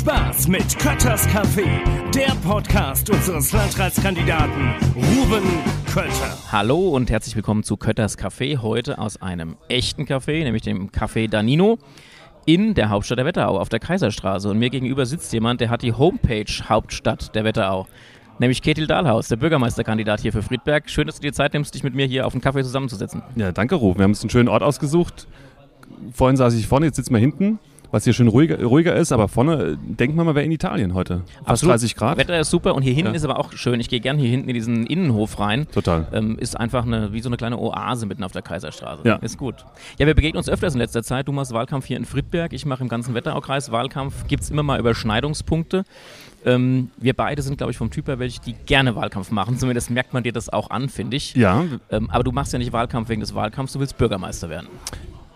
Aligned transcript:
Spaß 0.00 0.48
mit 0.48 0.78
Kötters 0.78 1.28
Café, 1.28 1.66
der 2.14 2.32
Podcast 2.42 3.10
unseres 3.10 3.52
Landratskandidaten 3.52 4.70
Ruben 4.96 5.42
Kötter. 5.92 6.38
Hallo 6.50 6.88
und 6.88 7.10
herzlich 7.10 7.36
willkommen 7.36 7.64
zu 7.64 7.76
Kötters 7.76 8.16
Café. 8.16 8.62
Heute 8.62 8.98
aus 8.98 9.20
einem 9.20 9.58
echten 9.68 10.04
Café, 10.04 10.42
nämlich 10.42 10.62
dem 10.62 10.90
Café 10.90 11.28
Danino 11.28 11.76
in 12.46 12.72
der 12.72 12.88
Hauptstadt 12.88 13.18
der 13.18 13.26
Wetterau 13.26 13.58
auf 13.58 13.68
der 13.68 13.78
Kaiserstraße. 13.78 14.48
Und 14.48 14.58
mir 14.58 14.70
gegenüber 14.70 15.04
sitzt 15.04 15.34
jemand, 15.34 15.60
der 15.60 15.68
hat 15.68 15.82
die 15.82 15.92
Homepage 15.92 16.50
Hauptstadt 16.66 17.34
der 17.34 17.44
Wetterau. 17.44 17.86
Nämlich 18.38 18.62
Ketil 18.62 18.86
Dahlhaus, 18.86 19.28
der 19.28 19.36
Bürgermeisterkandidat 19.36 20.20
hier 20.20 20.32
für 20.32 20.42
Friedberg. 20.42 20.88
Schön, 20.88 21.08
dass 21.08 21.16
du 21.16 21.20
dir 21.20 21.34
Zeit 21.34 21.52
nimmst, 21.52 21.74
dich 21.74 21.84
mit 21.84 21.94
mir 21.94 22.06
hier 22.06 22.26
auf 22.26 22.32
einen 22.32 22.40
Kaffee 22.40 22.62
zusammenzusetzen. 22.62 23.22
Ja, 23.36 23.52
danke, 23.52 23.74
Ruf. 23.74 23.98
Wir 23.98 24.04
haben 24.04 24.12
uns 24.12 24.22
einen 24.22 24.30
schönen 24.30 24.48
Ort 24.48 24.62
ausgesucht. 24.62 25.28
Vorhin 26.10 26.38
saß 26.38 26.54
ich 26.54 26.66
vorne, 26.66 26.86
jetzt 26.86 26.96
sitzen 26.96 27.12
wir 27.12 27.20
hinten 27.20 27.58
was 27.92 28.04
hier 28.04 28.12
schön 28.12 28.28
ruhiger, 28.28 28.62
ruhiger 28.62 28.94
ist, 28.96 29.12
aber 29.12 29.28
vorne 29.28 29.76
denkt 29.82 30.16
man 30.16 30.26
mal, 30.26 30.34
wäre 30.34 30.44
in 30.44 30.52
Italien 30.52 30.94
heute. 30.94 31.22
Fast 31.38 31.48
Absolut. 31.64 31.72
30 31.74 31.96
Grad. 31.96 32.18
Wetter 32.18 32.38
ist 32.38 32.50
super 32.50 32.74
und 32.74 32.82
hier 32.82 32.92
hinten 32.92 33.12
Ja. 33.12 33.16
ist 33.16 33.24
aber 33.24 33.38
auch 33.38 33.52
schön. 33.52 33.80
Ich 33.80 33.88
gehe 33.88 34.00
gern 34.00 34.18
hier 34.18 34.28
hinten 34.30 34.48
in 34.48 34.54
diesen 34.54 34.86
Innenhof 34.86 35.38
rein. 35.40 35.66
Total. 35.72 36.06
Ähm, 36.12 36.38
ist 36.38 36.58
einfach 36.58 36.84
eine, 36.86 37.12
wie 37.12 37.20
so 37.20 37.28
eine 37.28 37.36
kleine 37.36 37.58
Oase 37.58 38.06
mitten 38.06 38.22
auf 38.24 38.32
der 38.32 38.42
Kaiserstraße. 38.42 39.02
Ja. 39.04 39.16
Ist 39.16 39.38
gut. 39.38 39.56
Ja, 39.98 40.06
wir 40.06 40.14
begegnen 40.14 40.38
uns 40.38 40.48
öfters 40.48 40.74
in 40.74 40.78
letzter 40.80 41.02
Zeit. 41.02 41.28
Du 41.28 41.32
machst 41.32 41.52
Wahlkampf 41.52 41.86
hier 41.86 41.96
in 41.96 42.04
Friedberg, 42.04 42.52
ich 42.52 42.64
mache 42.66 42.82
im 42.82 42.88
ganzen 42.88 43.14
Wetteraukreis 43.14 43.70
Wahlkampf. 43.72 44.26
Gibt 44.28 44.42
es 44.42 44.50
immer 44.50 44.62
mal 44.62 44.78
Überschneidungspunkte. 44.78 45.84
Ähm, 46.46 46.90
wir 46.96 47.12
beide 47.12 47.42
sind, 47.42 47.58
glaube 47.58 47.70
ich, 47.70 47.76
vom 47.76 47.90
Typ 47.90 48.08
her 48.08 48.18
welche, 48.18 48.40
die 48.40 48.54
gerne 48.54 48.96
Wahlkampf 48.96 49.30
machen. 49.30 49.58
Zumindest 49.58 49.90
merkt 49.90 50.14
man 50.14 50.22
dir 50.22 50.32
das 50.32 50.48
auch 50.48 50.70
an, 50.70 50.88
finde 50.88 51.16
ich. 51.18 51.34
Ja, 51.34 51.64
Ähm, 51.90 52.08
aber 52.10 52.24
du 52.24 52.32
machst 52.32 52.52
ja 52.52 52.58
nicht 52.58 52.72
Wahlkampf 52.72 53.08
wegen 53.10 53.20
des 53.20 53.34
Wahlkampfs, 53.34 53.74
du 53.74 53.80
willst 53.80 53.98
Bürgermeister 53.98 54.48
werden. 54.48 54.68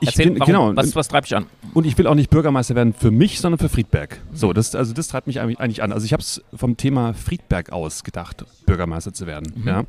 Ich 0.01 0.09
Erzähl, 0.09 0.31
bin, 0.31 0.41
warum, 0.41 0.53
genau. 0.53 0.77
was, 0.77 0.95
was 0.97 1.09
treibt 1.09 1.27
dich 1.27 1.37
an? 1.37 1.47
Und 1.73 1.87
ich 1.87 1.97
will 1.97 2.07
auch 2.07 2.15
nicht 2.15 2.31
Bürgermeister 2.31 2.75
werden 2.75 2.93
für 2.93 3.11
mich, 3.11 3.41
sondern 3.41 3.59
für 3.59 3.69
Friedberg. 3.69 4.21
So, 4.33 4.53
das, 4.53 4.75
also 4.75 4.93
das 4.93 5.09
treibt 5.09 5.27
mich 5.27 5.41
eigentlich 5.41 5.83
an. 5.83 5.93
Also 5.93 6.05
ich 6.05 6.13
habe 6.13 6.23
es 6.23 6.43
vom 6.55 6.77
Thema 6.77 7.15
Friedberg 7.15 7.73
aus 7.73 8.05
gedacht, 8.05 8.45
Bürgermeister 8.67 9.13
zu 9.13 9.27
werden. 9.27 9.53
Mhm. 9.57 9.69
Ja. 9.69 9.85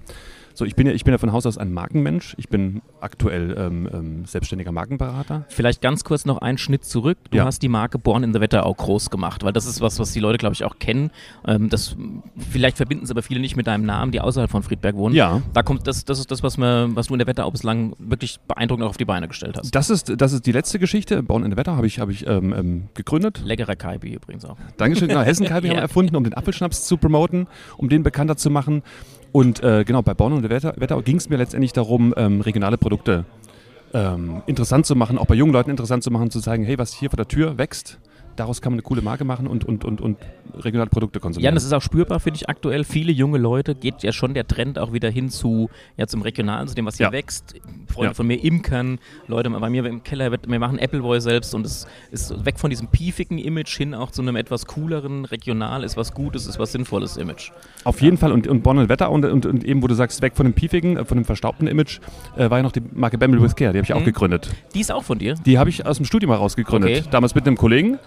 So, 0.58 0.64
ich 0.64 0.76
bin 0.76 0.88
ja, 0.88 0.94
ich 0.94 1.04
bin 1.04 1.14
ja 1.14 1.18
von 1.18 1.34
Haus 1.34 1.46
aus 1.46 1.58
ein 1.58 1.74
Markenmensch. 1.74 2.34
Ich 2.38 2.48
bin 2.48 2.82
aktuell 3.02 3.56
ähm, 3.58 3.90
ähm, 3.94 4.26
selbstständiger 4.26 4.72
Markenberater. 4.72 5.44
Vielleicht 5.50 5.82
ganz 5.82 6.06
kurz 6.06 6.26
noch 6.26 6.38
einen 6.38 6.58
Schnitt 6.58 6.86
zurück. 6.86 7.18
Du 7.30 7.38
Ja. 7.38 7.46
hast 7.46 7.62
die 7.62 7.68
Marke 7.68 8.00
Born 8.00 8.24
in 8.24 8.34
the 8.34 8.40
Wetterau 8.40 8.74
groß 8.74 9.10
gemacht, 9.10 9.44
weil 9.44 9.52
das 9.52 9.66
ist 9.66 9.82
was, 9.82 10.00
was 10.00 10.14
die 10.14 10.22
Leute, 10.22 10.38
glaube 10.38 10.54
ich, 10.54 10.64
auch 10.64 10.80
kennen. 10.80 11.12
Ähm, 11.46 11.70
das, 11.70 11.98
vielleicht 12.38 12.78
verbinden 12.78 13.04
es 13.04 13.12
aber 13.12 13.22
viele 13.22 13.42
nicht 13.42 13.58
mit 13.58 13.68
deinem 13.68 13.86
Namen, 13.86 14.14
die 14.14 14.22
außerhalb 14.22 14.50
von 14.50 14.64
Friedberg 14.64 14.96
wohnen. 14.96 15.14
Ja. 15.14 15.42
Da 15.54 15.62
kommt 15.62 15.88
das, 15.88 16.06
das 16.06 16.20
ist 16.20 16.32
das, 16.32 16.42
was, 16.42 16.58
wir, 16.58 16.90
was 16.96 17.08
du 17.08 17.14
in 17.16 17.20
der 17.20 17.28
Wetterau 17.28 17.52
bislang 17.52 17.94
wirklich 18.00 18.40
beeindruckend 18.48 18.88
auf 18.88 18.96
die 18.96 19.06
Beine 19.06 19.28
gestellt 19.28 19.58
hast. 19.58 19.76
Das 19.76 19.90
ist, 19.90 20.14
das 20.22 20.32
ist 20.32 20.46
die 20.46 20.54
letzte 20.54 20.80
Geschichte. 20.80 21.22
Born 21.22 21.44
in 21.44 21.52
the 21.52 21.58
Wetter 21.58 21.76
habe 21.76 21.86
ich, 21.88 22.00
habe 22.00 22.14
ich 22.14 22.26
ähm, 22.28 22.54
ähm, 22.58 22.84
gegründet. 22.94 23.42
Leckerer 23.44 23.76
Kaibi 23.76 24.14
übrigens 24.14 24.46
auch. 24.46 24.56
Dankeschön. 24.78 25.10
Genau, 25.10 25.22
Hessenkalbi 25.22 25.68
haben 25.68 25.76
Ja. 25.76 25.80
wir 25.82 25.82
erfunden, 25.84 26.16
um 26.16 26.24
den 26.24 26.34
Apfelschnaps 26.34 26.86
zu 26.88 26.96
promoten, 26.96 27.48
um 27.76 27.90
den 27.90 28.04
bekannter 28.04 28.38
zu 28.38 28.50
machen. 28.50 28.84
Und 29.36 29.62
äh, 29.64 29.84
genau, 29.84 30.02
bei 30.02 30.14
Bonn 30.14 30.32
und 30.32 30.44
der 30.44 30.50
Wetter, 30.50 30.76
Wetterau 30.78 31.02
ging 31.02 31.18
es 31.18 31.28
mir 31.28 31.36
letztendlich 31.36 31.74
darum, 31.74 32.14
ähm, 32.16 32.40
regionale 32.40 32.78
Produkte 32.78 33.26
ähm, 33.94 34.42
interessant 34.46 34.86
zu 34.86 34.96
machen, 34.96 35.18
auch 35.18 35.26
bei 35.26 35.36
jungen 35.36 35.52
Leuten 35.52 35.70
interessant 35.70 36.06
zu 36.06 36.10
machen, 36.10 36.32
zu 36.32 36.40
zeigen, 36.40 36.64
hey, 36.64 36.78
was 36.78 36.94
hier 36.94 37.10
vor 37.10 37.18
der 37.18 37.28
Tür 37.28 37.58
wächst, 37.58 38.00
daraus 38.36 38.62
kann 38.62 38.74
man 38.74 38.76
eine 38.80 38.84
coole 38.84 39.02
Marke 39.02 39.24
machen 39.24 39.48
und, 39.48 39.64
und, 39.66 39.86
und, 39.86 40.02
und 40.02 40.18
regionale 40.56 40.90
Produkte 40.90 41.20
Ja, 41.20 41.22
konsumieren. 41.22 41.52
und 41.52 41.56
das 41.56 41.64
ist 41.64 41.74
auch 41.74 41.82
spürbar, 41.82 42.20
finde 42.20 42.38
ich, 42.38 42.50
aktuell. 42.50 42.84
Viele 42.84 43.12
junge 43.12 43.38
Leute 43.38 43.76
geht 43.76 44.04
ja 44.04 44.12
schon 44.12 44.34
der 44.34 44.48
Trend 44.48 44.78
auch 44.80 44.94
wieder 44.94 45.10
hin 45.10 45.30
zu, 45.30 45.70
ja, 45.98 46.08
zum 46.08 46.22
Regionalen, 46.22 46.68
zu 46.68 46.76
dem, 46.76 46.86
was 46.86 46.98
hier 46.98 47.08
Ja. 47.08 47.12
wächst. 47.12 47.56
Freunde 47.88 48.10
Ja. 48.12 48.14
von 48.14 48.28
mir 48.28 48.44
imkern, 48.44 49.00
Leute 49.28 49.50
bei 49.50 49.70
mir 49.70 49.86
im 49.86 50.04
Keller, 50.04 50.32
wir 50.32 50.60
machen 50.60 50.80
Appleboy 50.80 51.20
selbst 51.22 51.54
und 51.56 51.66
es 51.66 51.88
ist 52.12 52.46
weg 52.46 52.60
von 52.60 52.70
diesem 52.70 52.88
piefigen 52.88 53.38
Image 53.38 53.76
hin 53.78 53.94
auch 53.94 54.12
zu 54.12 54.22
einem 54.22 54.36
etwas 54.36 54.66
cooleren, 54.66 55.26
regional, 55.26 55.84
ist 55.84 55.98
was 55.98 56.14
Gutes, 56.14 56.46
ist 56.48 56.60
was 56.60 56.72
Sinnvolles 56.72 57.18
Image. 57.18 57.52
Auf 57.84 58.02
jeden 58.02 58.18
Fall. 58.18 58.32
Und, 58.32 58.48
und 58.48 58.64
Bonn 58.64 58.78
und 58.78 58.90
Wetter 58.90 59.12
und, 59.12 59.26
und, 59.26 59.46
und 59.46 59.64
eben, 59.64 59.82
wo 59.82 59.88
du 59.88 59.96
sagst, 59.96 60.22
weg 60.22 60.36
von 60.36 60.46
dem 60.46 60.54
piefigen, 60.54 60.98
äh, 60.98 61.06
von 61.06 61.18
dem 61.18 61.26
verstaubten 61.26 61.68
Image, 61.68 62.00
äh, 62.38 62.50
war 62.50 62.58
ja 62.58 62.64
noch 62.64 62.72
die 62.72 62.82
Marke 62.94 63.18
Bamble 63.18 63.42
with 63.42 63.56
Care, 63.56 63.72
die 63.72 63.80
habe 63.80 63.86
ich 63.86 63.94
auch 63.94 64.02
Mhm. 64.02 64.06
gegründet. 64.06 64.50
Die 64.74 64.82
ist 64.82 64.92
auch 64.92 65.04
von 65.04 65.18
dir. 65.20 65.36
Die 65.46 65.58
habe 65.58 65.70
ich 65.70 65.86
aus 65.86 65.98
dem 65.98 66.06
Studium 66.06 66.32
heraus 66.32 66.56
gegründet, 66.56 66.92
Okay. 67.00 67.08
damals 67.12 67.34
mit 67.36 67.48
einem 67.48 67.56
Kollegen. 67.58 67.98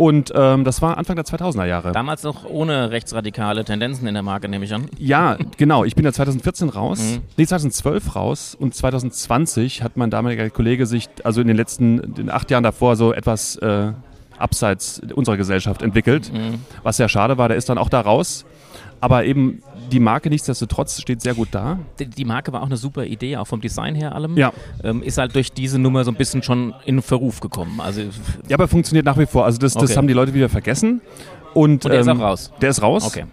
Und 0.00 0.32
ähm, 0.34 0.64
das 0.64 0.80
war 0.80 0.96
Anfang 0.96 1.16
der 1.16 1.26
2000er 1.26 1.66
Jahre. 1.66 1.92
Damals 1.92 2.22
noch 2.22 2.46
ohne 2.46 2.90
rechtsradikale 2.90 3.66
Tendenzen 3.66 4.06
in 4.08 4.14
der 4.14 4.22
Marke, 4.22 4.48
nehme 4.48 4.64
ich 4.64 4.72
an. 4.72 4.86
Ja, 4.96 5.36
genau. 5.58 5.84
Ich 5.84 5.94
bin 5.94 6.06
ja 6.06 6.12
2014 6.12 6.70
raus, 6.70 7.00
Mhm. 7.00 7.18
nee, 7.36 7.44
2012 7.46 8.16
raus 8.16 8.56
und 8.58 8.74
2020 8.74 9.82
hat 9.82 9.98
mein 9.98 10.08
damaliger 10.08 10.48
Kollege 10.48 10.86
sich, 10.86 11.10
also 11.22 11.42
in 11.42 11.48
den 11.48 11.56
letzten 11.58 12.14
den 12.14 12.30
acht 12.30 12.50
Jahren 12.50 12.62
davor, 12.62 12.96
so 12.96 13.12
etwas 13.12 13.56
äh, 13.56 13.92
abseits 14.38 15.02
unserer 15.14 15.36
Gesellschaft 15.36 15.82
entwickelt, 15.82 16.32
Mhm. 16.32 16.60
was 16.82 16.96
sehr 16.96 17.10
schade 17.10 17.36
war. 17.36 17.48
Der 17.48 17.58
ist 17.58 17.68
dann 17.68 17.76
auch 17.76 17.90
da 17.90 18.00
raus. 18.00 18.46
Aber 19.02 19.24
eben 19.26 19.62
die 19.90 20.00
Marke 20.00 20.30
nichtsdestotrotz 20.30 21.00
steht 21.00 21.20
sehr 21.22 21.34
gut 21.34 21.48
da. 21.52 21.78
Die, 21.98 22.06
die 22.06 22.24
Marke 22.24 22.52
war 22.52 22.62
auch 22.62 22.66
eine 22.66 22.76
super 22.76 23.04
Idee, 23.04 23.36
auch 23.36 23.46
vom 23.46 23.60
Design 23.60 23.94
her 23.94 24.14
allem. 24.14 24.36
Ja. 24.36 24.52
Ähm, 24.82 25.02
ist 25.02 25.18
halt 25.18 25.34
durch 25.34 25.52
diese 25.52 25.78
Nummer 25.78 26.04
so 26.04 26.10
ein 26.10 26.16
bisschen 26.16 26.42
schon 26.42 26.72
in 26.86 27.02
Verruf 27.02 27.40
gekommen. 27.40 27.80
Also, 27.80 28.02
Ja, 28.48 28.54
aber 28.56 28.68
funktioniert 28.68 29.04
nach 29.06 29.18
wie 29.18 29.26
vor. 29.26 29.44
Also 29.44 29.58
das, 29.58 29.74
das 29.74 29.82
Okay. 29.90 29.96
haben 29.96 30.06
die 30.08 30.14
Leute 30.14 30.32
wieder 30.34 30.48
vergessen. 30.48 31.00
Und, 31.54 31.84
Und 31.84 31.92
der 31.92 32.00
ist 32.00 32.06
ähm, 32.06 32.20
auch 32.20 32.24
raus. 32.24 32.52
Der 32.60 32.70
ist 32.70 32.80
raus. 32.82 33.04
okay. 33.06 33.24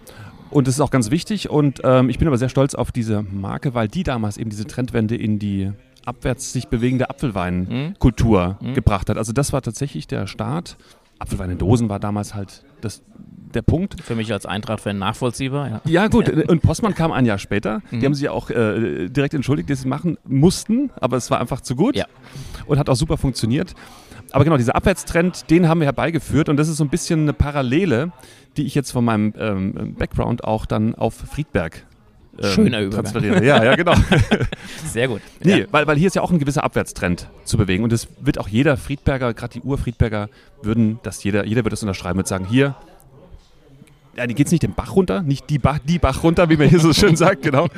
Und 0.50 0.66
das 0.66 0.74
ist 0.76 0.80
auch 0.80 0.90
ganz 0.90 1.10
wichtig. 1.10 1.50
Und 1.50 1.80
ähm, 1.84 2.08
ich 2.10 2.18
bin 2.18 2.26
aber 2.26 2.38
sehr 2.38 2.48
stolz 2.48 2.74
auf 2.74 2.90
diese 2.90 3.22
Marke, 3.22 3.74
weil 3.74 3.86
die 3.88 4.02
damals 4.02 4.36
eben 4.38 4.50
diese 4.50 4.66
Trendwende 4.66 5.14
in 5.14 5.38
die 5.38 5.70
abwärts 6.06 6.52
sich 6.54 6.68
bewegende 6.68 7.10
Apfelweinkultur 7.10 8.56
Mhm. 8.60 8.74
gebracht 8.74 9.10
hat. 9.10 9.18
Also 9.18 9.32
das 9.32 9.52
war 9.52 9.62
tatsächlich 9.62 10.06
der 10.06 10.26
Start. 10.26 10.76
Apfelwein 11.18 11.50
in 11.50 11.58
Dosen 11.58 11.88
war 11.88 11.98
damals 11.98 12.34
halt 12.34 12.64
das, 12.80 13.02
der 13.54 13.62
Punkt. 13.62 14.00
Für 14.02 14.14
mich 14.14 14.32
als 14.32 14.46
Eintracht-Fan 14.46 14.98
nachvollziehbar, 14.98 15.68
ja. 15.68 15.80
Ja 15.84 16.06
gut, 16.08 16.28
und 16.28 16.62
Postmann 16.62 16.94
kam 16.94 17.12
ein 17.12 17.26
Jahr 17.26 17.38
später. 17.38 17.80
Mhm. 17.90 18.00
Die 18.00 18.06
haben 18.06 18.14
sich 18.14 18.24
ja 18.24 18.30
auch 18.32 18.50
äh, 18.50 19.08
direkt 19.08 19.34
entschuldigt, 19.34 19.68
dass 19.70 19.78
sie 19.80 19.86
es 19.86 19.88
machen 19.88 20.18
mussten, 20.26 20.90
aber 21.00 21.16
es 21.16 21.30
war 21.30 21.40
einfach 21.40 21.60
zu 21.60 21.74
gut 21.76 21.96
Ja. 21.96 22.06
und 22.66 22.78
hat 22.78 22.88
auch 22.88 22.96
super 22.96 23.16
funktioniert. 23.16 23.74
Aber 24.30 24.44
genau, 24.44 24.58
dieser 24.58 24.76
Abwärtstrend, 24.76 25.50
den 25.50 25.68
haben 25.68 25.80
wir 25.80 25.86
herbeigeführt 25.86 26.48
und 26.48 26.56
das 26.58 26.68
ist 26.68 26.76
so 26.76 26.84
ein 26.84 26.90
bisschen 26.90 27.22
eine 27.22 27.32
Parallele, 27.32 28.12
die 28.56 28.64
ich 28.64 28.74
jetzt 28.74 28.90
von 28.92 29.04
meinem 29.04 29.32
ähm, 29.38 29.94
Background 29.98 30.44
auch 30.44 30.66
dann 30.66 30.94
auf 30.94 31.14
Friedberg 31.14 31.84
Schöner 32.42 32.80
Übergang. 32.80 33.04
transferiere. 33.04 33.44
Ja, 33.44 33.62
ja, 33.64 33.74
genau. 33.76 33.94
Sehr 34.86 35.08
gut. 35.08 35.20
Nee, 35.42 35.60
Ja. 35.60 35.66
weil, 35.70 35.86
weil 35.86 35.96
hier 35.96 36.06
ist 36.06 36.14
ja 36.14 36.22
auch 36.22 36.30
ein 36.30 36.38
gewisser 36.38 36.62
Abwärtstrend 36.64 37.28
zu 37.44 37.56
bewegen 37.56 37.82
und 37.84 37.92
das 37.92 38.08
wird 38.20 38.38
auch 38.38 38.48
jeder 38.48 38.76
Friedberger, 38.76 39.34
gerade 39.34 39.54
die 39.54 39.60
Ur-Friedberger, 39.62 40.28
würden 40.62 41.00
das 41.02 41.22
jeder, 41.24 41.44
jeder 41.44 41.64
wird 41.64 41.72
das 41.72 41.82
unterschreiben 41.82 42.18
und 42.18 42.26
sagen, 42.28 42.46
hier, 42.48 42.74
ja, 44.16 44.26
die 44.26 44.34
geht's 44.34 44.50
nicht 44.50 44.64
den 44.64 44.74
Bach 44.74 44.96
runter, 44.96 45.22
nicht 45.22 45.48
die 45.48 45.58
Bach, 45.60 45.78
die 45.84 45.98
Bach 46.00 46.24
runter, 46.24 46.48
wie 46.48 46.56
man 46.56 46.68
hier 46.68 46.80
so 46.80 46.92
schön 46.92 47.14
sagt, 47.14 47.42
genau. 47.42 47.68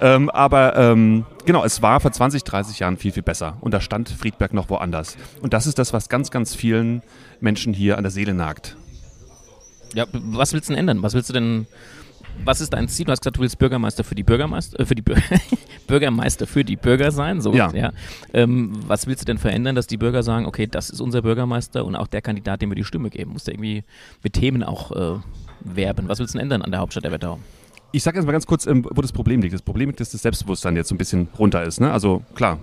Ähm, 0.00 0.30
aber 0.30 0.76
ähm, 0.76 1.24
genau, 1.44 1.64
es 1.64 1.80
war 1.80 2.00
vor 2.00 2.10
20, 2.10 2.42
30 2.42 2.80
Jahren 2.80 2.96
viel, 2.96 3.12
viel 3.12 3.22
besser 3.22 3.56
und 3.60 3.72
da 3.72 3.80
stand 3.80 4.08
Friedberg 4.08 4.52
noch 4.52 4.68
woanders. 4.68 5.16
Und 5.42 5.52
das 5.52 5.66
ist 5.68 5.78
das, 5.78 5.92
was 5.92 6.08
ganz, 6.08 6.30
ganz 6.32 6.54
vielen 6.56 7.02
Menschen 7.40 7.72
hier 7.72 7.98
an 7.98 8.02
der 8.02 8.10
Seele 8.10 8.34
nagt. 8.34 8.76
Ja, 9.94 10.06
was 10.12 10.52
willst 10.52 10.68
du 10.68 10.72
denn 10.72 10.80
ändern? 10.80 11.02
Was 11.04 11.14
willst 11.14 11.28
du 11.28 11.32
denn, 11.32 11.66
was 12.44 12.60
ist 12.60 12.72
dein 12.72 12.88
Ziel? 12.88 13.06
Du 13.06 13.12
hast 13.12 13.20
gesagt, 13.20 13.36
du 13.36 13.40
willst 13.40 13.58
Bürgermeister 13.58 14.04
für 14.04 14.14
die 14.14 14.22
Bürgermeister, 14.22 14.80
äh, 14.80 14.86
für 14.86 14.94
die 14.94 15.02
Bür 15.02 15.16
Bürgermeister 15.86 16.46
für 16.46 16.64
die 16.64 16.76
Bürger 16.76 17.10
sein. 17.10 17.40
So, 17.40 17.54
Ja. 17.72 17.92
Ähm, 18.32 18.72
was 18.86 19.06
willst 19.06 19.22
du 19.22 19.24
denn 19.24 19.38
verändern, 19.38 19.74
dass 19.74 19.86
die 19.86 19.96
Bürger 19.96 20.22
sagen, 20.22 20.46
okay, 20.46 20.66
das 20.66 20.90
ist 20.90 21.00
unser 21.00 21.22
Bürgermeister 21.22 21.84
und 21.84 21.96
auch 21.96 22.06
der 22.06 22.22
Kandidat, 22.22 22.62
dem 22.62 22.70
wir 22.70 22.76
die 22.76 22.84
Stimme 22.84 23.10
geben? 23.10 23.32
Musst 23.32 23.46
du 23.46 23.52
irgendwie 23.52 23.84
mit 24.22 24.32
Themen 24.32 24.62
auch 24.62 24.92
äh, 24.92 25.18
werben? 25.60 26.08
Was 26.08 26.18
willst 26.18 26.34
du 26.34 26.38
denn 26.38 26.46
ändern 26.46 26.62
an 26.62 26.70
der 26.70 26.80
Hauptstadt 26.80 27.04
der 27.04 27.12
Wetterau? 27.12 27.38
Ich 27.92 28.02
sage 28.02 28.18
jetzt 28.18 28.26
mal 28.26 28.32
ganz 28.32 28.46
kurz, 28.46 28.66
ähm, 28.66 28.86
wo 28.90 29.00
das 29.00 29.12
Problem 29.12 29.40
liegt. 29.40 29.54
Das 29.54 29.62
Problem 29.62 29.88
liegt, 29.88 30.00
dass 30.00 30.10
das 30.10 30.22
Selbstbewusstsein 30.22 30.76
jetzt 30.76 30.88
so 30.88 30.94
ein 30.94 30.98
bisschen 30.98 31.28
runter 31.38 31.62
ist. 31.62 31.80
Ne? 31.80 31.90
Also 31.92 32.22
klar, 32.34 32.58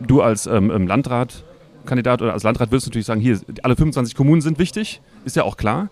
du 0.00 0.20
als 0.20 0.46
ähm, 0.46 0.70
ähm, 0.70 0.86
Landratkandidat 0.86 2.22
oder 2.22 2.32
als 2.32 2.42
Landrat 2.42 2.70
wirst 2.70 2.86
natürlich 2.86 3.06
sagen, 3.06 3.20
hier, 3.20 3.40
alle 3.62 3.76
25 3.76 4.14
Kommunen 4.14 4.42
sind 4.42 4.58
wichtig, 4.58 5.00
ist 5.24 5.36
ja 5.36 5.44
auch 5.44 5.56
klar. 5.56 5.88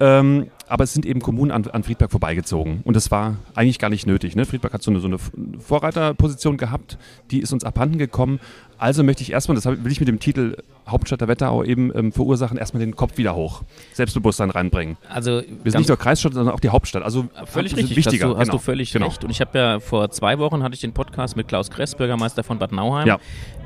Ähm, 0.00 0.48
aber 0.68 0.84
es 0.84 0.92
sind 0.92 1.06
eben 1.06 1.20
Kommunen 1.20 1.52
an, 1.52 1.64
an 1.68 1.82
Friedberg 1.84 2.10
vorbeigezogen. 2.10 2.80
Und 2.84 2.96
das 2.96 3.10
war 3.10 3.36
eigentlich 3.54 3.78
gar 3.78 3.88
nicht 3.88 4.06
nötig. 4.06 4.34
Ne? 4.34 4.44
Friedberg 4.44 4.72
hat 4.74 4.82
so 4.82 4.90
eine, 4.90 5.00
so 5.00 5.06
eine 5.06 5.18
Vorreiterposition 5.58 6.56
gehabt, 6.56 6.98
die 7.30 7.40
ist 7.40 7.52
uns 7.52 7.64
abhanden 7.64 7.98
gekommen. 7.98 8.40
Also 8.78 9.02
möchte 9.02 9.22
ich 9.22 9.32
erstmal, 9.32 9.54
das 9.54 9.64
will 9.64 9.90
ich 9.92 10.00
mit 10.00 10.08
dem 10.08 10.18
Titel 10.18 10.56
Hauptstadt 10.86 11.20
der 11.20 11.28
Wetterau 11.28 11.64
eben 11.64 11.96
ähm, 11.96 12.12
verursachen, 12.12 12.58
erstmal 12.58 12.80
den 12.80 12.94
Kopf 12.94 13.16
wieder 13.16 13.34
hoch, 13.34 13.62
Selbstbewusstsein 13.92 14.50
reinbringen. 14.50 14.96
Also, 15.08 15.42
Wir 15.62 15.72
sind 15.72 15.80
nicht 15.80 15.88
nur 15.88 15.96
Kreisstadt, 15.96 16.34
sondern 16.34 16.54
auch 16.54 16.60
die 16.60 16.68
Hauptstadt. 16.68 17.02
Also 17.02 17.26
Völlig 17.46 17.72
das 17.72 17.80
richtig, 17.80 17.96
wichtiger. 17.96 18.26
hast, 18.26 18.32
du, 18.34 18.38
hast 18.38 18.46
genau. 18.48 18.58
du 18.58 18.62
völlig 18.62 18.92
Genau. 18.92 19.06
recht. 19.06 19.24
Und 19.24 19.30
ich 19.30 19.40
habe 19.40 19.58
ja 19.58 19.80
vor 19.80 20.10
zwei 20.10 20.38
Wochen 20.38 20.62
hatte 20.62 20.74
ich 20.74 20.80
den 20.80 20.92
Podcast 20.92 21.36
mit 21.36 21.48
Klaus 21.48 21.70
Kress, 21.70 21.94
Bürgermeister 21.94 22.42
von 22.44 22.58
Bad 22.58 22.72
Nauheim. 22.72 23.06
Ja. 23.06 23.18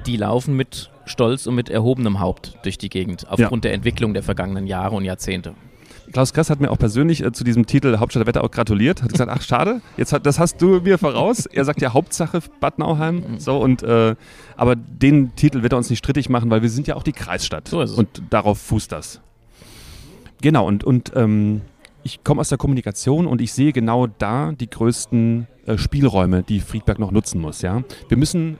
Die 0.06 0.16
laufen 0.16 0.56
mit 0.56 0.90
Stolz 1.06 1.46
und 1.46 1.56
mit 1.56 1.68
erhobenem 1.70 2.20
Haupt 2.20 2.58
durch 2.62 2.78
die 2.78 2.88
Gegend, 2.88 3.26
aufgrund 3.28 3.64
der 3.64 3.72
Entwicklung 3.72 4.14
der 4.14 4.22
vergangenen 4.22 4.66
Jahre 4.66 4.94
und 4.96 5.04
Jahrzehnte. 5.04 5.54
Klaus 6.12 6.32
Kress 6.32 6.50
hat 6.50 6.60
mir 6.60 6.70
auch 6.70 6.78
persönlich 6.78 7.24
äh, 7.24 7.32
zu 7.32 7.44
diesem 7.44 7.66
Titel 7.66 7.96
Hauptstadt 7.98 8.22
der 8.22 8.26
Wetterau 8.26 8.48
gratuliert. 8.48 9.02
Hat 9.02 9.12
gesagt, 9.12 9.30
ach 9.32 9.42
schade, 9.42 9.80
jetzt 9.96 10.12
hat, 10.12 10.26
das 10.26 10.38
hast 10.38 10.60
du 10.60 10.80
mir 10.80 10.98
voraus. 10.98 11.46
Er 11.46 11.64
sagt 11.64 11.80
ja 11.80 11.92
Hauptsache 11.92 12.40
Bad 12.60 12.78
Nauheim. 12.78 13.38
So 13.38 13.58
und 13.58 13.82
äh, 13.82 14.16
aber 14.56 14.76
den 14.76 15.34
Titel 15.36 15.62
wird 15.62 15.72
er 15.72 15.78
uns 15.78 15.90
nicht 15.90 16.00
strittig 16.00 16.28
machen, 16.28 16.50
weil 16.50 16.62
wir 16.62 16.70
sind 16.70 16.86
ja 16.86 16.96
auch 16.96 17.02
die 17.02 17.12
Kreisstadt. 17.12 17.68
So 17.68 17.80
ist 17.80 17.92
es. 17.92 17.96
Und 17.96 18.22
darauf 18.30 18.58
fußt 18.58 18.92
das. 18.92 19.20
Genau, 20.42 20.66
und, 20.66 20.84
und 20.84 21.12
ähm, 21.14 21.60
ich 22.02 22.24
komme 22.24 22.40
aus 22.40 22.48
der 22.48 22.58
Kommunikation 22.58 23.26
und 23.26 23.40
ich 23.40 23.52
sehe 23.52 23.72
genau 23.72 24.06
da 24.06 24.52
die 24.52 24.70
größten 24.70 25.46
äh, 25.66 25.78
Spielräume, 25.78 26.42
die 26.42 26.60
Friedberg 26.60 26.98
noch 26.98 27.10
nutzen 27.10 27.40
muss. 27.40 27.62
Ja? 27.62 27.82
Wir 28.08 28.16
müssen 28.16 28.58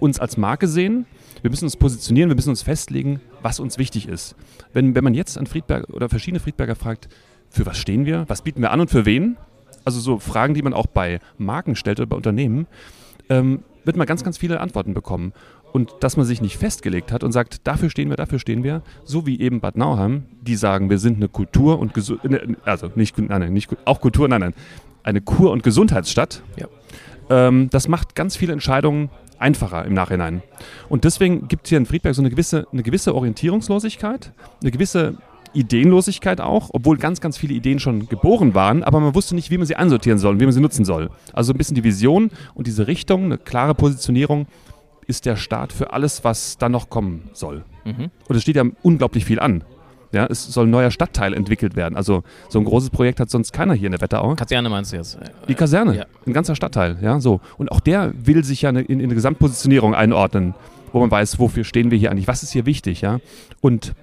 uns 0.00 0.18
als 0.18 0.36
Marke 0.36 0.66
sehen, 0.66 1.06
wir 1.42 1.50
müssen 1.50 1.64
uns 1.64 1.76
positionieren, 1.76 2.30
wir 2.30 2.36
müssen 2.36 2.50
uns 2.50 2.62
festlegen, 2.62 3.20
was 3.42 3.60
uns 3.60 3.78
wichtig 3.78 4.08
ist. 4.08 4.36
Wenn, 4.72 4.94
wenn 4.94 5.04
man 5.04 5.14
jetzt 5.14 5.38
an 5.38 5.46
Friedberg 5.46 5.88
oder 5.90 6.08
verschiedene 6.08 6.40
Friedberger 6.40 6.74
fragt, 6.74 7.08
für 7.48 7.66
was 7.66 7.78
stehen 7.78 8.06
wir, 8.06 8.24
was 8.28 8.42
bieten 8.42 8.62
wir 8.62 8.70
an 8.70 8.80
und 8.80 8.90
für 8.90 9.06
wen, 9.06 9.36
also 9.84 10.00
so 10.00 10.18
Fragen, 10.18 10.54
die 10.54 10.62
man 10.62 10.74
auch 10.74 10.86
bei 10.86 11.20
Marken 11.38 11.74
stellt 11.76 11.98
oder 12.00 12.06
bei 12.06 12.16
Unternehmen, 12.16 12.66
ähm, 13.28 13.64
wird 13.84 13.96
man 13.96 14.06
ganz, 14.06 14.22
ganz 14.24 14.38
viele 14.38 14.60
Antworten 14.60 14.94
bekommen. 14.94 15.32
Und 15.72 15.92
dass 16.00 16.16
man 16.16 16.26
sich 16.26 16.40
nicht 16.40 16.56
festgelegt 16.56 17.12
hat 17.12 17.22
und 17.22 17.30
sagt, 17.30 17.66
dafür 17.66 17.90
stehen 17.90 18.10
wir, 18.10 18.16
dafür 18.16 18.40
stehen 18.40 18.64
wir, 18.64 18.82
so 19.04 19.26
wie 19.26 19.40
eben 19.40 19.60
Bad 19.60 19.76
Nauheim, 19.76 20.24
die 20.42 20.56
sagen, 20.56 20.90
wir 20.90 20.98
sind 20.98 21.16
eine 21.16 21.28
Kultur 21.28 21.78
und 21.78 21.94
Gesu 21.94 22.16
ne, 22.24 22.56
also 22.64 22.90
nicht, 22.96 23.16
nein, 23.18 23.52
nicht 23.52 23.70
auch 23.84 24.00
Kultur, 24.00 24.26
nein, 24.28 24.40
nein, 24.40 24.54
eine 25.04 25.20
Kur- 25.20 25.52
und 25.52 25.62
Gesundheitsstadt. 25.62 26.42
Ja. 26.56 26.66
Ähm, 27.30 27.68
das 27.70 27.86
macht 27.86 28.16
ganz 28.16 28.36
viele 28.36 28.52
Entscheidungen 28.52 29.10
einfacher 29.40 29.84
im 29.84 29.94
Nachhinein. 29.94 30.42
Und 30.88 31.04
deswegen 31.04 31.48
gibt 31.48 31.66
es 31.66 31.70
hier 31.70 31.78
in 31.78 31.86
Friedberg 31.86 32.14
so 32.14 32.22
eine 32.22 32.30
gewisse, 32.30 32.66
eine 32.72 32.82
gewisse 32.82 33.14
Orientierungslosigkeit, 33.14 34.32
eine 34.60 34.70
gewisse 34.70 35.16
Ideenlosigkeit 35.52 36.40
auch, 36.40 36.70
obwohl 36.72 36.96
ganz, 36.96 37.20
ganz 37.20 37.36
viele 37.36 37.54
Ideen 37.54 37.80
schon 37.80 38.08
geboren 38.08 38.54
waren, 38.54 38.84
aber 38.84 39.00
man 39.00 39.14
wusste 39.14 39.34
nicht, 39.34 39.50
wie 39.50 39.58
man 39.58 39.66
sie 39.66 39.76
einsortieren 39.76 40.18
soll 40.18 40.34
und 40.34 40.40
wie 40.40 40.44
man 40.44 40.52
sie 40.52 40.60
nutzen 40.60 40.84
soll. 40.84 41.10
Also 41.32 41.52
ein 41.52 41.58
bisschen 41.58 41.74
die 41.74 41.84
Vision 41.84 42.30
und 42.54 42.66
diese 42.66 42.86
Richtung, 42.86 43.24
eine 43.24 43.38
klare 43.38 43.74
Positionierung 43.74 44.46
ist 45.06 45.26
der 45.26 45.36
Start 45.36 45.72
für 45.72 45.92
alles, 45.92 46.22
was 46.22 46.56
dann 46.58 46.72
noch 46.72 46.88
kommen 46.88 47.30
soll. 47.32 47.64
Mhm. 47.84 48.10
Und 48.28 48.36
es 48.36 48.42
steht 48.42 48.56
ja 48.56 48.64
unglaublich 48.82 49.24
viel 49.24 49.40
an. 49.40 49.64
Ja, 50.12 50.26
es 50.26 50.44
soll 50.46 50.66
ein 50.66 50.70
neuer 50.70 50.90
Stadtteil 50.90 51.34
entwickelt 51.34 51.76
werden. 51.76 51.96
Also 51.96 52.24
so 52.48 52.58
ein 52.58 52.64
großes 52.64 52.90
Projekt 52.90 53.20
hat 53.20 53.30
sonst 53.30 53.52
keiner 53.52 53.74
hier 53.74 53.86
in 53.86 53.92
der 53.92 54.00
Wetterau. 54.00 54.34
Kaserne 54.34 54.68
meinst 54.68 54.92
du 54.92 54.96
jetzt? 54.96 55.18
Die 55.48 55.54
Kaserne, 55.54 55.96
Ja. 55.96 56.04
ein 56.26 56.32
ganzer 56.32 56.56
Stadtteil, 56.56 56.98
ja, 57.00 57.20
so. 57.20 57.40
Und 57.58 57.70
auch 57.70 57.80
der 57.80 58.12
will 58.14 58.42
sich 58.44 58.62
ja 58.62 58.70
in, 58.70 58.76
in 58.78 59.00
eine 59.02 59.14
Gesamtpositionierung 59.14 59.94
einordnen, 59.94 60.54
wo 60.92 60.98
man 61.00 61.10
weiß, 61.10 61.38
wofür 61.38 61.62
stehen 61.64 61.90
wir 61.92 61.98
hier 61.98 62.10
eigentlich, 62.10 62.26
was 62.26 62.42
ist 62.42 62.50
hier 62.50 62.66
wichtig, 62.66 63.02
ja. 63.02 63.20
Und 63.60 63.94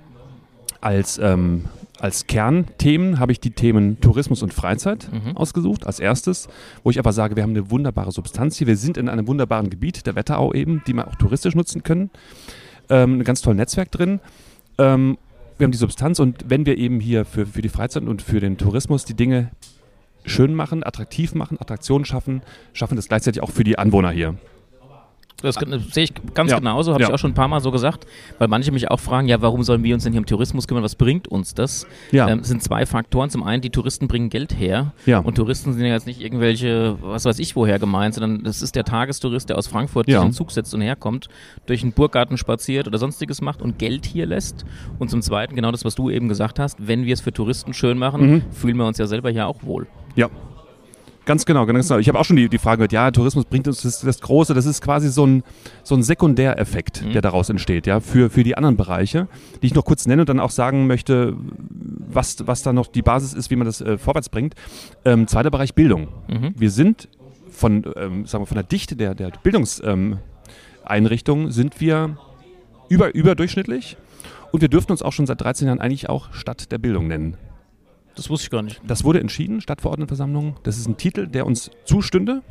als, 0.79 1.17
ähm, 1.21 1.65
als 1.99 2.27
Kernthemen 2.27 3.19
habe 3.19 3.31
ich 3.31 3.39
die 3.39 3.51
Themen 3.51 3.99
Tourismus 3.99 4.43
und 4.43 4.53
Freizeit 4.53 5.09
Mhm. 5.11 5.35
ausgesucht, 5.35 5.85
als 5.87 5.99
erstes, 5.99 6.47
wo 6.83 6.89
ich 6.91 6.97
einfach 6.99 7.11
sage, 7.13 7.35
wir 7.35 7.43
haben 7.43 7.49
eine 7.49 7.69
wunderbare 7.71 8.11
Substanz 8.11 8.55
hier, 8.57 8.67
wir 8.67 8.77
sind 8.77 8.97
in 8.97 9.09
einem 9.09 9.27
wunderbaren 9.27 9.69
Gebiet, 9.69 10.05
der 10.05 10.15
Wetterau 10.15 10.53
eben, 10.53 10.83
die 10.87 10.93
wir 10.93 11.07
auch 11.07 11.15
touristisch 11.15 11.55
nutzen 11.55 11.83
können. 11.83 12.11
Ähm, 12.89 13.19
ein 13.19 13.23
ganz 13.23 13.41
tolles 13.41 13.57
Netzwerk 13.57 13.91
drin. 13.91 14.19
Ähm, 14.77 15.17
wir 15.57 15.65
haben 15.65 15.71
die 15.71 15.77
Substanz 15.77 16.19
und 16.19 16.45
wenn 16.47 16.65
wir 16.65 16.77
eben 16.77 16.99
hier 16.99 17.25
für, 17.25 17.45
für 17.45 17.61
die 17.61 17.69
Freizeit 17.69 18.03
und 18.03 18.21
für 18.21 18.39
den 18.39 18.57
Tourismus 18.57 19.05
die 19.05 19.15
Dinge 19.15 19.51
schön 20.25 20.53
machen, 20.53 20.83
attraktiv 20.83 21.33
machen, 21.33 21.57
Attraktionen 21.59 22.05
schaffen, 22.05 22.41
schaffen 22.73 22.95
das 22.95 23.07
gleichzeitig 23.07 23.41
auch 23.41 23.49
für 23.49 23.63
die 23.63 23.79
Anwohner 23.79 24.11
hier. 24.11 24.35
Das 25.43 25.55
sehe 25.91 26.03
ich 26.05 26.13
ganz 26.33 26.49
Ja. 26.49 26.57
genauso, 26.57 26.93
habe 26.93 27.03
Ja. 27.03 27.09
ich 27.09 27.13
auch 27.13 27.19
schon 27.19 27.29
ein 27.31 27.35
paar 27.35 27.47
Mal 27.47 27.59
so 27.61 27.69
gesagt, 27.69 28.07
weil 28.39 28.47
manche 28.47 28.71
mich 28.71 28.89
auch 28.89 28.99
fragen, 28.99 29.27
ja, 29.27 29.39
warum 29.39 29.61
sollen 29.61 29.83
wir 29.83 29.93
uns 29.93 30.03
denn 30.03 30.11
hier 30.11 30.19
um 30.21 30.25
Tourismus 30.25 30.67
kümmern, 30.67 30.83
was 30.83 30.95
bringt 30.95 31.27
uns 31.27 31.53
das? 31.53 31.85
Ja, 32.11 32.27
Ähm, 32.27 32.39
es 32.39 32.47
sind 32.47 32.63
zwei 32.63 32.87
Faktoren. 32.87 33.29
Zum 33.29 33.43
einen, 33.43 33.61
die 33.61 33.69
Touristen 33.69 34.07
bringen 34.07 34.29
Geld 34.29 34.57
her. 34.59 34.93
ja. 35.05 35.19
Und 35.19 35.35
Touristen 35.35 35.73
sind 35.73 35.85
ja 35.85 35.93
jetzt 35.93 36.07
nicht 36.07 36.21
irgendwelche, 36.21 36.97
was 37.01 37.25
weiß 37.25 37.37
ich 37.37 37.55
woher 37.55 37.77
gemeint, 37.77 38.15
sondern 38.15 38.43
das 38.43 38.63
ist 38.63 38.75
der 38.75 38.83
Tagestourist, 38.83 39.49
der 39.49 39.59
aus 39.59 39.67
Frankfurt 39.67 40.07
Ja. 40.07 40.17
sich 40.19 40.25
in 40.25 40.29
den 40.31 40.35
Zug 40.35 40.51
setzt 40.51 40.73
und 40.73 40.81
herkommt, 40.81 41.27
durch 41.67 41.81
den 41.81 41.91
Burggarten 41.91 42.37
spaziert 42.37 42.87
oder 42.87 42.97
sonstiges 42.97 43.39
macht 43.41 43.61
und 43.61 43.77
Geld 43.77 44.07
hier 44.07 44.25
lässt. 44.25 44.65
Und 44.97 45.09
zum 45.11 45.21
Zweiten, 45.21 45.55
genau 45.55 45.71
das, 45.71 45.85
was 45.85 45.93
du 45.93 46.09
eben 46.09 46.29
gesagt 46.29 46.57
hast, 46.57 46.77
wenn 46.87 47.05
wir 47.05 47.13
es 47.13 47.21
für 47.21 47.31
Touristen 47.31 47.73
schön 47.73 47.99
machen, 47.99 48.31
Mhm. 48.31 48.41
fühlen 48.51 48.77
wir 48.77 48.87
uns 48.87 48.97
ja 48.97 49.05
selber 49.05 49.29
hier 49.29 49.45
auch 49.47 49.61
wohl. 49.61 49.85
Ja. 50.15 50.29
Ganz 51.27 51.45
genau, 51.45 51.65
ganz 51.65 51.89
genau. 51.89 51.99
Ich 51.99 52.07
habe 52.07 52.17
auch 52.17 52.23
schon 52.23 52.37
die, 52.37 52.47
die 52.47 52.57
Frage 52.57 52.77
gehört, 52.77 52.93
ja, 52.93 53.11
Tourismus 53.11 53.43
bringt 53.43 53.67
uns 53.67 53.81
das, 53.81 53.99
das 53.99 54.21
Große, 54.21 54.53
das 54.53 54.65
ist 54.65 54.81
quasi 54.81 55.09
so 55.09 55.27
ein, 55.27 55.43
so 55.83 55.93
ein 55.93 56.01
Sekundäreffekt, 56.01 57.03
Mhm. 57.03 57.11
der 57.11 57.21
daraus 57.21 57.49
entsteht, 57.49 57.85
ja, 57.85 57.99
für, 57.99 58.29
für 58.29 58.43
die 58.43 58.55
anderen 58.55 58.77
Bereiche, 58.77 59.27
die 59.61 59.67
ich 59.67 59.75
noch 59.75 59.83
kurz 59.83 60.07
nenne 60.07 60.21
und 60.21 60.29
dann 60.29 60.39
auch 60.39 60.51
sagen 60.51 60.87
möchte, 60.87 61.35
was, 62.09 62.47
was 62.47 62.63
da 62.63 62.71
noch 62.71 62.87
die 62.87 63.01
Basis 63.01 63.33
ist, 63.33 63.51
wie 63.51 63.57
man 63.57 63.65
das 63.65 63.81
äh, 63.81 63.97
vorwärts 63.97 64.29
bringt. 64.29 64.55
Ähm, 65.03 65.27
zweiter 65.27 65.51
Bereich 65.51 65.75
Bildung. 65.75 66.07
Mhm. 66.29 66.53
Wir 66.55 66.71
sind 66.71 67.09
von, 67.49 67.83
ähm, 67.97 68.25
sagen 68.25 68.43
wir, 68.43 68.47
von 68.47 68.55
der 68.55 68.63
Dichte 68.63 68.95
der, 68.95 69.13
der 69.13 69.31
Bildungseinrichtungen 69.43 71.47
ähm, 71.47 71.51
sind 71.51 71.81
wir 71.81 72.17
über, 72.87 73.13
überdurchschnittlich 73.13 73.97
und 74.53 74.61
wir 74.61 74.69
dürften 74.69 74.93
uns 74.93 75.01
auch 75.01 75.11
schon 75.11 75.25
seit 75.25 75.41
13 75.41 75.67
Jahren 75.67 75.81
eigentlich 75.81 76.07
auch 76.07 76.33
Stadt 76.33 76.71
der 76.71 76.77
Bildung 76.77 77.07
nennen. 77.07 77.35
Das 78.17 78.29
wusste 78.29 78.45
ich 78.45 78.49
gar 78.49 78.61
nicht. 78.63 78.81
Das 78.85 79.03
wurde 79.05 79.19
entschieden, 79.21 79.61
Stadtverordnetenversammlung. 79.61 80.57
Das 80.63 80.77
ist 80.77 80.87
ein 80.87 80.97
Titel, 80.97 81.27
der 81.27 81.45
uns 81.45 81.71
zustünde. 81.85 82.41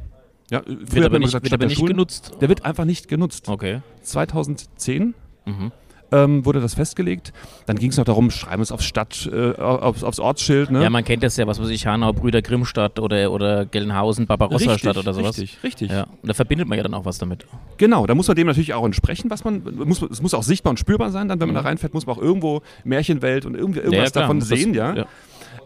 Ja, 0.50 0.62
früher 0.62 0.78
Wird 0.78 1.04
aber 1.06 1.18
nicht, 1.18 1.26
gesagt, 1.26 1.44
wird 1.44 1.52
aber 1.52 1.58
der 1.58 1.68
nicht 1.68 1.78
Schulen. 1.78 1.92
genutzt. 1.92 2.32
Der 2.40 2.48
wird 2.48 2.64
einfach 2.64 2.84
nicht 2.84 3.08
genutzt. 3.08 3.48
Okay. 3.48 3.80
2010 4.02 5.14
Mhm. 5.44 5.72
ähm, 6.12 6.44
wurde 6.44 6.60
das 6.60 6.74
festgelegt. 6.74 7.32
Dann 7.66 7.76
ging 7.78 7.90
es 7.90 7.96
noch 7.96 8.04
darum, 8.04 8.30
schreiben 8.30 8.58
wir 8.58 8.62
es 8.62 8.70
aufs 8.72 8.84
Stadt, 8.84 9.28
äh, 9.32 9.54
aufs, 9.60 10.04
aufs 10.04 10.20
Ortsschild. 10.20 10.70
Ne? 10.70 10.82
Ja, 10.84 10.90
man 10.90 11.04
kennt 11.04 11.22
das 11.24 11.36
ja, 11.36 11.46
was 11.48 11.60
weiß 11.60 11.68
ich, 11.70 11.86
Hanau, 11.86 12.12
Brüder 12.12 12.42
Grimmstadt 12.42 13.00
oder, 13.00 13.32
oder 13.32 13.66
Gelnhausen, 13.66 14.26
Barbarossa-Stadt 14.26 14.96
oder 14.98 15.12
sowas. 15.14 15.36
Richtig, 15.38 15.62
richtig. 15.64 15.90
Ja, 15.90 16.04
und 16.04 16.28
da 16.28 16.34
verbindet 16.34 16.68
man 16.68 16.78
ja 16.78 16.84
dann 16.84 16.94
auch 16.94 17.04
was 17.04 17.18
damit. 17.18 17.44
Genau, 17.76 18.06
da 18.06 18.14
muss 18.14 18.28
man 18.28 18.36
dem 18.36 18.46
natürlich 18.46 18.72
auch 18.74 18.84
entsprechen, 18.86 19.30
was 19.30 19.42
man, 19.44 19.62
muss, 19.84 20.00
es 20.02 20.22
muss 20.22 20.32
auch 20.34 20.44
sichtbar 20.44 20.70
und 20.70 20.78
spürbar 20.78 21.10
sein, 21.10 21.26
dann 21.28 21.40
wenn 21.40 21.48
man 21.48 21.54
Mhm. 21.54 21.62
da 21.64 21.68
reinfährt, 21.68 21.92
muss 21.92 22.06
man 22.06 22.16
auch 22.16 22.22
irgendwo 22.22 22.62
Märchenwelt 22.84 23.44
und 23.46 23.56
irgendwie 23.56 23.80
irgendwas 23.80 24.14
ja, 24.14 24.20
davon 24.20 24.38
das- 24.38 24.48
sehen, 24.48 24.74
ja. 24.74 24.94
ja. 24.94 25.06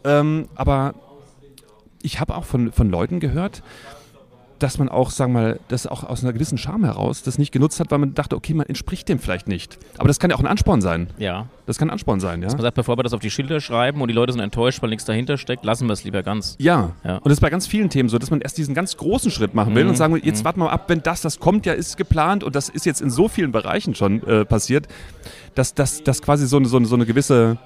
Ähm, 0.05 0.49
aber 0.55 0.95
ich 2.03 2.21
habe 2.21 2.35
auch 2.37 2.45
von, 2.45 2.73
von 2.73 2.91
Leuten 2.91 3.21
gehört, 3.21 3.63
dass 4.59 4.77
man 4.77 4.91
auch, 4.91 5.11
sagen 5.11 5.33
wir 5.33 5.41
mal, 5.41 5.61
das 5.69 5.87
auch 5.87 6.05
aus 6.05 6.23
einer 6.23 6.35
gewissen 6.35 6.59
Scham 6.59 6.85
heraus 6.85 7.23
das 7.23 7.39
nicht 7.39 7.51
genutzt 7.51 7.81
hat, 7.81 7.91
weil 7.91 7.97
man 7.99 8.13
dachte, 8.13 8.37
okay, 8.37 8.53
man 8.53 8.67
entspricht 8.67 9.09
dem 9.09 9.19
vielleicht 9.19 9.49
nicht. 9.49 9.79
Aber 9.97 10.07
das 10.07 10.19
kann 10.19 10.29
ja 10.29 10.37
auch 10.37 10.41
ein 10.41 10.47
Ansporn 10.47 10.83
sein. 10.83 11.09
ja. 11.19 11.47
Das 11.65 11.79
kann 11.79 11.89
ein 11.89 11.93
Ansporn 11.93 12.19
sein, 12.21 12.43
ja. 12.43 12.49
Man 12.49 12.61
sagt, 12.61 12.75
bevor 12.75 12.99
wir 12.99 13.03
das 13.05 13.13
auf 13.15 13.21
die 13.21 13.31
Schilder 13.31 13.61
schreiben 13.61 14.03
und 14.03 14.09
die 14.09 14.15
Leute 14.15 14.33
sind 14.33 14.43
enttäuscht, 14.43 14.83
weil 14.83 14.91
nichts 14.91 15.05
dahinter 15.07 15.39
steckt, 15.39 15.65
lassen 15.65 15.87
wir 15.87 15.93
es 15.95 16.05
lieber 16.05 16.23
ganz. 16.23 16.57
Ja. 16.59 16.91
Ja. 17.05 17.17
und 17.17 17.25
das 17.27 17.35
ist 17.35 17.41
bei 17.41 17.49
ganz 17.49 17.67
vielen 17.69 17.89
Themen 17.89 18.09
so, 18.11 18.19
dass 18.19 18.31
man 18.31 18.41
erst 18.43 18.59
diesen 18.59 18.75
ganz 18.75 18.97
großen 18.99 19.31
Schritt 19.31 19.55
machen 19.55 19.75
will 19.75 19.85
Mhm. 19.85 19.91
und 19.91 19.97
sagen 19.97 20.13
will, 20.13 20.21
jetzt 20.25 20.45
warten 20.45 20.61
wir 20.61 20.65
mal 20.67 20.73
ab, 20.73 20.85
wenn 20.89 21.01
das, 21.03 21.23
das 21.23 21.39
kommt, 21.39 21.65
ja, 21.65 21.73
ist 21.73 21.97
geplant 21.97 22.45
und 22.45 22.55
das 22.55 22.69
ist 22.69 22.85
jetzt 22.87 23.01
in 23.01 23.09
so 23.09 23.29
vielen 23.29 23.53
Bereichen 23.53 23.95
schon 23.95 24.23
äh, 24.27 24.45
passiert, 24.45 24.89
dass, 25.55 25.73
dass, 25.75 26.03
dass 26.03 26.21
quasi 26.21 26.47
so 26.47 26.57
eine, 26.59 26.67
so 26.67 26.77
eine, 26.77 26.87
so 26.87 26.97
eine 26.97 27.07
gewisse 27.07 27.57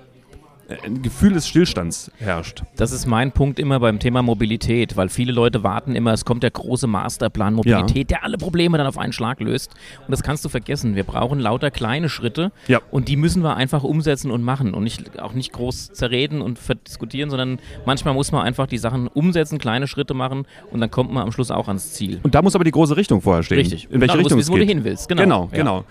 ein 0.85 1.03
Gefühl 1.03 1.33
des 1.35 1.47
Stillstands 1.49 2.11
herrscht. 2.19 2.63
Das 2.77 2.93
ist 2.93 3.07
mein 3.07 3.33
Punkt 3.33 3.59
immer 3.59 3.81
beim 3.81 3.99
Thema 3.99 4.23
Mobilität, 4.23 4.97
weil 4.97 5.09
viele 5.09 5.33
Leute 5.33 5.63
warten 5.63 5.95
immer, 5.95 6.13
es 6.13 6.25
kommt 6.25 6.43
der 6.43 6.51
große 6.51 6.87
Masterplan 6.87 7.55
Mobilität, 7.55 8.11
der 8.11 8.25
alle 8.25 8.39
Probleme 8.39 8.79
dann 8.79 8.87
auf 8.87 8.99
einen 8.99 9.13
Schlag 9.13 9.41
löst. 9.41 9.73
Und 10.07 10.11
das 10.11 10.23
kannst 10.23 10.45
du 10.45 10.49
vergessen. 10.49 10.95
Wir 10.97 11.05
brauchen 11.05 11.39
lauter 11.41 11.71
kleine 11.71 12.09
Schritte 12.09 12.53
Ja. 12.67 12.81
und 12.91 13.09
die 13.09 13.17
müssen 13.17 13.43
wir 13.43 13.57
einfach 13.57 13.83
umsetzen 13.85 14.31
und 14.31 14.43
machen 14.43 14.75
und 14.75 14.85
nicht, 14.85 15.21
auch 15.21 15.33
nicht 15.35 15.53
groß 15.53 15.93
zerreden 15.93 16.41
und 16.41 16.59
verdiskutieren, 16.59 17.31
sondern 17.31 17.59
manchmal 17.85 18.15
muss 18.15 18.33
man 18.33 18.43
einfach 18.47 18.67
die 18.67 18.79
Sachen 18.79 19.09
umsetzen, 19.09 19.59
kleine 19.59 19.87
Schritte 19.87 20.15
machen 20.15 20.47
und 20.71 20.81
dann 20.81 20.91
kommt 20.91 21.13
man 21.13 21.23
am 21.25 21.33
Schluss 21.33 21.51
auch 21.51 21.69
ans 21.69 21.93
Ziel. 21.93 22.21
Und 22.23 22.35
da 22.35 22.43
muss 22.43 22.55
aber 22.55 22.65
die 22.65 22.71
große 22.71 22.97
Richtung 22.97 23.21
vorher 23.21 23.43
stehen. 23.43 23.59
Richtig. 23.59 23.89
In 23.91 24.01
welche 24.01 24.15
du 24.15 24.19
Richtung 24.21 24.23
musst 24.23 24.33
es 24.33 24.37
wissen, 24.39 24.53
wo 24.53 24.57
du 24.57 24.61
geht. 24.67 24.69
hin 24.69 24.85
willst. 24.85 25.09
Genau, 25.09 25.49
Genau, 25.53 25.79
Ja. 25.79 25.85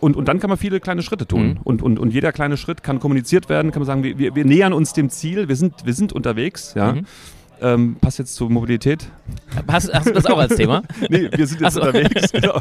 Und, 0.00 0.16
und 0.16 0.26
dann 0.28 0.40
kann 0.40 0.48
man 0.50 0.58
viele 0.58 0.78
kleine 0.80 1.02
Schritte 1.02 1.26
tun. 1.26 1.48
Mhm. 1.48 1.58
Und, 1.64 1.82
und, 1.82 1.98
und 1.98 2.12
jeder 2.12 2.32
kleine 2.32 2.56
Schritt 2.56 2.82
kann 2.82 3.00
kommuniziert 3.00 3.48
werden, 3.48 3.70
kann 3.72 3.80
man 3.80 3.86
sagen, 3.86 4.02
wir, 4.02 4.18
wir, 4.18 4.34
wir 4.34 4.44
nähern 4.44 4.72
uns 4.72 4.92
dem 4.92 5.08
Ziel, 5.10 5.48
wir 5.48 5.56
sind, 5.56 5.86
wir 5.86 5.94
sind 5.94 6.12
unterwegs. 6.12 6.74
Ja. 6.74 6.92
Mhm. 6.92 7.06
Ähm, 7.58 7.96
passt 8.02 8.18
jetzt 8.18 8.34
zur 8.34 8.50
Mobilität? 8.50 9.08
Hast, 9.66 9.90
hast 9.90 10.06
du 10.08 10.12
das 10.12 10.26
auch 10.26 10.36
als 10.36 10.56
Thema? 10.56 10.82
Nee, 11.08 11.30
wir 11.34 11.46
sind 11.46 11.62
jetzt 11.62 11.72
so. 11.72 11.80
unterwegs. 11.80 12.30
Genau. 12.30 12.60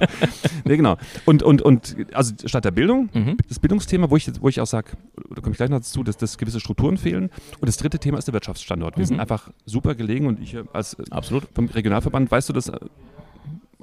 Nee, 0.64 0.78
genau. 0.78 0.96
Und, 1.26 1.44
und, 1.44 1.62
und 1.62 1.98
also 2.14 2.34
statt 2.46 2.64
der 2.64 2.72
Bildung, 2.72 3.10
Mhm. 3.14 3.36
das 3.50 3.60
Bildungsthema, 3.60 4.10
wo 4.10 4.16
ich, 4.16 4.30
wo 4.40 4.48
ich 4.48 4.62
auch 4.62 4.66
sage, 4.68 4.92
da 5.36 5.42
komme 5.42 5.52
ich 5.52 5.58
gleich 5.58 5.70
noch 5.70 5.80
dazu, 5.80 6.02
dass, 6.02 6.16
dass 6.16 6.38
gewisse 6.38 6.62
Strukturen 6.62 6.96
fehlen. 6.96 7.26
Und 7.60 7.68
das 7.68 7.76
dritte 7.76 8.00
Thema 8.00 8.18
ist 8.20 8.26
der 8.30 8.34
Wirtschaftsstandort. 8.34 8.96
Wir 8.96 9.02
Mhm. 9.02 9.08
sind 9.08 9.20
einfach 9.20 9.50
super 9.66 9.96
gelegen 9.96 10.28
und 10.28 10.40
ich 10.40 10.54
äh, 10.54 10.64
als 10.72 10.94
äh, 10.94 11.04
Absolut. 11.12 11.44
vom 11.54 11.66
Regionalverband 11.66 12.32
weißt 12.32 12.48
du 12.48 12.54
das 12.54 12.70
äh, 12.70 12.78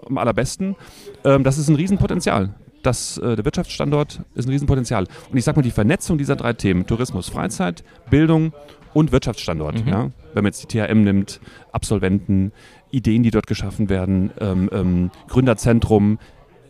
am 0.06 0.16
allerbesten. 0.16 0.76
Ähm, 1.24 1.44
das 1.44 1.58
ist 1.58 1.68
ein 1.68 1.76
Riesenpotenzial. 1.76 2.54
Das, 2.82 3.18
äh, 3.18 3.36
der 3.36 3.44
Wirtschaftsstandort 3.44 4.22
ist 4.34 4.46
ein 4.46 4.50
Riesenpotenzial. 4.50 5.06
Und 5.30 5.38
ich 5.38 5.44
sage 5.44 5.56
mal, 5.58 5.62
die 5.62 5.70
Vernetzung 5.70 6.18
dieser 6.18 6.36
drei 6.36 6.52
Themen, 6.52 6.86
Tourismus, 6.86 7.28
Freizeit, 7.28 7.84
Bildung 8.10 8.52
und 8.92 9.12
Wirtschaftsstandort, 9.12 9.84
Mhm. 9.84 9.88
ja, 9.88 10.10
wenn 10.34 10.42
man 10.44 10.46
jetzt 10.46 10.62
die 10.62 10.78
THM 10.78 11.02
nimmt, 11.04 11.40
Absolventen, 11.70 12.52
Ideen, 12.90 13.22
die 13.22 13.30
dort 13.30 13.46
geschaffen 13.46 13.88
werden, 13.88 14.30
ähm, 14.40 14.68
ähm, 14.72 15.10
Gründerzentrum, 15.28 16.18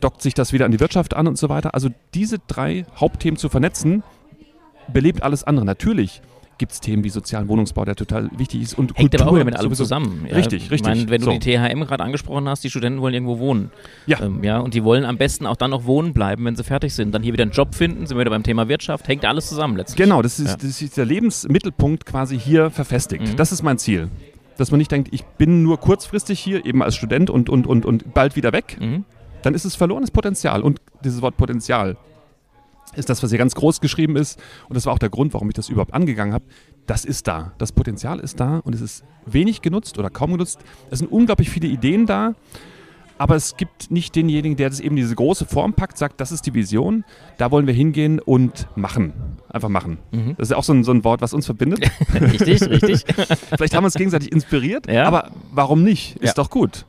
dockt 0.01 0.21
sich 0.23 0.35
das 0.35 0.53
wieder 0.53 0.65
an 0.67 0.71
die 0.73 0.81
Wirtschaft 0.81 1.15
an 1.15 1.27
und 1.27 1.39
so 1.39 1.49
weiter. 1.49 1.75
Also 1.75 1.89
diese 2.15 2.39
drei 2.47 2.85
Hauptthemen 2.97 3.37
zu 3.37 3.49
vernetzen, 3.49 4.03
belebt 4.93 5.23
alles 5.23 5.45
andere. 5.45 5.65
Natürlich 5.65 6.23
gibt 6.63 6.71
es 6.73 6.79
Themen 6.81 7.03
wie 7.03 7.09
sozialen 7.09 7.49
Wohnungsbau, 7.49 7.85
der 7.85 7.97
total 7.97 8.31
wichtig 8.37 8.63
ist. 8.63 8.79
Und 8.79 8.97
Hängt 8.97 9.11
Kultur 9.11 9.27
aber 9.27 9.41
auch 9.41 9.45
mit 9.45 9.57
allem 9.57 9.75
zusammen. 9.75 10.27
Ja. 10.31 10.37
Richtig, 10.37 10.67
Ich 10.67 10.71
richtig. 10.71 10.89
meine, 10.95 11.11
wenn 11.11 11.21
du 11.21 11.25
So. 11.25 11.33
die 11.33 11.41
THM 11.41 11.81
gerade 11.81 12.05
angesprochen 12.05 12.49
hast, 12.49 12.63
die 12.63 12.71
Studenten 12.71 13.01
wollen 13.01 13.15
irgendwo 13.15 13.41
wohnen. 13.41 13.73
Ja. 14.07 14.21
Ähm, 14.21 14.45
ja. 14.45 14.61
Und 14.61 14.75
die 14.75 14.85
wollen 14.85 15.05
am 15.05 15.19
besten 15.19 15.45
auch 15.45 15.57
dann 15.57 15.73
noch 15.73 15.85
wohnen 15.87 16.13
bleiben, 16.13 16.45
wenn 16.45 16.55
sie 16.55 16.63
fertig 16.63 16.95
sind. 16.95 17.13
Dann 17.13 17.25
hier 17.25 17.33
wieder 17.33 17.43
einen 17.43 17.51
Job 17.51 17.75
finden, 17.75 18.07
sind 18.07 18.17
wir 18.17 18.21
wieder 18.21 18.31
beim 18.31 18.45
Thema 18.45 18.69
Wirtschaft. 18.69 19.09
Hängt 19.09 19.25
alles 19.25 19.49
zusammen 19.49 19.77
letztlich. 19.77 19.97
Genau, 19.97 20.23
das 20.23 20.39
ist, 20.39 20.51
Ja. 20.51 20.57
das 20.57 20.81
ist 20.81 20.97
der 20.97 21.05
Lebensmittelpunkt 21.05 22.07
quasi 22.07 22.39
hier 22.39 22.71
verfestigt. 22.71 23.27
Mhm. 23.33 23.37
Das 23.37 23.51
ist 23.51 23.63
mein 23.65 23.79
Ziel. 23.79 24.09
Dass 24.57 24.71
man 24.71 24.79
nicht 24.79 24.93
denkt, 24.93 25.09
ich 25.13 25.25
bin 25.25 25.65
nur 25.65 25.81
kurzfristig 25.81 26.39
hier, 26.39 26.65
eben 26.65 26.81
als 26.83 26.95
Student 26.95 27.29
und, 27.29 27.49
und, 27.49 27.67
und, 27.67 27.85
und 27.85 28.15
bald 28.15 28.37
wieder 28.37 28.53
weg. 28.53 28.77
Mhm. 28.81 29.05
Dann 29.43 29.55
ist 29.55 29.65
es 29.65 29.75
verlorenes 29.75 30.13
Potenzial. 30.13 30.63
Und 30.63 30.81
dieses 31.05 31.21
Wort 31.23 31.37
Potenzial 31.37 31.97
ist 32.95 33.09
das, 33.11 33.23
was 33.23 33.31
hier 33.31 33.39
ganz 33.39 33.55
groß 33.55 33.81
geschrieben 33.81 34.17
ist. 34.17 34.39
Und 34.69 34.75
das 34.77 34.87
war 34.87 34.93
auch 34.93 34.99
der 34.99 35.11
Grund, 35.11 35.33
warum 35.35 35.49
ich 35.49 35.55
das 35.55 35.69
überhaupt 35.69 35.95
angegangen 35.95 36.35
habe. 36.35 36.45
Das 36.87 37.05
ist 37.05 37.27
da. 37.29 37.53
Das 37.59 37.73
Potenzial 37.73 38.19
ist 38.21 38.41
da 38.41 38.59
und 38.59 38.75
es 38.75 38.81
ist 38.81 39.05
wenig 39.27 39.63
genutzt 39.63 39.99
oder 39.99 40.11
kaum 40.11 40.33
genutzt. 40.33 40.61
Es 40.91 40.99
sind 40.99 41.11
unglaublich 41.11 41.49
viele 41.51 41.69
Ideen 41.69 42.07
da. 42.07 42.35
Aber 43.19 43.37
es 43.37 43.57
gibt 43.57 43.91
nicht 43.93 44.17
denjenigen, 44.17 44.57
der 44.57 44.69
das 44.69 44.81
eben 44.81 44.97
diese 44.97 45.15
große 45.15 45.45
Form 45.47 45.75
packt, 45.75 45.97
sagt, 45.97 46.21
das 46.21 46.33
ist 46.33 46.45
die 46.45 46.55
Vision, 46.55 47.05
da 47.39 47.53
wollen 47.53 47.69
wir 47.69 47.75
hingehen 47.75 48.19
und 48.19 48.67
machen. 48.75 49.13
Einfach 49.49 49.69
machen. 49.69 49.99
Mhm. 50.11 50.35
Das 50.39 50.47
ist 50.49 50.51
ja 50.51 50.57
auch 50.57 50.65
so 50.65 50.73
ein, 50.73 50.83
so 50.83 50.91
ein 50.93 51.05
Wort, 51.05 51.21
was 51.21 51.33
uns 51.33 51.47
verbindet. 51.47 51.89
richtig, 52.21 52.63
richtig. 52.63 53.05
Vielleicht 53.57 53.77
haben 53.77 53.85
wir 53.85 53.87
uns 53.87 53.95
gegenseitig 53.95 54.33
inspiriert, 54.33 54.91
Ja. 54.91 55.05
aber 55.05 55.31
warum 55.53 55.85
nicht? 55.85 56.17
Ist 56.17 56.37
Ja. 56.37 56.43
doch 56.43 56.51
gut. 56.51 56.85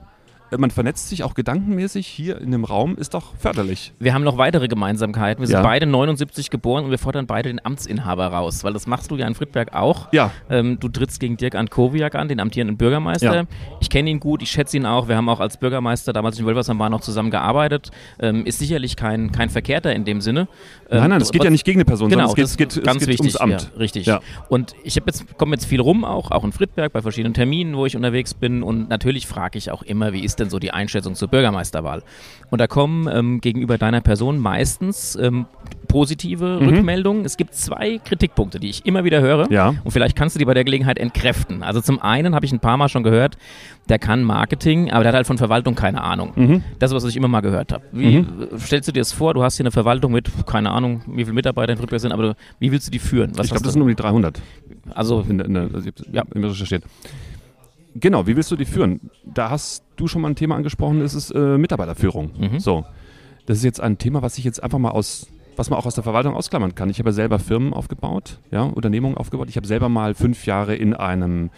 Man 0.56 0.70
vernetzt 0.70 1.10
sich 1.10 1.24
auch 1.24 1.34
gedankenmäßig 1.34 2.06
hier 2.06 2.40
in 2.40 2.52
dem 2.52 2.64
Raum, 2.64 2.96
ist 2.96 3.16
doch 3.16 3.36
förderlich. 3.38 3.92
Wir 3.98 4.14
haben 4.14 4.24
noch 4.24 4.38
weitere 4.38 4.68
Gemeinsamkeiten. 4.68 5.42
Wir 5.42 5.48
sind 5.48 5.56
Ja. 5.58 5.64
beide 5.64 5.88
79 5.88 6.52
geboren 6.52 6.86
und 6.86 6.92
wir 6.92 7.00
fordern 7.00 7.26
beide 7.26 7.50
den 7.50 7.64
Amtsinhaber 7.66 8.28
raus, 8.28 8.64
weil 8.64 8.72
das 8.74 8.86
machst 8.86 9.10
du 9.10 9.16
ja 9.16 9.26
in 9.28 9.34
Friedberg 9.34 9.74
auch. 9.74 10.14
Ja, 10.14 10.32
Ähm, 10.50 10.80
du 10.80 10.90
trittst 10.90 11.20
gegen 11.20 11.38
Dirk 11.38 11.56
Ankowiak 11.56 12.14
an, 12.16 12.28
den 12.28 12.40
amtierenden 12.40 12.78
Bürgermeister. 12.78 13.36
Ja. 13.36 13.44
Ich 13.80 13.90
kenne 13.90 14.10
ihn 14.12 14.20
gut, 14.20 14.44
ich 14.44 14.52
schätze 14.52 14.78
ihn 14.78 14.86
auch. 14.86 15.08
Wir 15.08 15.16
haben 15.18 15.28
auch 15.30 15.40
als 15.40 15.58
Bürgermeister 15.58 16.14
damals 16.14 16.38
in 16.40 16.46
Wölversheim 16.46 16.78
waren 16.78 16.92
noch 16.92 17.02
zusammen 17.02 17.32
gearbeitet. 17.32 17.90
Ähm, 18.20 18.46
ist 18.46 18.60
sicherlich 18.60 18.96
kein, 18.96 19.32
kein 19.32 19.50
Verkehrter 19.50 19.94
in 19.96 20.06
dem 20.06 20.22
Sinne. 20.22 20.48
Ähm, 20.92 21.00
nein, 21.00 21.10
nein, 21.12 21.22
es 21.22 21.32
geht 21.32 21.44
ja 21.44 21.50
nicht 21.50 21.66
gegen 21.66 21.78
eine 21.80 21.86
Person, 21.86 22.10
Genau, 22.10 22.28
sondern 22.28 22.44
es 22.46 22.58
geht, 22.58 22.68
das 22.70 22.76
geht, 22.76 22.84
ganz 22.86 23.02
es 23.02 23.08
geht 23.08 23.20
wichtig, 23.20 23.40
ums 23.42 23.56
Amt. 23.56 23.72
Ja, 23.74 23.80
richtig. 23.80 24.10
Und 24.50 24.76
ich 24.84 24.94
jetzt 24.96 25.38
komme 25.38 25.54
jetzt 25.56 25.66
viel 25.66 25.82
rum, 25.82 26.06
auch 26.06 26.30
auch 26.30 26.44
in 26.44 26.52
Friedberg 26.52 26.94
bei 26.94 27.02
verschiedenen 27.02 27.34
Terminen, 27.34 27.76
wo 27.76 27.86
ich 27.88 27.96
unterwegs 27.96 28.34
bin. 28.36 28.62
Und 28.62 28.90
natürlich 28.90 29.26
frage 29.26 29.58
ich 29.58 29.72
auch 29.72 29.82
immer, 29.82 30.14
wie 30.14 30.24
ist 30.24 30.40
denn 30.40 30.43
so 30.50 30.60
die 30.60 30.72
Einschätzung 30.72 31.16
zur 31.16 31.28
Bürgermeisterwahl? 31.28 32.04
Und 32.50 32.60
da 32.60 32.68
kommen 32.68 33.08
ähm, 33.12 33.42
gegenüber 33.42 33.78
deiner 33.78 34.02
Person 34.02 34.38
meistens 34.38 35.16
ähm, 35.16 35.46
positive 35.88 36.60
Rückmeldungen. 36.60 37.26
Es 37.26 37.36
gibt 37.38 37.56
zwei 37.56 37.98
Kritikpunkte, 37.98 38.60
die 38.60 38.70
ich 38.70 38.86
immer 38.86 39.04
wieder 39.04 39.22
höre. 39.22 39.52
Ja. 39.52 39.74
Und 39.84 39.92
vielleicht 39.92 40.16
kannst 40.16 40.36
du 40.36 40.40
die 40.40 40.46
bei 40.46 40.54
der 40.54 40.64
Gelegenheit 40.64 41.00
entkräften. 41.00 41.64
Also 41.64 41.82
zum 41.82 42.00
einen 42.02 42.36
habe 42.36 42.46
ich 42.46 42.52
ein 42.52 42.60
paar 42.60 42.78
Mal 42.78 42.90
schon 42.90 43.04
gehört, 43.04 43.38
der 43.90 44.00
kann 44.00 44.24
Marketing, 44.24 44.92
aber 44.92 45.04
der 45.04 45.10
hat 45.10 45.16
halt 45.16 45.28
von 45.28 45.38
Verwaltung 45.38 45.76
keine 45.76 46.02
Ahnung. 46.04 46.34
Mhm. 46.36 46.64
Das 46.80 46.92
ist, 46.92 46.96
was 46.96 47.06
ich 47.06 47.18
immer 47.18 47.28
mal 47.28 47.42
gehört 47.42 47.72
habe. 47.74 47.84
Wie 47.92 48.18
äh, 48.18 48.26
stellst 48.60 48.88
du 48.88 48.92
dir 48.92 49.02
das 49.02 49.12
vor? 49.14 49.34
Du 49.34 49.44
hast 49.44 49.58
hier 49.58 49.64
eine 49.64 49.72
Verwaltung 49.72 50.12
mit, 50.12 50.30
keine 50.46 50.72
Ahnung, 50.72 51.02
wie 51.08 51.24
viele 51.24 51.34
Mitarbeiter 51.34 51.72
in 51.74 51.78
Friedberg 51.78 52.02
sind, 52.02 52.12
aber 52.12 52.36
wie 52.60 52.72
willst 52.72 52.88
du 52.88 52.92
die 52.92 53.00
führen? 53.00 53.32
Was 53.36 53.46
Ich 53.48 53.52
glaube, 53.52 53.64
das 53.66 53.74
sind 53.74 53.82
um 53.82 53.88
die 53.88 53.96
300. 53.96 54.42
Also, 54.94 55.22
In, 55.28 55.40
in, 55.40 55.58
hab's 55.58 56.04
Ja. 56.12 56.24
immer 56.34 56.50
recherchiert. 56.50 56.84
Genau, 57.96 58.26
wie 58.26 58.36
willst 58.36 58.50
du 58.50 58.56
die 58.56 58.66
führen? 58.66 59.00
Da 59.34 59.50
hast 59.50 59.84
du 59.96 60.08
schon 60.08 60.22
mal 60.22 60.30
ein 60.30 60.36
Thema 60.36 60.56
angesprochen, 60.56 61.00
das 61.00 61.14
ist 61.14 61.32
äh, 61.32 61.58
Mitarbeiterführung. 61.58 62.32
Mhm. 62.38 62.60
So, 62.60 62.86
das 63.46 63.58
ist 63.58 63.64
jetzt 63.64 63.82
ein 63.82 63.98
Thema, 63.98 64.22
was 64.22 64.38
ich 64.38 64.44
jetzt 64.44 64.64
einfach 64.64 64.80
mal 64.80 64.92
aus, 64.92 65.28
was 65.56 65.70
man 65.70 65.80
auch 65.80 65.86
aus 65.86 65.96
der 65.96 66.04
Verwaltung 66.04 66.36
ausklammern 66.36 66.76
kann. 66.76 66.90
Ich 66.90 67.00
habe 67.00 67.10
ja 67.10 67.14
selber 67.14 67.40
Firmen 67.40 67.74
aufgebaut, 67.74 68.40
ja, 68.52 68.64
Unternehmungen 68.64 69.18
aufgebaut. 69.18 69.50
Ich 69.50 69.58
habe 69.58 69.68
selber 69.68 69.90
mal 69.90 70.14
fünf 70.14 70.46
Jahre 70.46 70.76
in 70.76 70.94
einem 70.94 71.50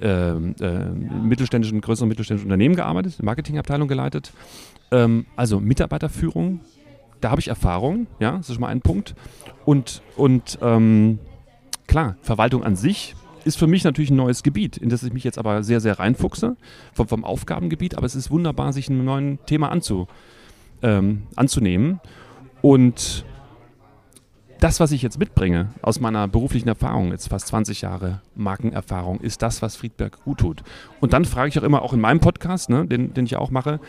ähm, 0.00 0.54
äh, 0.60 0.84
mittelständischen, 0.90 1.80
größeren 1.80 2.08
mittelständischen 2.08 2.50
Unternehmen 2.50 2.76
gearbeitet, 2.76 3.22
Marketingabteilung 3.22 3.88
geleitet. 3.88 4.32
Ähm, 4.90 5.26
also 5.36 5.58
Mitarbeiterführung, 5.58 6.60
da 7.20 7.30
habe 7.30 7.40
ich 7.40 7.48
Erfahrung, 7.48 8.06
ja, 8.20 8.32
das 8.32 8.48
ist 8.48 8.54
schon 8.54 8.60
mal 8.60 8.68
ein 8.68 8.82
Punkt. 8.82 9.14
Und, 9.64 10.02
und 10.16 10.58
ähm, 10.60 11.18
klar, 11.86 12.16
Verwaltung 12.20 12.62
an 12.62 12.76
sich 12.76 13.14
ist 13.46 13.56
für 13.56 13.66
mich 13.66 13.84
natürlich 13.84 14.10
ein 14.10 14.16
neues 14.16 14.42
Gebiet, 14.42 14.76
in 14.76 14.88
das 14.88 15.02
ich 15.02 15.12
mich 15.12 15.24
jetzt 15.24 15.38
aber 15.38 15.62
sehr, 15.62 15.80
sehr 15.80 15.98
reinfuchse, 15.98 16.56
vom, 16.92 17.08
vom 17.08 17.24
Aufgabengebiet. 17.24 17.96
Aber 17.96 18.06
es 18.06 18.14
ist 18.14 18.30
wunderbar, 18.30 18.72
sich 18.72 18.90
einem 18.90 19.04
neuen 19.04 19.38
Thema 19.46 19.70
anzu, 19.70 20.08
ähm, 20.82 21.22
anzunehmen. 21.36 22.00
Und 22.60 23.24
das, 24.60 24.80
was 24.80 24.90
ich 24.92 25.02
jetzt 25.02 25.18
mitbringe 25.18 25.68
aus 25.82 26.00
meiner 26.00 26.28
beruflichen 26.28 26.68
Erfahrung, 26.68 27.12
jetzt 27.12 27.28
fast 27.28 27.48
20 27.48 27.82
Jahre 27.82 28.20
Markenerfahrung, 28.34 29.20
ist 29.20 29.42
das, 29.42 29.62
was 29.62 29.76
Friedberg 29.76 30.24
gut 30.24 30.38
tut. 30.38 30.62
Und 31.00 31.12
dann 31.12 31.24
frage 31.24 31.48
ich 31.48 31.58
auch 31.58 31.62
immer, 31.62 31.82
auch 31.82 31.92
in 31.92 32.00
meinem 32.00 32.20
Podcast, 32.20 32.70
ne, 32.70 32.86
den, 32.86 33.14
den 33.14 33.26
ich 33.26 33.36
auch 33.36 33.50
mache, 33.50 33.80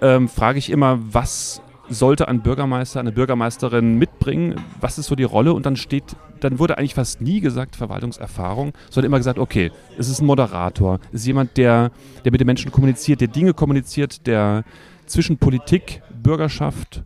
ähm, 0.00 0.28
frage 0.28 0.58
ich 0.58 0.70
immer, 0.70 0.98
was 1.12 1.62
sollte 1.88 2.28
ein 2.28 2.42
Bürgermeister, 2.42 3.00
eine 3.00 3.12
Bürgermeisterin 3.12 3.98
mitbringen? 3.98 4.56
Was 4.80 4.98
ist 4.98 5.06
so 5.06 5.14
die 5.14 5.24
Rolle? 5.24 5.52
Und 5.52 5.66
dann 5.66 5.76
steht, 5.76 6.16
dann 6.40 6.58
wurde 6.58 6.78
eigentlich 6.78 6.94
fast 6.94 7.20
nie 7.20 7.40
gesagt 7.40 7.76
Verwaltungserfahrung, 7.76 8.72
sondern 8.90 9.10
immer 9.10 9.18
gesagt, 9.18 9.38
okay, 9.38 9.70
es 9.98 10.08
ist 10.08 10.20
ein 10.20 10.26
Moderator, 10.26 11.00
es 11.12 11.20
ist 11.20 11.26
jemand, 11.26 11.56
der, 11.56 11.90
der 12.24 12.32
mit 12.32 12.40
den 12.40 12.46
Menschen 12.46 12.72
kommuniziert, 12.72 13.20
der 13.20 13.28
Dinge 13.28 13.54
kommuniziert, 13.54 14.26
der 14.26 14.64
zwischen 15.06 15.38
Politik, 15.38 16.02
Bürgerschaft 16.22 17.02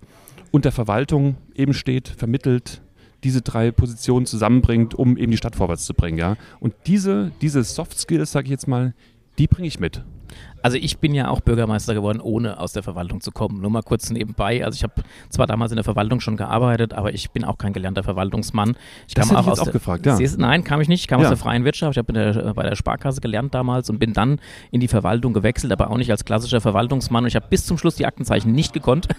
und 0.50 0.64
der 0.64 0.72
Verwaltung 0.72 1.36
eben 1.54 1.74
steht, 1.74 2.08
vermittelt, 2.08 2.80
diese 3.24 3.42
drei 3.42 3.72
Positionen 3.72 4.26
zusammenbringt, 4.26 4.94
um 4.94 5.16
eben 5.16 5.32
die 5.32 5.36
Stadt 5.36 5.56
vorwärts 5.56 5.84
zu 5.84 5.94
bringen. 5.94 6.18
Ja? 6.18 6.36
Und 6.60 6.74
diese, 6.86 7.32
diese 7.40 7.64
Soft 7.64 7.98
Skills, 7.98 8.30
sage 8.30 8.46
ich 8.46 8.50
jetzt 8.52 8.68
mal, 8.68 8.94
die 9.38 9.46
bringe 9.46 9.68
ich 9.68 9.80
mit. 9.80 10.04
Also 10.62 10.76
ich 10.76 10.98
bin 10.98 11.14
ja 11.14 11.28
auch 11.28 11.40
Bürgermeister 11.40 11.94
geworden, 11.94 12.20
ohne 12.20 12.58
aus 12.60 12.72
der 12.72 12.82
Verwaltung 12.82 13.20
zu 13.20 13.30
kommen. 13.32 13.60
Nur 13.60 13.70
mal 13.70 13.82
kurz 13.82 14.10
nebenbei. 14.10 14.64
Also 14.64 14.76
ich 14.76 14.82
habe 14.82 14.94
zwar 15.30 15.46
damals 15.46 15.72
in 15.72 15.76
der 15.76 15.84
Verwaltung 15.84 16.20
schon 16.20 16.36
gearbeitet, 16.36 16.94
aber 16.94 17.12
ich 17.14 17.30
bin 17.30 17.44
auch 17.44 17.58
kein 17.58 17.72
gelernter 17.72 18.02
Verwaltungsmann. 18.02 18.76
Ich 19.06 19.14
Das 19.14 19.28
kam 19.28 19.36
hätte 19.36 19.40
ich 19.40 19.46
jetzt 19.46 19.52
aus 19.52 19.60
auch 19.60 19.64
der, 19.64 19.72
gefragt, 19.72 20.06
ja. 20.06 20.18
Nein, 20.38 20.64
kam 20.64 20.80
ich 20.80 20.88
nicht. 20.88 21.00
Ich 21.02 21.08
kam 21.08 21.20
Ja. 21.20 21.26
aus 21.26 21.30
der 21.30 21.38
freien 21.38 21.64
Wirtschaft. 21.64 21.92
Ich 21.92 21.98
habe 21.98 22.12
der, 22.12 22.54
bei 22.54 22.62
der 22.62 22.76
Sparkasse 22.76 23.20
gelernt 23.20 23.54
damals 23.54 23.88
und 23.90 23.98
bin 23.98 24.12
dann 24.12 24.40
in 24.70 24.80
die 24.80 24.88
Verwaltung 24.88 25.32
gewechselt, 25.32 25.72
aber 25.72 25.90
auch 25.90 25.96
nicht 25.96 26.10
als 26.10 26.24
klassischer 26.24 26.60
Verwaltungsmann. 26.60 27.24
Und 27.24 27.28
ich 27.28 27.36
habe 27.36 27.46
bis 27.48 27.64
zum 27.66 27.78
Schluss 27.78 27.96
die 27.96 28.06
Aktenzeichen 28.06 28.52
nicht 28.52 28.72
gekonnt. 28.72 29.08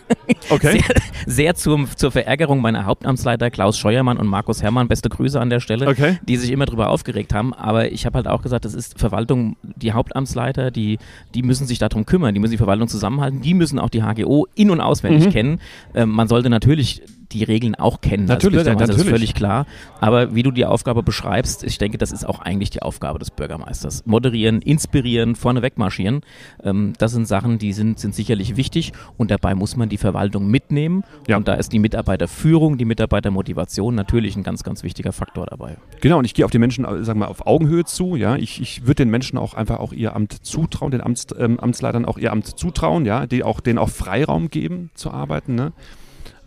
Okay. 0.51 0.79
Sehr, 0.79 0.95
sehr 1.25 1.55
zum, 1.55 1.87
zur 1.95 2.11
Verärgerung 2.11 2.61
meiner 2.61 2.85
Hauptamtsleiter 2.85 3.49
Klaus 3.49 3.79
Scheuermann 3.79 4.17
und 4.17 4.27
Markus 4.27 4.61
Herrmann. 4.61 4.87
Beste 4.87 5.09
Grüße 5.09 5.39
an 5.39 5.49
der 5.49 5.59
Stelle 5.59 5.87
Okay. 5.87 6.19
die 6.27 6.37
sich 6.37 6.51
immer 6.51 6.65
darüber 6.65 6.89
aufgeregt 6.89 7.33
haben. 7.33 7.53
Aber 7.55 7.91
ich 7.91 8.05
habe 8.05 8.17
halt 8.17 8.27
auch 8.27 8.43
gesagt, 8.43 8.63
das 8.65 8.75
ist 8.75 8.99
Verwaltung, 8.99 9.57
die 9.63 9.91
Hauptamtsleiter, 9.91 10.69
die, 10.69 10.99
die 11.33 11.38
müssen 11.43 11.67
sich 11.67 11.79
darum 11.79 12.05
kümmern, 12.05 12.33
die 12.33 12.39
müssen 12.39 12.51
die 12.51 12.57
Verwaltung 12.57 12.87
zusammenhalten, 12.87 13.41
die 13.41 13.53
müssen 13.53 13.79
auch 13.79 13.89
die 13.89 14.01
HGO 14.03 14.47
in- 14.55 14.69
und 14.71 14.81
auswendig 14.81 15.25
Mhm. 15.27 15.29
kennen. 15.31 15.59
Ähm, 15.93 16.09
man 16.09 16.27
sollte 16.27 16.49
natürlich 16.49 17.01
die 17.31 17.43
Regeln 17.43 17.75
auch 17.75 18.01
kennen. 18.01 18.25
Natürlich, 18.25 18.59
als 18.59 18.65
Bürgermeister, 18.65 18.87
das 18.87 18.95
ist 18.95 19.05
natürlich. 19.05 19.19
völlig 19.19 19.33
klar. 19.35 19.65
Aber 19.99 20.35
wie 20.35 20.43
du 20.43 20.51
die 20.51 20.65
Aufgabe 20.65 21.03
beschreibst, 21.03 21.63
ich 21.63 21.77
denke, 21.77 21.97
das 21.97 22.11
ist 22.11 22.25
auch 22.25 22.39
eigentlich 22.39 22.69
die 22.69 22.81
Aufgabe 22.81 23.19
des 23.19 23.31
Bürgermeisters. 23.31 24.05
Moderieren, 24.05 24.61
inspirieren, 24.61 25.35
vorneweg 25.35 25.77
marschieren. 25.77 26.21
Ähm, 26.63 26.93
das 26.97 27.11
sind 27.11 27.27
Sachen, 27.27 27.59
die 27.59 27.73
sind, 27.73 27.99
sind 27.99 28.15
sicherlich 28.15 28.57
wichtig 28.57 28.93
und 29.17 29.31
dabei 29.31 29.55
muss 29.55 29.75
man 29.75 29.89
die 29.89 29.97
Verwaltung 29.97 30.49
mitnehmen. 30.49 31.03
Ja. 31.27 31.37
Und 31.37 31.47
da 31.47 31.53
ist 31.53 31.71
die 31.71 31.79
Mitarbeiterführung, 31.79 32.77
die 32.77 32.85
Mitarbeitermotivation 32.85 33.95
natürlich 33.95 34.35
ein 34.35 34.43
ganz, 34.43 34.63
ganz 34.63 34.83
wichtiger 34.83 35.11
Faktor 35.11 35.45
dabei. 35.45 35.77
Genau, 36.01 36.19
und 36.19 36.25
ich 36.25 36.33
gehe 36.33 36.45
auf 36.45 36.51
die 36.51 36.59
Menschen, 36.59 36.85
äh, 36.85 37.03
sagen 37.03 37.19
wir, 37.19 37.29
auf 37.29 37.45
Augenhöhe 37.45 37.85
zu. 37.85 38.15
Ja, 38.15 38.35
ich, 38.35 38.61
ich 38.61 38.81
würde 38.81 38.95
den 38.95 39.09
Menschen 39.09 39.37
auch 39.37 39.53
einfach 39.53 39.79
auch 39.79 39.93
ihr 39.93 40.15
Amt 40.15 40.45
zutrauen, 40.45 40.91
den 40.91 41.01
Amts, 41.01 41.27
ähm, 41.37 41.59
Amtsleitern 41.59 42.05
auch 42.05 42.17
ihr 42.17 42.31
Amt 42.31 42.47
zutrauen, 42.47 43.05
ja, 43.05 43.27
die 43.27 43.43
auch 43.43 43.59
denen 43.59 43.77
auch 43.77 43.89
Freiraum 43.89 44.49
geben 44.49 44.89
zu 44.95 45.11
arbeiten. 45.11 45.55
Ne? 45.55 45.73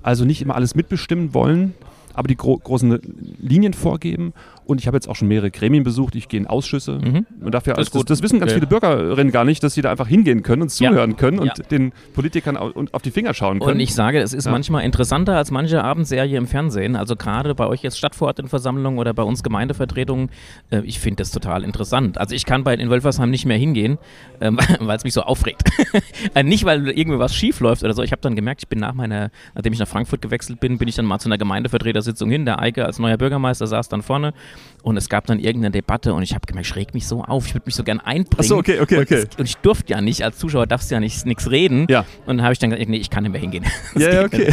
Also 0.02 0.24
nicht 0.24 0.42
immer 0.42 0.54
alles 0.54 0.74
mitbestimmen 0.74 1.34
wollen, 1.34 1.74
aber 2.14 2.28
die 2.28 2.36
gro 2.36 2.56
großen 2.58 2.98
Linien 3.40 3.74
vorgeben. 3.74 4.32
Und 4.64 4.80
ich 4.80 4.86
habe 4.86 4.96
jetzt 4.96 5.08
auch 5.08 5.16
schon 5.16 5.28
mehrere 5.28 5.50
Gremien 5.50 5.84
besucht. 5.84 6.14
Ich 6.14 6.28
gehe 6.28 6.38
in 6.40 6.46
Ausschüsse. 6.46 6.98
Mhm. 7.02 7.26
Und 7.40 7.52
dafür, 7.52 7.74
Das 7.74 7.86
das, 7.86 7.88
ist 7.88 7.92
gut. 7.92 8.10
das, 8.10 8.22
wissen 8.22 8.38
ganz 8.40 8.52
Okay. 8.52 8.60
viele 8.60 8.66
Bürgerinnen 8.68 9.32
gar 9.32 9.44
nicht, 9.44 9.62
dass 9.62 9.74
sie 9.74 9.82
da 9.82 9.90
einfach 9.90 10.06
hingehen 10.06 10.42
können 10.42 10.62
und 10.62 10.78
Ja. 10.78 10.90
zuhören 10.90 11.16
können 11.16 11.38
und 11.40 11.46
Ja. 11.58 11.64
den 11.70 11.92
Politikern 12.14 12.56
au- 12.56 12.70
und 12.70 12.94
auf 12.94 13.02
die 13.02 13.10
Finger 13.10 13.34
schauen 13.34 13.58
können. 13.58 13.72
Und 13.74 13.80
ich 13.80 13.94
sage, 13.94 14.20
es 14.20 14.32
ist 14.32 14.46
Ja. 14.46 14.52
manchmal 14.52 14.84
interessanter 14.84 15.36
als 15.36 15.50
manche 15.50 15.82
Abendserie 15.82 16.36
im 16.38 16.46
Fernsehen. 16.46 16.96
Also 16.96 17.16
gerade 17.16 17.54
bei 17.54 17.66
euch 17.66 17.82
jetzt 17.82 17.98
Stadtvorortenversammlungen 17.98 18.98
oder 18.98 19.12
bei 19.14 19.22
uns 19.22 19.42
Gemeindevertretungen. 19.42 20.30
Äh, 20.70 20.82
ich 20.84 21.00
finde 21.00 21.16
das 21.22 21.30
total 21.32 21.64
interessant. 21.64 22.18
Also 22.18 22.34
ich 22.34 22.46
kann 22.46 22.64
bei 22.64 22.74
in 22.74 22.88
Wölfersheim 22.90 23.30
nicht 23.30 23.46
mehr 23.46 23.56
hingehen, 23.58 23.98
ähm, 24.40 24.58
weil 24.80 24.96
es 24.96 25.04
mich 25.04 25.12
so 25.14 25.22
aufregt. 25.22 25.62
äh, 26.34 26.42
nicht, 26.42 26.64
weil 26.64 26.88
irgendwie 26.88 27.18
was 27.18 27.34
schief 27.34 27.60
läuft 27.60 27.82
oder 27.84 27.94
so. 27.94 28.02
Ich 28.02 28.12
habe 28.12 28.22
dann 28.22 28.36
gemerkt, 28.36 28.62
ich 28.62 28.68
bin 28.68 28.78
nach 28.78 28.94
meiner, 28.94 29.30
nachdem 29.54 29.72
ich 29.72 29.78
nach 29.78 29.88
Frankfurt 29.88 30.22
gewechselt 30.22 30.60
bin, 30.60 30.78
bin 30.78 30.88
ich 30.88 30.94
dann 30.94 31.04
mal 31.06 31.18
zu 31.18 31.28
einer 31.28 31.38
Gemeindevertretersitzung 31.38 32.30
hin. 32.30 32.44
Der 32.44 32.60
Eike 32.60 32.84
als 32.86 32.98
neuer 32.98 33.16
Bürgermeister 33.16 33.66
saß 33.66 33.88
dann 33.88 34.02
vorne 34.02 34.32
und 34.82 34.96
es 34.96 35.08
gab 35.08 35.26
dann 35.26 35.38
irgendeine 35.38 35.70
Debatte 35.72 36.12
und 36.14 36.22
ich 36.22 36.34
habe 36.34 36.46
gemerkt, 36.46 36.68
ich 36.70 36.76
reg 36.76 36.94
mich 36.94 37.06
so 37.06 37.22
auf. 37.22 37.46
Ich 37.46 37.54
würde 37.54 37.64
mich 37.66 37.74
so 37.74 37.84
gern 37.84 38.00
einbringen. 38.00 38.36
Ach 38.38 38.44
so, 38.44 38.56
okay, 38.56 38.80
okay, 38.80 38.96
und, 38.96 39.02
okay. 39.02 39.26
es- 39.30 39.36
und 39.38 39.44
ich 39.44 39.56
durfte 39.58 39.92
ja 39.92 40.00
nicht, 40.00 40.22
als 40.24 40.38
Zuschauer 40.38 40.66
darfst 40.66 40.90
du 40.90 40.94
ja 40.94 41.00
nicht- 41.00 41.24
nichts 41.26 41.50
reden. 41.50 41.86
Ja. 41.88 42.00
Und 42.26 42.36
dann 42.38 42.42
habe 42.42 42.52
ich 42.52 42.58
dann 42.58 42.70
gesagt, 42.70 42.88
nee, 42.88 42.96
ich 42.96 43.10
kann 43.10 43.22
nicht 43.22 43.32
mehr 43.32 43.40
hingehen. 43.40 43.64
Das 43.94 44.02
Ja, 44.02 44.12
ja, 44.12 44.24
okay. 44.24 44.52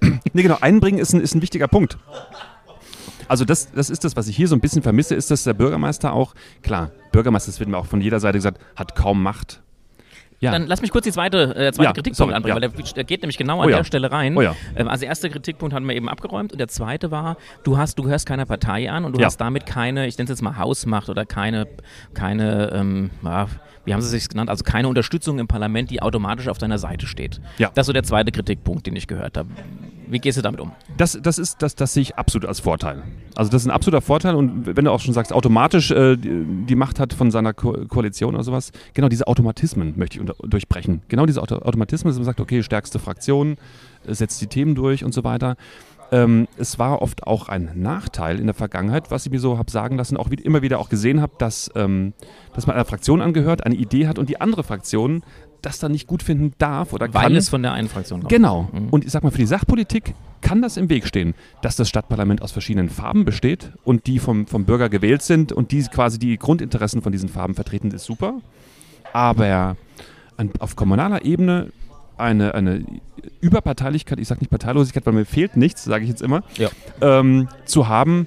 nee, 0.32 0.42
genau, 0.42 0.58
einbringen 0.60 0.98
ist 0.98 1.12
ein, 1.12 1.20
ist 1.20 1.34
ein 1.34 1.42
wichtiger 1.42 1.68
Punkt. 1.68 1.98
Also 3.28 3.44
das, 3.44 3.72
das 3.72 3.90
ist 3.90 4.04
das, 4.04 4.14
was 4.16 4.28
ich 4.28 4.36
hier 4.36 4.46
so 4.48 4.54
ein 4.54 4.60
bisschen 4.60 4.82
vermisse, 4.82 5.14
ist, 5.16 5.30
dass 5.30 5.42
der 5.44 5.54
Bürgermeister 5.54 6.12
auch, 6.12 6.34
klar, 6.62 6.92
Bürgermeister, 7.12 7.50
das 7.50 7.58
wird 7.58 7.68
mir 7.68 7.76
auch 7.76 7.86
von 7.86 8.00
jeder 8.00 8.20
Seite 8.20 8.38
gesagt, 8.38 8.60
hat 8.76 8.94
kaum 8.94 9.22
Macht. 9.22 9.62
Ja. 10.40 10.52
Dann 10.52 10.66
lass 10.66 10.82
mich 10.82 10.90
kurz 10.90 11.04
die 11.04 11.12
zweite, 11.12 11.56
äh, 11.56 11.72
zweite 11.72 11.82
Ja, 11.84 11.92
Kritikpunkt 11.92 12.16
sorry, 12.16 12.34
anbringen, 12.34 12.62
ja. 12.62 12.70
weil 12.70 12.82
der, 12.82 12.92
der 12.92 13.04
geht 13.04 13.22
nämlich 13.22 13.38
genau 13.38 13.60
an 13.60 13.68
Oh 13.68 13.70
der 13.70 13.84
Stelle 13.84 14.12
rein. 14.12 14.36
Oh 14.36 14.42
ja. 14.42 14.54
Ähm, 14.74 14.88
also 14.88 15.00
der 15.00 15.08
erste 15.08 15.30
Kritikpunkt 15.30 15.74
hatten 15.74 15.86
wir 15.86 15.94
eben 15.94 16.08
abgeräumt 16.08 16.52
und 16.52 16.58
der 16.58 16.68
zweite 16.68 17.10
war, 17.10 17.36
du 17.64 17.78
hast, 17.78 17.98
du 17.98 18.02
gehörst 18.02 18.26
keiner 18.26 18.44
Partei 18.44 18.90
an 18.90 19.04
und 19.04 19.16
du 19.16 19.24
hast 19.24 19.38
damit 19.38 19.64
keine, 19.66 20.06
ich 20.06 20.18
nenne 20.18 20.24
es 20.26 20.30
jetzt 20.30 20.42
mal 20.42 20.56
Hausmacht 20.58 21.08
oder 21.08 21.24
keine, 21.24 21.66
keine, 22.12 22.70
ähm, 22.72 23.10
wie 23.86 23.94
haben 23.94 24.02
sie 24.02 24.06
es 24.06 24.10
sich 24.10 24.28
genannt, 24.28 24.50
also 24.50 24.64
keine 24.64 24.88
Unterstützung 24.88 25.38
im 25.38 25.46
Parlament, 25.46 25.90
die 25.90 26.02
automatisch 26.02 26.48
auf 26.48 26.58
deiner 26.58 26.78
Seite 26.78 27.06
steht. 27.06 27.40
Ja. 27.56 27.70
Das 27.74 27.84
ist 27.84 27.86
so 27.86 27.92
der 27.92 28.02
zweite 28.02 28.32
Kritikpunkt, 28.32 28.86
den 28.86 28.96
ich 28.96 29.06
gehört 29.06 29.38
habe. 29.38 29.48
Wie 30.08 30.18
gehst 30.18 30.38
du 30.38 30.42
damit 30.42 30.60
um? 30.60 30.72
Das, 30.96 31.18
das 31.20 31.38
ist, 31.38 31.62
das, 31.62 31.74
das 31.74 31.94
sehe 31.94 32.02
ich 32.02 32.16
absolut 32.16 32.48
als 32.48 32.60
Vorteil. 32.60 33.02
Also 33.34 33.50
das 33.50 33.62
ist 33.62 33.68
ein 33.68 33.72
absoluter 33.72 34.00
Vorteil 34.00 34.34
und 34.34 34.76
wenn 34.76 34.84
du 34.84 34.90
auch 34.90 35.00
schon 35.00 35.14
sagst, 35.14 35.32
automatisch 35.32 35.90
äh, 35.90 36.16
die, 36.16 36.76
Macht 36.76 37.00
hat 37.00 37.12
von 37.12 37.30
seiner 37.30 37.54
Ko 37.54 37.72
Koalition 37.88 38.34
oder 38.34 38.44
sowas, 38.44 38.72
genau 38.94 39.08
diese 39.08 39.26
Automatismen 39.26 39.94
möchte 39.96 40.16
ich 40.16 40.20
unter, 40.20 40.34
durchbrechen. 40.46 41.02
Genau 41.08 41.26
diese 41.26 41.42
Auto 41.42 41.56
Automatismen, 41.56 42.10
dass 42.10 42.18
man 42.18 42.24
sagt, 42.24 42.40
okay, 42.40 42.62
stärkste 42.62 42.98
Fraktion, 42.98 43.56
äh, 44.06 44.14
setzt 44.14 44.40
die 44.40 44.46
Themen 44.46 44.74
durch 44.74 45.04
und 45.04 45.12
so 45.12 45.24
weiter. 45.24 45.56
Ähm, 46.12 46.46
es 46.56 46.78
war 46.78 47.02
oft 47.02 47.26
auch 47.26 47.48
ein 47.48 47.70
Nachteil 47.74 48.38
in 48.38 48.46
der 48.46 48.54
Vergangenheit, 48.54 49.10
was 49.10 49.26
ich 49.26 49.32
mir 49.32 49.40
so 49.40 49.58
habe 49.58 49.70
sagen 49.70 49.96
lassen, 49.96 50.16
auch 50.16 50.30
wie, 50.30 50.36
immer 50.36 50.62
wieder 50.62 50.78
auch 50.78 50.88
gesehen 50.88 51.20
habe, 51.20 51.32
dass, 51.38 51.70
ähm, 51.74 52.12
dass 52.54 52.66
man 52.66 52.76
einer 52.76 52.84
Fraktion 52.84 53.20
angehört, 53.20 53.64
eine 53.64 53.74
Idee 53.74 54.06
hat 54.06 54.18
und 54.18 54.28
die 54.28 54.40
andere 54.40 54.62
Fraktion 54.62 55.22
das 55.62 55.78
dann 55.78 55.92
nicht 55.92 56.06
gut 56.06 56.22
finden 56.22 56.52
darf 56.58 56.92
oder 56.92 57.12
Weil 57.12 57.24
kann. 57.24 57.36
es 57.36 57.48
von 57.48 57.62
der 57.62 57.72
einen 57.72 57.88
Fraktion 57.88 58.20
kommt. 58.20 58.30
Genau. 58.30 58.68
Mhm. 58.72 58.88
Und 58.90 59.04
ich 59.04 59.10
sag 59.10 59.24
mal, 59.24 59.30
für 59.30 59.38
die 59.38 59.46
Sachpolitik 59.46 60.14
kann 60.40 60.62
das 60.62 60.76
im 60.76 60.88
Weg 60.88 61.06
stehen, 61.06 61.34
dass 61.60 61.74
das 61.74 61.88
Stadtparlament 61.88 62.40
aus 62.40 62.52
verschiedenen 62.52 62.88
Farben 62.88 63.24
besteht 63.24 63.72
und 63.82 64.06
die 64.06 64.20
vom, 64.20 64.46
vom 64.46 64.64
Bürger 64.64 64.88
gewählt 64.88 65.22
sind 65.22 65.52
und 65.52 65.72
die 65.72 65.82
quasi 65.82 66.18
die 66.18 66.38
Grundinteressen 66.38 67.02
von 67.02 67.10
diesen 67.10 67.28
Farben 67.28 67.54
vertreten, 67.54 67.90
ist 67.90 68.04
super. 68.04 68.34
Aber 69.12 69.76
an, 70.36 70.50
auf 70.60 70.76
kommunaler 70.76 71.24
Ebene 71.24 71.72
eine, 72.18 72.54
eine 72.54 72.84
Überparteilichkeit, 73.40 74.18
ich 74.18 74.28
sage 74.28 74.40
nicht 74.40 74.50
Parteilosigkeit, 74.50 75.04
weil 75.06 75.12
mir 75.12 75.24
fehlt 75.24 75.56
nichts, 75.56 75.84
sage 75.84 76.04
ich 76.04 76.10
jetzt 76.10 76.22
immer, 76.22 76.42
Ja. 76.56 76.68
ähm, 77.00 77.48
zu 77.64 77.88
haben, 77.88 78.26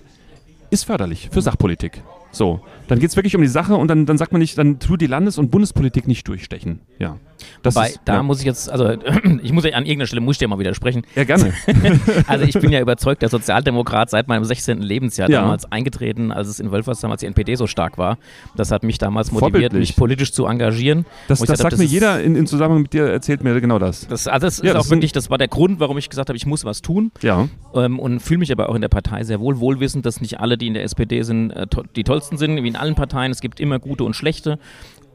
ist 0.69 0.83
förderlich 0.85 1.29
für 1.31 1.41
Sachpolitik. 1.41 2.03
So, 2.31 2.61
dann 2.89 2.99
geht 2.99 3.09
es 3.11 3.15
wirklich 3.15 3.35
um 3.35 3.41
die 3.41 3.47
Sache 3.47 3.75
und 3.75 3.87
dann, 3.87 4.05
dann 4.05 4.17
sagt 4.17 4.31
man 4.33 4.41
nicht, 4.41 4.57
dann 4.57 4.79
tut 4.79 4.99
die 4.99 5.07
Landes- 5.07 5.37
und 5.37 5.49
Bundespolitik 5.51 6.07
nicht 6.07 6.27
durchstechen. 6.27 6.81
Ja. 6.99 7.17
Das 7.63 7.75
Wobei, 7.75 7.87
ist, 7.91 8.01
da 8.03 8.15
ja. 8.15 8.23
muss 8.23 8.39
ich 8.39 8.45
jetzt, 8.45 8.69
also 8.69 8.91
ich 9.43 9.53
muss 9.53 9.63
ja 9.63 9.71
an 9.71 9.85
irgendeiner 9.85 10.07
Stelle 10.07 10.21
muss 10.21 10.35
ich 10.35 10.39
dir 10.39 10.47
mal 10.49 10.59
widersprechen. 10.59 11.03
ja, 11.15 11.23
gerne. 11.23 11.53
Also 12.27 12.43
ich 12.45 12.53
bin 12.59 12.71
ja 12.71 12.81
überzeugt, 12.81 13.21
der 13.21 13.29
Sozialdemokrat 13.29 14.09
seit 14.09 14.27
meinem 14.27 14.43
16. 14.43 14.81
Lebensjahr 14.81 15.29
Ja. 15.29 15.41
damals 15.41 15.71
eingetreten, 15.71 16.31
als 16.33 16.47
es 16.49 16.59
in 16.59 16.71
Wölfers 16.71 16.99
damals 16.99 17.21
die 17.21 17.27
NPD 17.27 17.55
so 17.55 17.65
stark 17.67 17.97
war. 17.97 18.17
Das 18.57 18.71
hat 18.71 18.83
mich 18.83 18.97
damals 18.97 19.31
motiviert, 19.31 19.71
mich 19.73 19.95
politisch 19.95 20.33
zu 20.33 20.45
engagieren. 20.47 21.05
Das, 21.27 21.39
das 21.39 21.47
gesagt 21.47 21.59
sagt 21.59 21.71
hab, 21.73 21.79
mir 21.79 21.85
ist- 21.85 21.91
jeder 21.91 22.21
in, 22.21 22.35
in 22.35 22.45
Zusammenhang 22.47 22.81
mit 22.81 22.91
dir, 22.93 23.05
erzählt 23.05 23.43
mir 23.43 23.59
genau 23.61 23.79
das. 23.79 24.07
Das, 24.07 24.27
also 24.27 24.47
das 24.47 24.57
Ja, 24.57 24.63
ist 24.65 24.73
das 24.75 24.85
auch 24.87 24.89
wirklich, 24.89 25.11
das 25.13 25.29
war 25.29 25.37
der 25.37 25.47
Grund, 25.47 25.79
warum 25.79 25.97
ich 25.97 26.09
gesagt 26.09 26.29
habe, 26.29 26.35
ich 26.37 26.45
muss 26.45 26.65
was 26.65 26.81
tun 26.81 27.11
Ja. 27.21 27.47
ähm, 27.73 27.99
und 27.99 28.19
fühle 28.19 28.39
mich 28.39 28.51
aber 28.51 28.67
auch 28.69 28.75
in 28.75 28.81
der 28.81 28.89
Partei 28.89 29.23
sehr 29.23 29.39
wohl, 29.39 29.59
wohlwissend, 29.59 30.05
dass 30.05 30.19
nicht 30.19 30.39
alle, 30.39 30.57
die 30.57 30.67
in 30.67 30.73
der 30.73 30.83
SPD 30.83 31.21
sind, 31.23 31.51
äh, 31.51 31.67
die 31.95 32.03
tollsten 32.03 32.37
sind, 32.37 32.61
wie 32.61 32.67
in 32.67 32.75
allen 32.79 32.95
Parteien. 32.95 33.31
Es 33.31 33.41
gibt 33.41 33.59
immer 33.59 33.79
gute 33.79 34.03
und 34.03 34.15
schlechte. 34.15 34.59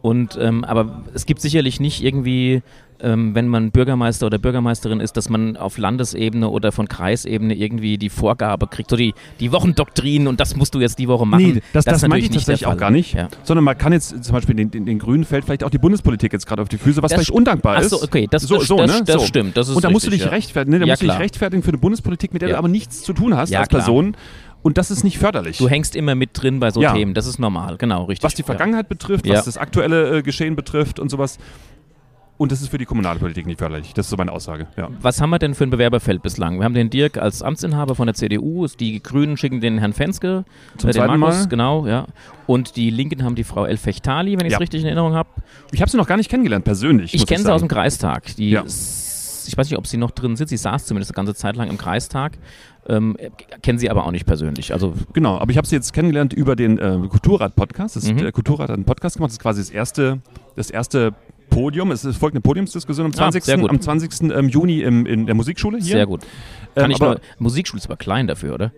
Und 0.05 0.39
ähm, 0.39 0.65
aber 0.65 1.03
es 1.15 1.25
gibt 1.25 1.41
sicherlich 1.41 1.81
nicht 1.81 2.05
irgendwie, 2.05 2.61
ähm, 3.01 3.35
wenn 3.35 3.49
man 3.49 3.71
Bürgermeister 3.71 4.27
oder 4.27 4.37
Bürgermeisterin 4.37 5.01
ist, 5.01 5.17
dass 5.17 5.31
man 5.31 5.57
auf 5.57 5.79
Landesebene 5.79 6.51
oder 6.51 6.73
von 6.73 6.89
Kreisebene 6.89 7.55
irgendwie 7.55 7.97
die 7.97 8.11
Vorgabe 8.11 8.67
kriegt, 8.67 8.91
so 8.91 8.97
die, 8.97 9.15
die 9.41 9.51
Wochendoktrin 9.51 10.27
und 10.27 10.41
das 10.41 10.57
musst 10.57 10.75
du 10.75 10.81
jetzt 10.81 10.99
die 10.99 11.09
Woche 11.09 11.27
machen. 11.27 11.55
Nee, 11.55 11.63
das, 11.73 11.87
das, 11.87 12.03
ist 12.03 12.09
meine 12.09 12.21
ich 12.21 12.29
tatsächlich 12.29 12.67
auch 12.67 12.77
gar 12.77 12.91
nicht. 12.91 13.15
Ja. 13.15 13.29
Sondern 13.45 13.65
man 13.65 13.79
kann 13.79 13.95
jetzt 13.95 14.23
zum 14.23 14.35
Beispiel 14.35 14.55
den, 14.55 14.71
den, 14.71 14.85
den 14.85 14.99
Grünen 14.99 15.25
fällt 15.25 15.47
vielleicht 15.47 15.65
auch 15.65 15.71
die 15.71 15.79
Bundespolitik 15.79 16.35
jetzt 16.35 16.47
gerade 16.47 16.61
auf 16.61 16.69
die 16.69 16.77
Füße, 16.77 17.03
was 17.03 17.11
Das 17.11 17.21
vielleicht 17.21 17.31
undankbar 17.31 17.81
ist. 17.81 17.89
so, 17.89 18.03
okay, 18.03 18.29
das, 18.31 18.43
so, 18.43 18.59
das, 18.59 18.67
so, 18.67 18.77
das, 18.77 18.99
ne? 18.99 19.05
das 19.07 19.27
stimmt. 19.27 19.57
Das 19.57 19.71
ist 19.71 19.75
Und 19.77 19.85
da 19.85 19.89
musst 19.89 20.07
du 20.07 20.11
dich 20.11 20.25
ja. 20.25 20.29
rechtfertigen, 20.29 20.73
ne? 20.73 20.81
da 20.81 20.87
Ja, 20.87 20.93
musst 20.93 21.03
du 21.03 21.07
dich 21.07 21.19
rechtfertigen 21.19 21.63
für 21.63 21.71
eine 21.71 21.79
Bundespolitik, 21.79 22.35
mit 22.35 22.43
der 22.43 22.51
du 22.51 22.59
aber 22.59 22.69
nichts 22.69 23.03
zu 23.03 23.15
tun 23.15 23.35
hast 23.35 23.55
als 23.55 23.69
klar. 23.69 23.81
Person. 23.81 24.17
Und 24.65 24.79
das 24.79 24.91
ist 24.91 25.05
nicht 25.05 25.19
förderlich. 25.19 25.59
Du 25.59 25.69
hängst 25.69 25.95
immer 25.95 26.17
mit 26.17 26.31
drin 26.33 26.59
bei 26.59 26.71
so 26.73 26.81
Ja. 26.83 26.93
Themen, 26.95 27.15
das 27.15 27.27
ist 27.27 27.39
normal, 27.39 27.77
genau, 27.77 28.05
richtig. 28.05 28.25
was 28.25 28.35
die 28.35 28.43
Vergangenheit 28.43 28.89
betrifft, 28.89 29.27
Ja. 29.27 29.35
was 29.35 29.45
das 29.45 29.59
aktuelle 29.59 30.19
äh, 30.19 30.23
Geschehen 30.23 30.57
betrifft 30.57 30.99
und 30.99 31.11
sowas. 31.11 31.39
Und 32.37 32.51
das 32.51 32.61
ist 32.63 32.69
für 32.71 32.79
die 32.79 32.85
Kommunalpolitik 32.85 33.47
nicht 33.47 33.59
förderlich. 33.59 33.95
Das 33.95 34.07
ist 34.07 34.11
so 34.11 34.17
meine 34.17 34.33
Aussage. 34.33 34.67
Ja. 34.77 34.89
Was 35.01 35.21
haben 35.21 35.31
wir 35.31 35.39
denn 35.39 35.55
für 35.55 35.63
ein 35.65 35.71
Bewerberfeld 35.71 36.21
bislang? 36.21 36.59
Wir 36.59 36.65
haben 36.65 36.75
den 36.75 36.91
Dirk 36.91 37.17
als 37.17 37.43
Amtsinhaber 37.43 37.95
von 37.95 38.07
der 38.09 38.15
CDU, 38.15 38.67
die 38.67 39.01
Grünen 39.01 39.37
schicken 39.37 39.61
den 39.61 39.79
Herrn 39.79 39.93
Fenske, 39.93 40.45
Zum 40.79 40.91
äh, 40.91 40.93
den 40.93 40.99
zweiten 41.03 41.21
Markus, 41.21 41.41
Mal. 41.43 41.49
genau, 41.49 41.87
ja. 41.87 42.07
Und 42.49 42.75
die 42.75 42.91
Linken 42.91 43.23
haben 43.23 43.37
die 43.37 43.45
Frau 43.45 43.67
El 43.67 43.77
Fechtali, 43.77 44.33
wenn 44.33 44.47
ich 44.47 44.53
es 44.53 44.53
Ja. 44.55 44.59
richtig 44.59 44.81
in 44.81 44.87
Erinnerung 44.87 45.13
habe. 45.15 45.29
Ich 45.71 45.81
habe 45.81 45.91
sie 45.91 45.97
noch 45.97 46.09
gar 46.09 46.17
nicht 46.17 46.29
kennengelernt, 46.29 46.65
persönlich. 46.65 47.15
Ich 47.15 47.25
kenne 47.27 47.45
sie 47.45 47.53
aus 47.53 47.61
dem 47.61 47.69
Kreistag. 47.69 48.35
Die 48.37 48.51
Ja. 48.51 48.65
ich 48.65 49.57
weiß 49.57 49.71
nicht, 49.71 49.79
ob 49.79 49.87
sie 49.87 49.99
noch 49.99 50.11
drin 50.11 50.35
sitzt. 50.35 50.51
Sie 50.51 50.57
saß 50.57 50.87
zumindest 50.87 51.13
eine 51.13 51.17
ganze 51.17 51.35
Zeit 51.35 51.55
lang 51.55 51.69
im 51.69 51.79
Kreistag. 51.79 52.33
Ähm, 52.87 53.17
kennen 53.63 53.79
sie 53.79 53.89
aber 53.91 54.05
auch 54.07 54.11
nicht 54.11 54.27
persönlich. 54.27 54.73
Also 54.73 54.93
Genau, 55.15 55.39
aber 55.39 55.51
ich 55.51 55.57
habe 55.57 55.67
sie 55.67 55.75
jetzt 55.75 55.93
kennengelernt 55.93 56.33
über 56.35 56.55
den 56.55 56.79
äh, 56.79 56.99
Kulturrat-Podcast. 57.09 58.13
Mhm. 58.13 58.19
Der 58.19 58.33
Kulturrat 58.33 58.69
hat 58.69 58.75
einen 58.77 58.85
Podcast 58.85 59.17
gemacht. 59.17 59.29
Das 59.31 59.35
ist 59.37 59.41
quasi 59.43 59.61
das 59.63 59.71
erste, 59.71 60.21
das 60.57 60.71
erste 60.71 61.15
Podium. 61.51 61.91
Es 61.93 62.05
ist- 62.05 62.17
folgt 62.19 62.35
eine 62.35 62.41
Podiumsdiskussion 62.43 63.07
am 63.07 63.13
Ah, 63.13 63.17
20. 63.17 63.45
sehr 63.45 63.59
gut. 63.59 63.71
am 63.71 63.81
20. 63.81 64.31
ähm, 64.31 64.49
Juni 64.49 64.81
im, 64.83 65.07
in 65.07 65.27
der 65.27 65.35
Musikschule 65.35 65.79
hier. 65.79 65.87
sehr 65.97 66.07
gut. 66.07 66.21
Kann 66.75 66.85
Ähm, 66.87 66.91
ich 66.91 66.97
aber- 67.01 67.11
nur, 67.13 67.21
Musikschule 67.39 67.79
ist 67.79 67.87
aber 67.87 67.97
klein 67.97 68.27
dafür, 68.27 68.55
oder? 68.55 68.73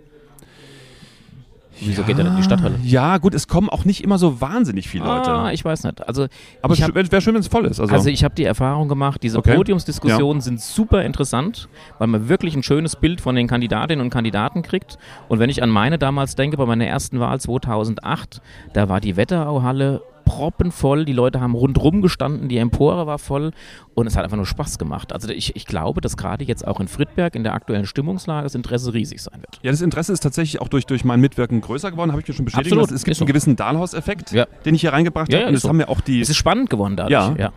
Wieso 1.80 2.02
geht 2.02 2.18
er 2.18 2.24
denn 2.24 2.32
in 2.32 2.38
die 2.38 2.42
Stadthalle? 2.42 2.76
Ja, 2.82 3.18
gut, 3.18 3.34
es 3.34 3.48
kommen 3.48 3.68
auch 3.68 3.84
nicht 3.84 4.02
immer 4.02 4.18
so 4.18 4.40
wahnsinnig 4.40 4.88
viele 4.88 5.04
Leute. 5.04 5.30
Ah, 5.30 5.52
ich 5.52 5.64
weiß 5.64 5.84
nicht. 5.84 6.06
Also 6.06 6.26
aber 6.62 6.74
es 6.74 6.80
wäre 6.80 7.20
schön, 7.20 7.34
wenn 7.34 7.40
es 7.40 7.48
voll 7.48 7.66
ist. 7.66 7.80
Also, 7.80 7.94
Also 7.94 8.08
ich 8.08 8.24
habe 8.24 8.34
die 8.34 8.44
Erfahrung 8.44 8.88
gemacht, 8.88 9.22
diese 9.22 9.38
Okay. 9.38 9.54
Podiumsdiskussionen 9.56 10.40
sind 10.40 10.60
super 10.60 11.02
interessant, 11.04 11.68
weil 11.98 12.08
man 12.08 12.28
wirklich 12.28 12.54
ein 12.56 12.62
schönes 12.62 12.96
Bild 12.96 13.20
von 13.20 13.34
den 13.34 13.46
Kandidatinnen 13.48 14.04
und 14.04 14.10
Kandidaten 14.10 14.62
kriegt. 14.62 14.98
Und 15.28 15.38
wenn 15.38 15.50
ich 15.50 15.62
an 15.62 15.70
meine 15.70 15.98
damals 15.98 16.34
denke, 16.34 16.56
bei 16.56 16.66
meiner 16.66 16.86
ersten 16.86 17.20
Wahl 17.20 17.38
2008, 17.40 18.40
da 18.72 18.88
war 18.88 19.00
die 19.00 19.16
Wetterauhalle 19.16 20.02
proppenvoll, 20.26 21.06
die 21.06 21.14
Leute 21.14 21.40
haben 21.40 21.54
rundrum 21.54 22.02
gestanden, 22.02 22.50
die 22.50 22.58
Empore 22.58 23.06
war 23.06 23.18
voll 23.18 23.52
und 23.94 24.06
es 24.06 24.14
hat 24.16 24.24
einfach 24.24 24.36
nur 24.36 24.44
Spaß 24.44 24.76
gemacht. 24.78 25.14
Also 25.14 25.30
ich, 25.30 25.56
ich 25.56 25.64
glaube, 25.64 26.02
dass 26.02 26.18
gerade 26.18 26.44
jetzt 26.44 26.66
auch 26.66 26.80
in 26.80 26.88
Friedberg 26.88 27.34
in 27.34 27.44
der 27.44 27.54
aktuellen 27.54 27.86
Stimmungslage 27.86 28.42
das 28.42 28.54
Interesse 28.54 28.92
riesig 28.92 29.22
sein 29.22 29.40
wird. 29.40 29.58
ja, 29.62 29.70
das 29.70 29.80
Interesse 29.80 30.12
ist 30.12 30.20
tatsächlich 30.20 30.60
auch 30.60 30.68
durch, 30.68 30.84
durch 30.84 31.04
mein 31.04 31.20
Mitwirken 31.20 31.62
größer 31.62 31.90
geworden, 31.90 32.10
habe 32.12 32.20
ich 32.20 32.28
mir 32.28 32.34
schon 32.34 32.44
bestätigt. 32.44 32.72
Absolut. 32.74 32.90
Es 32.92 33.04
gibt 33.04 33.16
so. 33.16 33.22
einen 33.22 33.28
gewissen 33.28 33.56
Dahlhaus-Effekt, 33.56 34.32
Ja. 34.32 34.46
den 34.66 34.74
ich 34.74 34.82
hier 34.82 34.92
reingebracht 34.92 35.32
Ja, 35.32 35.36
habe. 35.38 35.42
ja, 35.44 35.48
Und 35.48 35.54
das 35.54 35.62
so. 35.62 35.68
haben 35.70 35.80
ja 35.80 35.88
auch 35.88 36.02
die. 36.02 36.20
Es 36.20 36.28
ist 36.28 36.36
spannend 36.36 36.68
geworden 36.68 36.96
dadurch. 36.96 37.12
Ja. 37.12 37.34
ja. 37.38 37.52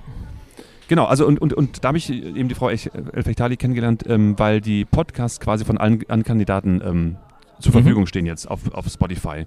Genau, 0.88 1.05
also 1.05 1.27
und, 1.27 1.39
und, 1.41 1.53
und 1.53 1.84
da 1.84 1.89
habe 1.89 1.97
ich 1.97 2.10
eben 2.12 2.49
die 2.49 2.55
Frau 2.55 2.67
Ech- 2.69 2.89
El-Fechtali 3.13 3.58
kennengelernt, 3.58 4.03
ähm, 4.08 4.38
weil 4.39 4.62
die 4.62 4.86
Podcasts 4.86 5.39
quasi 5.39 5.65
von 5.65 5.77
allen, 5.77 6.03
allen 6.10 6.23
Kandidaten 6.23 6.82
ähm, 6.84 7.15
zur 7.60 7.71
Mhm. 7.71 7.73
Verfügung 7.84 8.05
stehen 8.08 8.25
jetzt 8.25 8.49
auf, 8.49 8.73
auf 8.73 8.88
Spotify. 8.88 9.45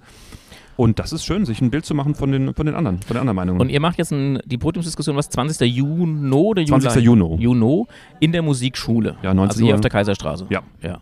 Und 0.76 0.98
das 0.98 1.12
ist 1.12 1.24
schön, 1.24 1.44
sich 1.44 1.60
ein 1.60 1.70
Bild 1.70 1.84
zu 1.84 1.94
machen 1.94 2.14
von 2.14 2.32
den, 2.32 2.54
von 2.54 2.66
den 2.66 2.74
anderen, 2.74 2.98
von 3.02 3.14
den 3.14 3.20
anderen 3.20 3.36
Meinungen. 3.36 3.60
Und 3.60 3.68
ihr 3.68 3.80
macht 3.80 3.98
jetzt 3.98 4.12
ein, 4.12 4.40
die 4.44 4.58
Podiumsdiskussion, 4.58 5.16
was, 5.16 5.28
20. 5.28 5.60
Juni 5.70 6.32
oder 6.32 6.62
Juli? 6.62 6.80
20. 6.80 7.04
Juni. 7.04 7.36
Juni 7.42 7.84
in 8.20 8.32
der 8.32 8.42
Musikschule. 8.42 9.16
Ja, 9.22 9.34
19 9.34 9.50
Also 9.50 9.64
hier 9.64 9.74
auf 9.74 9.80
der 9.80 9.90
Kaiserstraße. 9.90 10.46
Ja. 10.50 10.62
ja. 10.82 10.98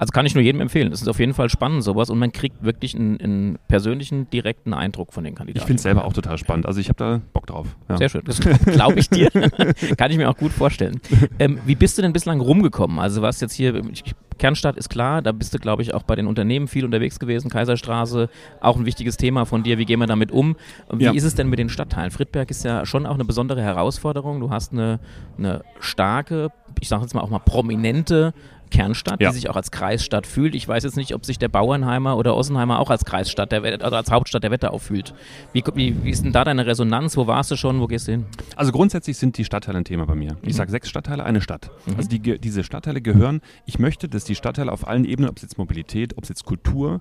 Also 0.00 0.12
kann 0.12 0.26
ich 0.26 0.34
nur 0.34 0.44
jedem 0.44 0.60
empfehlen. 0.60 0.90
Das 0.90 1.02
ist 1.02 1.08
auf 1.08 1.18
jeden 1.18 1.34
Fall 1.34 1.48
spannend 1.48 1.82
sowas 1.82 2.08
und 2.08 2.18
man 2.18 2.30
kriegt 2.30 2.62
wirklich 2.62 2.94
einen, 2.94 3.20
einen 3.20 3.58
persönlichen, 3.66 4.30
direkten 4.30 4.72
Eindruck 4.72 5.12
von 5.12 5.24
den 5.24 5.34
Kandidaten. 5.34 5.62
ich 5.62 5.66
finde 5.66 5.76
es 5.78 5.82
selber 5.82 6.04
auch 6.04 6.12
total 6.12 6.38
spannend. 6.38 6.66
Also 6.66 6.78
ich 6.80 6.88
habe 6.88 6.96
da 6.98 7.20
Bock 7.32 7.46
drauf. 7.46 7.66
Ja. 7.88 7.96
Sehr 7.96 8.08
schön. 8.08 8.22
Das 8.24 8.38
glaube 8.38 9.00
ich 9.00 9.10
dir. 9.10 9.28
Kann 9.96 10.10
ich 10.12 10.16
mir 10.16 10.30
auch 10.30 10.36
gut 10.36 10.52
vorstellen. 10.52 11.00
Ähm, 11.40 11.58
wie 11.66 11.74
bist 11.74 11.98
du 11.98 12.02
denn 12.02 12.12
bislang 12.12 12.40
rumgekommen? 12.40 13.00
Also 13.00 13.22
was 13.22 13.40
jetzt 13.40 13.54
hier, 13.54 13.74
ich- 13.90 14.14
Kernstadt 14.38 14.76
ist 14.76 14.88
klar, 14.88 15.20
da 15.22 15.32
bist 15.32 15.52
du, 15.52 15.58
glaube 15.58 15.82
ich, 15.82 15.94
auch 15.94 16.02
bei 16.02 16.14
den 16.16 16.26
Unternehmen 16.26 16.68
viel 16.68 16.84
unterwegs 16.84 17.18
gewesen. 17.18 17.50
Kaiserstraße, 17.50 18.28
auch 18.60 18.76
ein 18.76 18.86
wichtiges 18.86 19.16
Thema 19.16 19.44
von 19.44 19.62
dir. 19.62 19.78
Wie 19.78 19.84
gehen 19.84 19.98
wir 20.00 20.06
damit 20.06 20.30
um? 20.32 20.56
Wie 20.92 21.04
Ja. 21.04 21.12
ist 21.12 21.24
es 21.24 21.34
denn 21.34 21.48
mit 21.48 21.58
den 21.58 21.68
Stadtteilen? 21.68 22.10
Friedberg 22.10 22.50
ist 22.50 22.64
ja 22.64 22.86
schon 22.86 23.04
auch 23.06 23.14
eine 23.14 23.24
besondere 23.24 23.62
Herausforderung. 23.62 24.40
Du 24.40 24.50
hast 24.50 24.72
eine, 24.72 25.00
eine 25.36 25.62
starke, 25.80 26.50
ich 26.80 26.88
sage 26.88 27.02
jetzt 27.02 27.14
mal 27.14 27.20
auch 27.20 27.30
mal 27.30 27.38
prominente 27.40 28.32
Kernstadt, 28.70 29.20
Ja. 29.20 29.30
die 29.30 29.34
sich 29.34 29.50
auch 29.50 29.56
als 29.56 29.70
Kreisstadt 29.70 30.26
fühlt. 30.26 30.54
Ich 30.54 30.66
weiß 30.66 30.84
jetzt 30.84 30.96
nicht, 30.96 31.14
ob 31.14 31.24
sich 31.24 31.38
der 31.38 31.48
Bauernheimer 31.48 32.16
oder 32.16 32.36
Ossenheimer 32.36 32.78
auch 32.78 32.90
als 32.90 33.04
Kreisstadt 33.04 33.52
der, 33.52 33.62
also 33.64 33.96
als 33.96 34.10
Hauptstadt 34.10 34.42
der 34.42 34.50
Wetterau 34.50 34.78
fühlt. 34.78 35.14
Wie, 35.52 35.62
wie, 35.74 36.04
wie 36.04 36.10
ist 36.10 36.24
denn 36.24 36.32
da 36.32 36.44
deine 36.44 36.66
Resonanz? 36.66 37.16
Wo 37.16 37.26
warst 37.26 37.50
du 37.50 37.56
schon? 37.56 37.80
Wo 37.80 37.86
gehst 37.86 38.08
du 38.08 38.12
hin? 38.12 38.26
Also 38.56 38.72
grundsätzlich 38.72 39.16
sind 39.18 39.36
die 39.38 39.44
Stadtteile 39.44 39.78
ein 39.78 39.84
Thema 39.84 40.06
bei 40.06 40.14
mir. 40.14 40.36
Ich 40.42 40.56
sage 40.56 40.70
sechs 40.70 40.88
Stadtteile, 40.88 41.24
eine 41.24 41.40
Stadt. 41.40 41.70
Also 41.96 42.08
die, 42.08 42.38
diese 42.38 42.64
Stadtteile 42.64 43.00
gehören, 43.00 43.40
ich 43.66 43.78
möchte, 43.78 44.08
dass 44.08 44.24
die 44.24 44.34
Stadtteile 44.34 44.72
auf 44.72 44.86
allen 44.86 45.04
Ebenen, 45.04 45.30
ob 45.30 45.36
es 45.36 45.42
jetzt 45.42 45.58
Mobilität, 45.58 46.16
ob 46.16 46.24
es 46.24 46.28
jetzt 46.28 46.44
Kultur, 46.44 47.00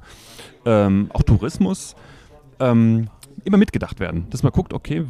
ähm, 0.66 1.10
auch 1.14 1.24
Tourismus, 1.24 1.96
ähm, 2.60 3.10
immer 3.44 3.58
mitgedacht 3.58 4.00
werden. 4.00 4.28
Dass 4.30 4.44
man 4.44 4.52
guckt, 4.52 4.74
okay, 4.74 5.06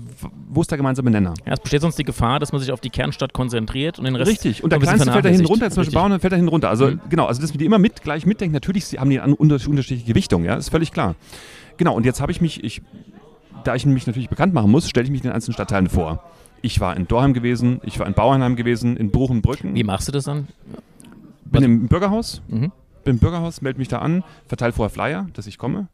wo 0.49 0.61
ist 0.61 0.69
der 0.71 0.77
gemeinsame 0.77 1.09
Nenner? 1.11 1.33
Ja, 1.45 1.53
es 1.53 1.59
besteht 1.59 1.81
sonst 1.81 1.97
die 1.97 2.03
Gefahr, 2.03 2.39
dass 2.39 2.51
man 2.51 2.61
sich 2.61 2.71
auf 2.71 2.79
die 2.81 2.89
Kernstadt 2.89 3.33
konzentriert 3.33 3.97
und 3.99 4.05
den 4.05 4.15
Rest 4.15 4.29
Richtig, 4.29 4.63
und 4.63 4.71
der 4.71 4.79
kleinste 4.79 5.11
fällt 5.11 5.25
da 5.25 5.29
hinten 5.29 5.45
runter, 5.45 5.69
zum 5.69 5.81
Beispiel. 5.81 5.95
Bauern, 5.99 6.19
fällt 6.19 6.31
da 6.33 6.35
hinten 6.35 6.49
runter. 6.49 6.69
Also 6.69 6.87
Mhm. 6.87 6.99
genau, 7.09 7.25
also 7.25 7.41
dass 7.41 7.53
wir 7.53 7.57
die 7.57 7.65
immer 7.65 7.79
mit 7.79 8.01
gleich 8.01 8.25
mitdenken. 8.25 8.53
Natürlich 8.53 8.85
sie 8.85 8.99
haben 8.99 9.09
die 9.09 9.19
unter, 9.19 9.55
unterschiedliche 9.67 10.05
Gewichtung, 10.05 10.43
ja, 10.43 10.55
ist 10.55 10.69
völlig 10.69 10.91
klar. 10.91 11.15
Genau, 11.77 11.95
und 11.95 12.05
jetzt 12.05 12.21
habe 12.21 12.31
ich 12.31 12.41
mich, 12.41 12.63
ich, 12.63 12.81
da 13.63 13.75
ich 13.75 13.85
mich 13.85 14.07
natürlich 14.07 14.29
bekannt 14.29 14.53
machen 14.53 14.71
muss, 14.71 14.89
stelle 14.89 15.05
ich 15.05 15.11
mich 15.11 15.21
den 15.21 15.31
einzelnen 15.31 15.53
Stadtteilen 15.53 15.89
vor. 15.89 16.23
Ich 16.61 16.79
war 16.79 16.97
in 16.97 17.07
Dorheim 17.07 17.33
gewesen, 17.33 17.79
ich 17.83 17.99
war 17.99 18.07
in 18.07 18.13
Bauernheim 18.13 18.55
gewesen, 18.55 18.97
in 18.97 19.11
Buchenbrücken, 19.11 19.75
Wie 19.75 19.83
machst 19.83 20.07
du 20.07 20.11
das 20.11 20.23
dann? 20.25 20.47
bin 21.45 21.63
im 21.63 21.87
Bürgerhaus, 21.87 22.41
Mhm. 22.47 22.71
bin 23.03 23.15
im 23.15 23.19
Bürgerhaus, 23.19 23.61
melde 23.61 23.79
mich 23.79 23.87
da 23.87 23.99
an, 23.99 24.23
verteile 24.47 24.73
vorher 24.73 24.89
Flyer, 24.89 25.27
dass 25.33 25.47
ich 25.47 25.57
komme. 25.57 25.87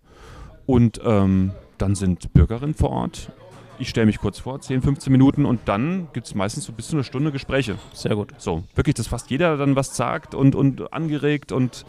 Und 0.65 0.99
ähm, 1.05 1.51
dann 1.83 1.95
sind 1.95 2.31
Bürgerinnen 2.33 2.73
vor 2.73 2.91
Ort. 2.91 3.29
Ich 3.77 3.89
stelle 3.89 4.05
mich 4.05 4.19
kurz 4.19 4.39
vor, 4.39 4.61
10, 4.61 4.81
15 4.81 5.11
Minuten 5.11 5.43
und 5.43 5.59
dann 5.65 6.07
gibt 6.13 6.27
es 6.27 6.33
meistens 6.33 6.63
so 6.63 6.71
bis 6.71 6.87
zu 6.87 6.95
einer 6.95 7.03
Stunde 7.03 7.33
Gespräche. 7.33 7.75
Sehr 7.91 8.15
gut. 8.15 8.29
So, 8.37 8.63
wirklich, 8.73 8.95
dass 8.95 9.07
fast 9.07 9.29
jeder 9.29 9.57
dann 9.57 9.75
was 9.75 9.97
sagt 9.97 10.33
und, 10.33 10.55
und 10.55 10.93
angeregt 10.93 11.51
und, 11.51 11.85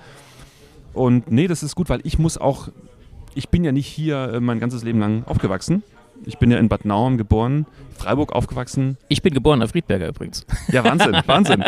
und 0.94 1.30
nee, 1.30 1.46
das 1.46 1.62
ist 1.62 1.76
gut, 1.76 1.90
weil 1.90 2.00
ich 2.02 2.18
muss 2.18 2.38
auch, 2.38 2.70
ich 3.36 3.50
bin 3.50 3.62
ja 3.62 3.70
nicht 3.70 3.86
hier 3.86 4.32
äh, 4.34 4.40
mein 4.40 4.58
ganzes 4.58 4.82
Leben 4.82 4.98
lang 4.98 5.22
aufgewachsen. 5.26 5.84
Ich 6.24 6.38
bin 6.38 6.50
ja 6.50 6.58
in 6.58 6.68
Bad 6.68 6.84
Nauheim 6.84 7.16
geboren, 7.16 7.64
Freiburg 7.96 8.32
aufgewachsen. 8.32 8.96
Ich 9.08 9.22
bin 9.22 9.32
geborener 9.32 9.68
Friedberger 9.68 10.08
übrigens. 10.08 10.44
Ja, 10.72 10.82
Wahnsinn, 10.82 11.22
Wahnsinn. 11.26 11.62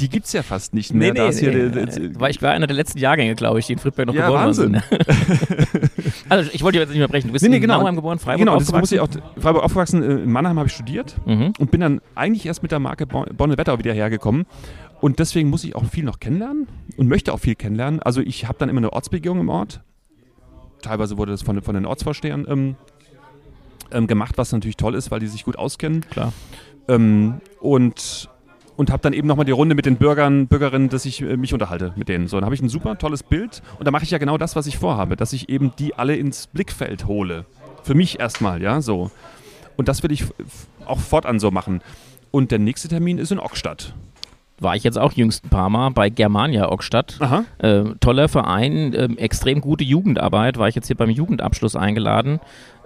Die 0.00 0.08
gibt 0.08 0.26
es 0.26 0.32
ja 0.32 0.42
fast 0.42 0.74
nicht 0.74 0.92
mehr. 0.94 1.14
Da 1.14 1.28
ist 1.28 1.38
hier 1.40 1.50
der- 1.70 1.86
der- 1.86 2.20
Weil 2.20 2.30
ich 2.30 2.40
war 2.42 2.52
einer 2.52 2.66
der 2.66 2.76
letzten 2.76 2.98
Jahrgänge, 2.98 3.34
glaube 3.34 3.58
ich, 3.60 3.66
die 3.66 3.74
in 3.74 3.78
Friedberg 3.78 4.06
noch 4.08 4.14
Ja, 4.14 4.26
geboren 4.26 4.44
Wahnsinn. 4.46 4.80
also 6.28 6.50
ich 6.52 6.62
wollte 6.62 6.78
jetzt 6.78 6.88
nicht 6.90 6.98
unterbrechen. 6.98 7.28
Du 7.28 7.32
bist 7.32 7.42
Nee, 7.42 7.48
nee, 7.50 7.56
in 7.56 7.62
genau. 7.62 7.78
Nauheim 7.78 7.96
geboren, 7.96 8.18
Freiburg 8.18 8.38
genau, 8.40 8.58
das 8.58 8.70
muss 8.72 8.82
aufgewachsen. 8.92 9.20
ich 9.24 9.36
auch. 9.36 9.42
Freiburg 9.42 9.62
aufgewachsen, 9.64 10.02
äh, 10.02 10.06
in 10.22 10.32
Mannheim 10.32 10.58
habe 10.58 10.68
ich 10.68 10.74
studiert 10.74 11.16
Mhm. 11.26 11.52
und 11.58 11.70
bin 11.70 11.80
dann 11.80 12.00
eigentlich 12.14 12.46
erst 12.46 12.62
mit 12.62 12.72
der 12.72 12.78
Marke 12.80 13.06
Bon- 13.06 13.26
Bonne-Wetterau 13.36 13.78
wieder 13.78 13.92
hergekommen. 13.92 14.46
Und 15.00 15.18
deswegen 15.18 15.50
muss 15.50 15.64
ich 15.64 15.74
auch 15.76 15.84
viel 15.84 16.04
noch 16.04 16.18
kennenlernen 16.20 16.66
und 16.96 17.08
möchte 17.08 17.32
auch 17.32 17.40
viel 17.40 17.54
kennenlernen. 17.54 18.00
Also 18.00 18.20
ich 18.20 18.46
habe 18.48 18.58
dann 18.58 18.68
immer 18.68 18.78
eine 18.78 18.92
Ortsbegehung 18.92 19.38
im 19.40 19.48
Ort. 19.48 19.80
Teilweise 20.82 21.18
wurde 21.18 21.32
das 21.32 21.42
von, 21.42 21.60
von 21.62 21.74
den 21.74 21.84
Ortsvorstehern 21.86 22.46
ähm, 22.48 22.76
ähm, 23.90 24.06
gemacht, 24.06 24.38
was 24.38 24.52
natürlich 24.52 24.76
toll 24.76 24.94
ist, 24.94 25.10
weil 25.10 25.20
die 25.20 25.26
sich 25.26 25.44
gut 25.44 25.56
auskennen. 25.56 26.02
Klar. 26.10 26.32
Ähm, 26.88 27.40
und 27.60 28.28
und 28.76 28.90
habe 28.90 29.02
dann 29.02 29.12
eben 29.12 29.28
nochmal 29.28 29.46
die 29.46 29.52
Runde 29.52 29.74
mit 29.74 29.86
den 29.86 29.96
Bürgern, 29.96 30.46
Bürgerinnen, 30.46 30.88
dass 30.88 31.04
ich 31.04 31.22
äh, 31.22 31.36
mich 31.36 31.52
unterhalte 31.52 31.92
mit 31.96 32.08
denen. 32.08 32.28
So, 32.28 32.36
dann 32.36 32.44
habe 32.44 32.54
ich 32.54 32.62
ein 32.62 32.68
super 32.68 32.98
tolles 32.98 33.22
Bild 33.22 33.62
und 33.78 33.86
da 33.86 33.90
mache 33.90 34.04
ich 34.04 34.10
ja 34.10 34.18
genau 34.18 34.38
das, 34.38 34.56
was 34.56 34.66
ich 34.66 34.78
vorhabe, 34.78 35.16
dass 35.16 35.32
ich 35.32 35.48
eben 35.48 35.72
die 35.78 35.94
alle 35.94 36.16
ins 36.16 36.46
Blickfeld 36.48 37.06
hole. 37.06 37.44
Für 37.82 37.94
mich 37.94 38.18
erstmal, 38.20 38.62
ja, 38.62 38.80
so. 38.80 39.10
Und 39.76 39.88
das 39.88 40.02
will 40.02 40.12
ich 40.12 40.24
auch 40.86 41.00
fortan 41.00 41.38
so 41.38 41.50
machen. 41.50 41.82
Und 42.30 42.50
der 42.50 42.58
nächste 42.58 42.88
Termin 42.88 43.18
ist 43.18 43.30
in 43.32 43.38
Ockstadt. 43.38 43.94
War 44.58 44.76
ich 44.76 44.84
jetzt 44.84 44.98
auch 44.98 45.12
jüngst 45.12 45.44
ein 45.44 45.50
paar 45.50 45.68
Mal 45.68 45.90
bei 45.90 46.10
Germania 46.10 46.70
Ockstadt. 46.70 47.16
Aha. 47.20 47.44
Äh, 47.58 47.84
toller 47.98 48.28
Verein, 48.28 48.94
ähm, 48.96 49.18
extrem 49.18 49.60
gute 49.60 49.82
Jugendarbeit. 49.82 50.58
War 50.58 50.68
ich 50.68 50.76
jetzt 50.76 50.86
hier 50.86 50.96
beim 50.96 51.10
Jugendabschluss 51.10 51.74
eingeladen. 51.74 52.38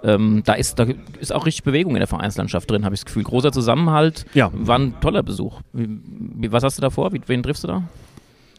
Ähm, 0.03 0.43
da, 0.45 0.53
ist, 0.53 0.79
da 0.79 0.85
ist 1.19 1.33
auch 1.33 1.45
richtig 1.45 1.63
Bewegung 1.63 1.95
in 1.95 1.99
der 1.99 2.07
Vereinslandschaft 2.07 2.69
drin, 2.69 2.85
habe 2.85 2.95
ich 2.95 3.01
das 3.01 3.05
Gefühl. 3.05 3.23
Großer 3.23 3.51
Zusammenhalt. 3.51 4.25
Ja. 4.33 4.49
War 4.53 4.79
ein 4.79 4.99
toller 5.01 5.23
Besuch. 5.23 5.61
Wie, 5.73 6.51
was 6.51 6.63
hast 6.63 6.77
du 6.77 6.81
da 6.81 6.89
vor? 6.89 7.13
Wie, 7.13 7.21
wen 7.27 7.43
triffst 7.43 7.63
du 7.63 7.67
da? 7.67 7.83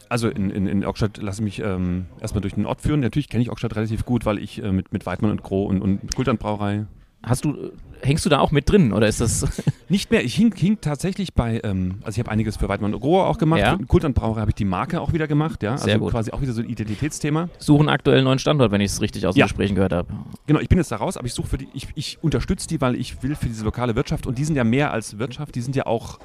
Also 0.09 0.27
in, 0.27 0.49
in, 0.49 0.67
in 0.67 0.85
Ockstadt 0.85 1.17
lasse 1.17 1.41
ich 1.41 1.45
mich 1.45 1.59
ähm, 1.65 2.05
erstmal 2.19 2.41
durch 2.41 2.55
den 2.55 2.65
Ort 2.65 2.81
führen. 2.81 2.99
Natürlich 2.99 3.29
kenne 3.29 3.43
ich 3.43 3.49
Ockstadt 3.49 3.75
relativ 3.75 4.05
gut, 4.05 4.25
weil 4.25 4.39
ich 4.39 4.61
äh, 4.61 4.71
mit, 4.71 4.91
mit 4.91 5.05
Weidmann 5.05 5.31
und 5.31 5.41
Groh 5.41 5.65
und, 5.65 5.81
und 5.81 6.13
Kulternbrauerei 6.13 6.85
Hast 7.23 7.45
du, 7.45 7.71
hängst 8.01 8.25
du 8.25 8.29
da 8.29 8.39
auch 8.39 8.51
mit 8.51 8.67
drin 8.69 8.93
oder 8.93 9.07
ist 9.07 9.21
das? 9.21 9.45
Nicht 9.89 10.09
mehr. 10.09 10.23
Ich 10.23 10.33
hing, 10.33 10.53
hing 10.55 10.79
tatsächlich 10.81 11.33
bei, 11.33 11.61
ähm, 11.63 11.99
also 12.01 12.15
ich 12.15 12.19
habe 12.19 12.31
einiges 12.31 12.57
für 12.57 12.67
Weidmann 12.67 12.93
und 12.93 12.99
Grohe 12.99 13.25
auch 13.25 13.37
gemacht. 13.37 13.59
Ja. 13.59 13.77
Für 13.77 13.85
Kulternbrauerei 13.85 14.41
habe 14.41 14.51
ich 14.51 14.55
die 14.55 14.65
Marke 14.65 14.99
auch 14.99 15.13
wieder 15.13 15.27
gemacht, 15.27 15.61
ja. 15.61 15.77
Sehr 15.77 15.93
also 15.93 16.05
gut. 16.05 16.11
quasi 16.11 16.31
auch 16.31 16.41
wieder 16.41 16.53
so 16.53 16.61
ein 16.61 16.69
Identitätsthema. 16.69 17.49
Suchen 17.59 17.89
aktuell 17.89 18.17
einen 18.17 18.25
neuen 18.25 18.39
Standort, 18.39 18.71
wenn 18.71 18.81
ich 18.81 18.91
es 18.91 19.01
richtig 19.01 19.27
aus 19.27 19.35
den 19.35 19.41
Ja. 19.41 19.45
Gesprächen 19.45 19.75
gehört 19.75 19.93
habe. 19.93 20.07
Genau, 20.47 20.59
ich 20.59 20.69
bin 20.69 20.79
jetzt 20.79 20.91
da 20.91 20.95
raus, 20.95 21.15
aber 21.15 21.27
ich 21.27 21.33
suche 21.33 21.47
für 21.47 21.57
die, 21.59 21.67
ich, 21.73 21.87
ich 21.95 22.17
unterstütze 22.23 22.67
die, 22.67 22.81
weil 22.81 22.95
ich 22.95 23.21
will 23.21 23.35
für 23.35 23.47
diese 23.47 23.63
lokale 23.63 23.95
Wirtschaft 23.95 24.25
und 24.25 24.37
die 24.37 24.45
sind 24.45 24.55
ja 24.55 24.63
mehr 24.63 24.91
als 24.91 25.19
Wirtschaft, 25.19 25.53
die 25.53 25.61
sind 25.61 25.75
ja 25.75 25.85
auch 25.85 26.19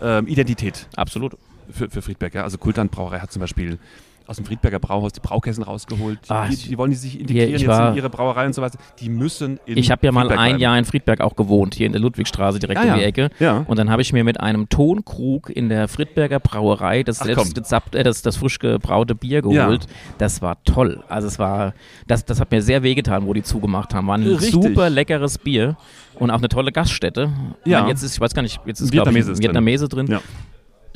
ähm, 0.00 0.28
Identität 0.28 0.88
Absolut. 0.94 1.36
für, 1.70 1.90
für 1.90 2.02
Friedberg. 2.02 2.34
Ja. 2.34 2.44
Also 2.44 2.58
Kulternbrauerei 2.58 3.18
hat 3.18 3.32
zum 3.32 3.40
Beispiel 3.40 3.78
aus 4.26 4.36
dem 4.36 4.44
Friedberger 4.44 4.78
Brauhaus 4.78 5.12
die 5.12 5.20
Braukessel 5.20 5.64
rausgeholt. 5.64 6.18
Ah, 6.28 6.48
die, 6.48 6.56
die 6.56 6.78
wollen 6.78 6.90
die 6.90 6.96
sich 6.96 7.20
integrieren 7.20 7.50
jetzt 7.52 7.66
war- 7.66 7.90
in 7.90 7.96
ihre 7.96 8.10
Brauerei 8.10 8.46
und 8.46 8.54
so 8.54 8.62
weiter. 8.62 8.78
Die 9.00 9.08
müssen 9.08 9.58
in 9.66 9.76
Ich 9.78 9.90
habe 9.90 10.04
ja 10.06 10.12
mal 10.12 10.22
Friedberg 10.22 10.40
ein 10.40 10.46
bleiben. 10.50 10.60
Jahr 10.60 10.78
in 10.78 10.84
Friedberg 10.84 11.20
auch 11.20 11.36
gewohnt, 11.36 11.74
hier 11.74 11.86
in 11.86 11.92
der 11.92 12.00
Ludwigstraße 12.00 12.58
direkt 12.58 12.80
Ah, 12.80 12.82
um 12.82 12.88
ja. 12.88 12.96
die 12.96 13.02
Ecke. 13.04 13.30
Ja. 13.38 13.64
Und 13.66 13.78
dann 13.78 13.90
habe 13.90 14.02
ich 14.02 14.12
mir 14.12 14.24
mit 14.24 14.40
einem 14.40 14.68
Tonkrug 14.68 15.50
in 15.50 15.68
der 15.68 15.88
Friedberger 15.88 16.40
Brauerei 16.40 17.02
das 17.02 17.20
Ach, 17.20 17.26
selbst 17.26 17.56
äh, 17.94 18.02
das, 18.04 18.22
das 18.22 18.36
frisch 18.36 18.58
gebraute 18.58 19.14
Bier 19.14 19.42
geholt. 19.42 19.86
Das 20.18 20.42
war 20.42 20.62
toll. 20.64 21.02
Also 21.08 21.28
es 21.28 21.38
war, 21.38 21.74
das, 22.06 22.24
das 22.24 22.40
hat 22.40 22.50
mir 22.50 22.62
sehr 22.62 22.82
wehgetan, 22.82 23.26
wo 23.26 23.32
die 23.32 23.42
zugemacht 23.42 23.94
haben. 23.94 24.06
War 24.08 24.18
ein 24.18 24.26
Richtig. 24.26 24.50
super 24.52 24.90
leckeres 24.90 25.38
Bier 25.38 25.76
und 26.16 26.30
auch 26.30 26.38
eine 26.38 26.48
tolle 26.48 26.72
Gaststätte. 26.72 27.30
Ja. 27.64 27.78
meine, 27.80 27.90
jetzt 27.92 28.02
ist, 28.02 28.14
ich 28.14 28.20
weiß 28.20 28.34
gar 28.34 28.42
nicht, 28.42 28.60
jetzt 28.66 28.80
ist 28.80 28.90
glaube 28.90 29.10
ich 29.10 29.14
Vietnamese 29.16 29.32
drin. 29.34 29.42
Vietnamese 29.42 29.88
drin. 29.88 30.06
Ja. 30.08 30.20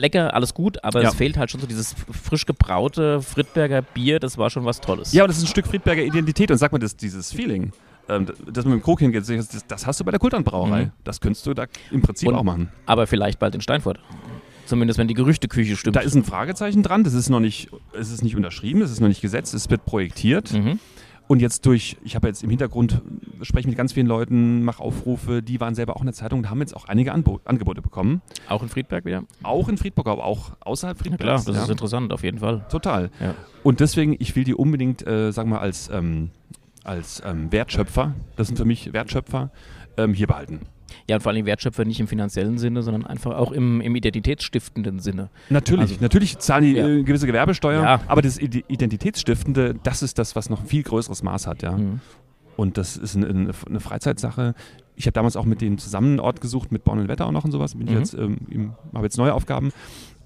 Lecker, 0.01 0.35
alles 0.35 0.55
gut, 0.55 0.83
aber 0.83 1.03
Ja. 1.03 1.09
es 1.11 1.15
fehlt 1.15 1.37
halt 1.37 1.51
schon 1.51 1.61
so 1.61 1.67
dieses 1.67 1.95
frisch 2.11 2.47
gebraute 2.47 3.21
Friedberger 3.23 3.83
Bier, 3.83 4.19
das 4.19 4.39
war 4.39 4.51
schon 4.51 4.65
was 4.65 4.81
Tolles. 4.81 5.13
Ja, 5.13 5.23
aber 5.23 5.29
das 5.29 5.37
ist 5.39 5.45
ein 5.45 5.49
Stück 5.49 5.67
Friedberger 5.67 6.03
Identität 6.03 6.51
und 6.51 6.57
sag 6.59 6.73
mal, 6.73 6.79
das, 6.79 6.97
dieses 6.97 7.33
Feeling, 7.33 7.73
ähm, 8.09 8.27
dass 8.51 8.65
man 8.65 8.75
mit 8.75 8.83
dem 8.83 8.85
Krug 8.85 8.99
hingeht, 9.01 9.29
das, 9.29 9.67
das 9.69 9.87
hast 9.87 10.01
du 10.01 10.05
bei 10.05 10.11
der 10.11 10.21
Kulternbrauerei. 10.21 10.87
Mhm. 10.87 10.91
Das 11.05 11.21
könntest 11.21 11.47
du 11.47 11.55
da 11.55 11.67
im 11.91 12.03
Prinzip 12.03 12.29
Und- 12.29 12.35
auch 12.35 12.43
machen. 12.43 12.69
Aber 12.87 13.07
vielleicht 13.07 13.39
bald 13.39 13.55
in 13.55 13.61
Steinfurt. 13.61 14.01
Zumindest 14.67 14.99
wenn 14.99 15.09
die 15.09 15.15
Gerüchteküche 15.15 15.77
stimmt. 15.77 15.97
Da 15.97 16.01
ist 16.01 16.15
ein 16.15 16.23
Fragezeichen 16.23 16.83
dran, 16.85 17.03
das 17.03 17.13
ist 17.15 17.29
noch 17.29 17.41
nicht, 17.41 17.69
es 17.93 18.13
ist 18.13 18.23
nicht 18.23 18.37
unterschrieben, 18.37 18.83
es 18.83 18.93
ist 18.93 19.01
noch 19.01 19.09
nicht 19.09 19.21
gesetzt, 19.21 19.53
es 19.53 19.69
wird 19.69 19.85
projektiert. 19.85 20.53
mhm. 20.53 20.79
Und 21.31 21.41
jetzt 21.41 21.65
durch, 21.65 21.97
ich 22.03 22.17
habe 22.17 22.27
jetzt 22.27 22.43
im 22.43 22.51
Hintergrund, 22.51 23.03
spreche 23.43 23.69
mit 23.69 23.77
ganz 23.77 23.93
vielen 23.93 24.09
Leuten, 24.09 24.65
mache 24.65 24.83
Aufrufe, 24.83 25.45
die 25.45 25.61
waren 25.61 25.77
selber 25.77 25.95
auch 25.95 26.01
in 26.01 26.07
der 26.07 26.13
Zeitung 26.13 26.41
und 26.41 26.51
haben 26.51 26.59
jetzt 26.59 26.75
auch 26.75 26.87
einige 26.87 27.13
Anbo 27.13 27.39
Angebote 27.45 27.81
bekommen. 27.81 28.21
Auch 28.49 28.65
in 28.65 28.69
Friedberg 28.69 29.05
wieder? 29.05 29.23
Auch 29.45 29.69
in 29.69 29.79
Friedburg, 29.79 30.09
aber 30.09 30.25
auch 30.25 30.57
außerhalb 30.59 30.97
Ja, 30.97 31.03
Friedbergs. 31.05 31.23
klar, 31.23 31.37
das 31.45 31.55
ja. 31.55 31.63
ist 31.63 31.71
interessant, 31.71 32.13
auf 32.13 32.25
jeden 32.25 32.41
Fall. 32.41 32.67
Total. 32.69 33.11
Ja. 33.21 33.37
Und 33.63 33.79
deswegen, 33.79 34.17
ich 34.19 34.35
will 34.35 34.43
die 34.43 34.57
unbedingt, 34.57 35.07
äh, 35.07 35.31
sagen 35.31 35.51
wir, 35.51 35.61
als, 35.61 35.89
ähm, 35.93 36.31
als 36.83 37.23
ähm, 37.25 37.53
Wertschöpfer, 37.53 38.13
das 38.35 38.49
sind 38.49 38.57
für 38.57 38.65
mich 38.65 38.93
Wertschöpfer, 38.93 39.53
ähm, 39.99 40.15
hier 40.15 40.27
behalten. 40.27 40.63
Ja, 41.09 41.17
und 41.17 41.23
vor 41.23 41.33
allem 41.33 41.47
Wertschöpfer 41.47 41.85
nicht 41.85 42.01
im 42.01 42.07
finanziellen 42.09 42.59
Sinne, 42.59 42.83
sondern 42.83 43.07
einfach 43.07 43.37
auch 43.37 43.53
im, 43.53 43.81
im 43.81 43.95
identitätsstiftenden 43.97 45.01
Sinne. 45.01 45.31
Natürlich, 45.49 45.93
Also- 45.93 45.97
natürlich 46.03 46.39
zahlen 46.39 46.65
die 46.65 46.73
Ja. 46.73 46.87
äh, 46.89 47.03
gewisse 47.03 47.27
Gewerbesteuer, 47.27 47.83
Ja. 47.83 48.01
aber 48.07 48.23
das 48.23 48.39
Ide- 48.39 48.65
Identitätsstiftende, 48.69 49.75
das 49.83 50.03
ist 50.03 50.19
das, 50.19 50.37
was 50.37 50.51
noch 50.51 50.61
ein 50.61 50.67
viel 50.67 50.83
größeres 50.83 51.23
Maß 51.23 51.47
hat, 51.47 51.63
ja. 51.63 51.73
Mhm. 51.77 52.01
Und 52.57 52.77
das 52.77 52.97
ist 52.97 53.17
eine, 53.17 53.27
eine, 53.27 53.51
eine 53.69 53.81
Freizeitsache. 53.81 54.55
Ich 54.97 55.07
habe 55.07 55.13
damals 55.13 55.37
auch 55.37 55.47
mit 55.47 55.63
denen 55.63 55.79
zusammen 55.79 56.09
einen 56.09 56.21
Ort 56.21 56.41
gesucht, 56.43 56.73
mit 56.73 56.85
Bonn 56.85 56.99
und 56.99 57.09
Wetter 57.09 57.27
auch 57.27 57.33
noch 57.33 57.45
und 57.45 57.53
sowas. 57.53 57.75
Bin 57.75 57.87
ich 57.87 57.95
Mhm. 57.95 57.99
jetzt, 57.99 58.15
ähm, 58.15 58.73
habe 58.95 59.07
jetzt 59.07 59.17
neue 59.17 59.33
Aufgaben. 59.33 59.73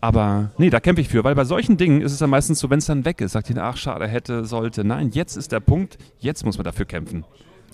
Aber 0.00 0.50
nee, 0.58 0.68
da 0.68 0.80
kämpfe 0.80 1.00
ich 1.00 1.08
für, 1.08 1.22
weil 1.24 1.34
bei 1.34 1.44
solchen 1.44 1.76
Dingen 1.76 2.02
ist 2.02 2.12
es 2.12 2.18
dann 2.18 2.28
meistens 2.30 2.58
so, 2.58 2.68
wenn 2.70 2.78
es 2.78 2.86
dann 2.86 3.04
weg 3.04 3.20
ist, 3.20 3.32
sagt 3.32 3.48
ihr, 3.50 3.62
ach 3.62 3.76
schade, 3.76 4.06
hätte, 4.08 4.44
sollte. 4.44 4.84
Nein, 4.84 5.10
jetzt 5.12 5.36
ist 5.36 5.52
der 5.52 5.60
Punkt, 5.60 5.96
jetzt 6.18 6.44
muss 6.44 6.58
man 6.58 6.64
dafür 6.64 6.84
kämpfen. 6.86 7.24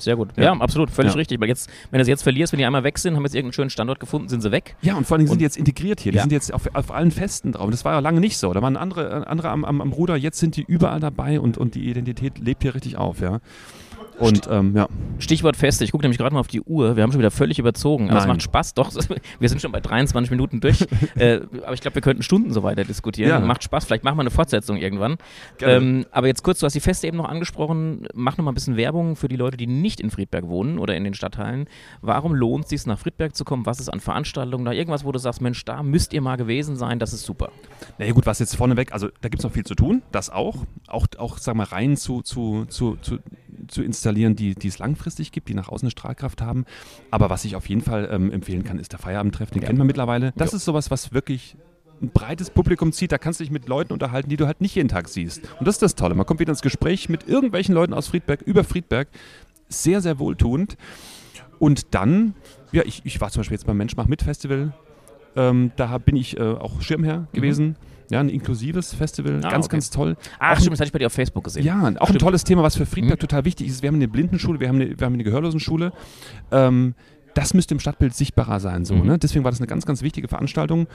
Sehr 0.00 0.16
gut. 0.16 0.30
Ja. 0.36 0.44
Ja, 0.44 0.52
absolut, 0.54 0.90
völlig 0.90 1.12
Ja. 1.12 1.16
richtig. 1.18 1.40
Weil 1.40 1.48
jetzt, 1.48 1.70
wenn 1.90 1.98
du 1.98 2.04
sie 2.04 2.10
jetzt 2.10 2.22
verlierst, 2.22 2.52
wenn 2.52 2.58
die 2.58 2.64
einmal 2.66 2.84
weg 2.84 2.98
sind, 2.98 3.14
haben 3.16 3.22
jetzt 3.24 3.34
irgendeinen 3.34 3.52
schönen 3.52 3.70
Standort 3.70 4.00
gefunden, 4.00 4.28
sind 4.28 4.40
sie 4.42 4.50
weg. 4.52 4.76
Ja, 4.82 4.94
und 4.96 5.06
vor 5.06 5.14
allen 5.16 5.20
Dingen 5.20 5.28
sind 5.30 5.38
die 5.38 5.44
jetzt 5.44 5.56
integriert 5.56 6.00
hier. 6.00 6.12
Die 6.12 6.16
Ja. 6.16 6.22
sind 6.22 6.32
jetzt 6.32 6.52
auf, 6.52 6.68
auf 6.74 6.90
allen 6.90 7.10
Festen 7.10 7.52
drauf. 7.52 7.70
Das 7.70 7.84
war 7.84 7.92
ja 7.94 7.98
lange 8.00 8.20
nicht 8.20 8.36
so. 8.38 8.52
Da 8.52 8.62
waren 8.62 8.76
andere, 8.76 9.26
andere 9.26 9.50
am, 9.50 9.64
am, 9.64 9.80
am 9.80 9.92
Ruder, 9.92 10.16
jetzt 10.16 10.38
sind 10.38 10.56
die 10.56 10.62
überall 10.62 11.00
dabei 11.00 11.40
und, 11.40 11.58
und 11.58 11.74
die 11.74 11.88
Identität 11.88 12.38
lebt 12.38 12.62
hier 12.62 12.74
richtig 12.74 12.96
auf, 12.96 13.20
ja. 13.20 13.40
Und 14.20 14.48
ähm, 14.50 14.76
ja. 14.76 14.88
Stichwort 15.18 15.56
Feste. 15.56 15.84
Ich 15.84 15.92
gucke 15.92 16.02
nämlich 16.02 16.18
gerade 16.18 16.34
mal 16.34 16.40
auf 16.40 16.48
die 16.48 16.60
Uhr. 16.60 16.96
Wir 16.96 17.02
haben 17.02 17.10
schon 17.10 17.20
wieder 17.20 17.30
völlig 17.30 17.58
überzogen. 17.58 18.10
Aber 18.10 18.18
es 18.18 18.24
Nein. 18.24 18.34
macht 18.36 18.42
Spaß. 18.42 18.74
Doch, 18.74 18.92
wir 19.40 19.48
sind 19.48 19.60
schon 19.60 19.72
bei 19.72 19.80
23 19.80 20.30
Minuten 20.30 20.60
durch. 20.60 20.86
äh, 21.16 21.40
aber 21.62 21.74
ich 21.74 21.80
glaube, 21.80 21.94
wir 21.96 22.02
könnten 22.02 22.22
Stunden 22.22 22.52
so 22.52 22.62
weiter 22.62 22.84
diskutieren. 22.84 23.30
Ja. 23.30 23.40
Macht 23.40 23.64
Spaß. 23.64 23.86
Vielleicht 23.86 24.04
machen 24.04 24.16
wir 24.16 24.22
eine 24.22 24.30
Fortsetzung 24.30 24.76
irgendwann. 24.76 25.16
Ähm, 25.60 26.06
aber 26.10 26.26
jetzt 26.26 26.42
kurz, 26.42 26.60
du 26.60 26.66
hast 26.66 26.74
die 26.74 26.80
Feste 26.80 27.06
eben 27.06 27.16
noch 27.16 27.28
angesprochen. 27.28 28.06
Mach 28.14 28.36
noch 28.36 28.44
mal 28.44 28.52
ein 28.52 28.54
bisschen 28.54 28.76
Werbung 28.76 29.16
für 29.16 29.28
die 29.28 29.36
Leute, 29.36 29.56
die 29.56 29.66
nicht 29.66 30.00
in 30.00 30.10
Friedberg 30.10 30.48
wohnen 30.48 30.78
oder 30.78 30.94
in 30.96 31.04
den 31.04 31.14
Stadtteilen. 31.14 31.66
Warum 32.02 32.34
lohnt 32.34 32.64
es 32.64 32.70
sich, 32.70 32.86
nach 32.86 32.98
Friedberg 32.98 33.34
zu 33.34 33.44
kommen? 33.44 33.66
Was 33.66 33.80
ist 33.80 33.88
an 33.88 34.00
Veranstaltungen 34.00 34.64
da? 34.64 34.72
Irgendwas, 34.72 35.04
wo 35.04 35.12
du 35.12 35.18
sagst, 35.18 35.40
Mensch, 35.40 35.64
da 35.64 35.82
müsst 35.82 36.12
ihr 36.12 36.20
mal 36.20 36.36
gewesen 36.36 36.76
sein. 36.76 36.98
Das 36.98 37.12
ist 37.12 37.24
super. 37.24 37.50
Naja 37.98 38.12
gut, 38.12 38.26
was 38.26 38.38
jetzt 38.38 38.56
vorneweg, 38.56 38.92
also 38.92 39.08
da 39.20 39.28
gibt 39.28 39.40
es 39.40 39.44
noch 39.44 39.52
viel 39.52 39.64
zu 39.64 39.74
tun, 39.74 40.02
das 40.12 40.30
auch. 40.30 40.64
Auch, 40.86 41.06
auch 41.18 41.38
sag 41.38 41.54
mal, 41.54 41.64
Reihen 41.64 41.96
zu, 41.96 42.22
zu, 42.22 42.66
zu, 42.66 42.96
zu, 42.96 43.18
zu 43.70 43.82
installieren, 43.82 44.36
die, 44.36 44.54
die 44.54 44.68
es 44.68 44.78
langfristig 44.78 45.32
gibt, 45.32 45.48
die 45.48 45.54
nach 45.54 45.68
außen 45.68 45.86
eine 45.86 45.90
Strahlkraft 45.90 46.42
haben. 46.42 46.64
Aber 47.10 47.30
was 47.30 47.44
ich 47.44 47.56
auf 47.56 47.68
jeden 47.68 47.80
Fall 47.82 48.08
ähm, 48.10 48.30
empfehlen 48.32 48.64
kann, 48.64 48.78
ist 48.78 48.92
der 48.92 48.98
Feierabendtreff, 48.98 49.50
den 49.50 49.62
Ja. 49.62 49.68
kennt 49.68 49.78
man 49.78 49.86
mittlerweile. 49.86 50.32
Das 50.36 50.52
Jo. 50.52 50.56
ist 50.56 50.64
sowas, 50.64 50.90
was 50.90 51.12
wirklich 51.12 51.56
ein 52.02 52.10
breites 52.10 52.50
Publikum 52.50 52.92
zieht. 52.92 53.12
Da 53.12 53.18
kannst 53.18 53.40
du 53.40 53.44
dich 53.44 53.50
mit 53.50 53.68
Leuten 53.68 53.92
unterhalten, 53.92 54.28
die 54.30 54.36
du 54.36 54.46
halt 54.46 54.60
nicht 54.60 54.74
jeden 54.74 54.88
Tag 54.88 55.08
siehst. 55.08 55.42
Und 55.58 55.68
das 55.68 55.74
ist 55.76 55.82
das 55.82 55.94
Tolle. 55.94 56.14
Man 56.14 56.24
kommt 56.26 56.40
wieder 56.40 56.50
ins 56.52 56.62
Gespräch 56.62 57.08
mit 57.08 57.28
irgendwelchen 57.28 57.74
Leuten 57.74 57.92
aus 57.94 58.08
Friedberg, 58.08 58.42
über 58.42 58.64
Friedberg. 58.64 59.08
sehr, 59.68 60.00
sehr 60.00 60.18
wohltuend. 60.18 60.76
Und 61.58 61.94
dann, 61.94 62.34
ja, 62.72 62.82
ich, 62.86 63.02
ich 63.04 63.20
war 63.20 63.30
zum 63.30 63.40
Beispiel 63.40 63.54
jetzt 63.56 63.66
beim 63.66 63.76
Mensch 63.76 63.96
mach 63.96 64.06
mit 64.06 64.22
Festival. 64.22 64.72
Ähm, 65.36 65.70
da 65.76 65.98
bin 65.98 66.16
ich 66.16 66.38
äh, 66.38 66.42
auch 66.42 66.80
Schirmherr 66.80 67.28
gewesen. 67.32 67.76
Ja, 68.10 68.20
ein 68.20 68.28
inklusives 68.28 68.92
Festival. 68.94 69.40
Ah, 69.44 69.50
ganz, 69.50 69.66
okay. 69.66 69.76
ganz 69.76 69.90
toll. 69.90 70.16
Ah, 70.38 70.52
Auch 70.52 70.56
stimmt, 70.58 70.72
das 70.72 70.80
hatte 70.80 70.88
ich 70.88 70.92
bei 70.92 70.98
dir 70.98 71.06
auf 71.06 71.12
Facebook 71.12 71.44
gesehen. 71.44 71.64
ja, 71.64 71.80
auch 71.80 71.84
ein 71.86 71.96
Stimmt. 72.04 72.20
tolles 72.20 72.44
Thema, 72.44 72.62
was 72.62 72.76
für 72.76 72.84
Friedberg 72.86 73.18
Mhm. 73.18 73.20
total 73.20 73.44
wichtig 73.44 73.68
ist. 73.68 73.82
Wir 73.82 73.88
haben 73.88 73.96
eine 73.96 74.08
Blindenschule, 74.08 74.60
wir 74.60 74.68
haben 74.68 74.76
eine, 74.80 74.98
wir 74.98 75.04
haben 75.06 75.14
eine 75.14 75.24
Gehörlosenschule. 75.24 75.92
Ähm, 76.50 76.94
das 77.34 77.54
müsste 77.54 77.74
im 77.74 77.80
Stadtbild 77.80 78.12
sichtbarer 78.14 78.58
sein. 78.60 78.84
So, 78.84 78.94
Mhm. 78.96 79.06
ne? 79.06 79.18
Deswegen 79.18 79.44
war 79.44 79.50
das 79.52 79.60
eine 79.60 79.68
ganz, 79.68 79.86
ganz 79.86 80.02
wichtige 80.02 80.28
Veranstaltung. 80.28 80.88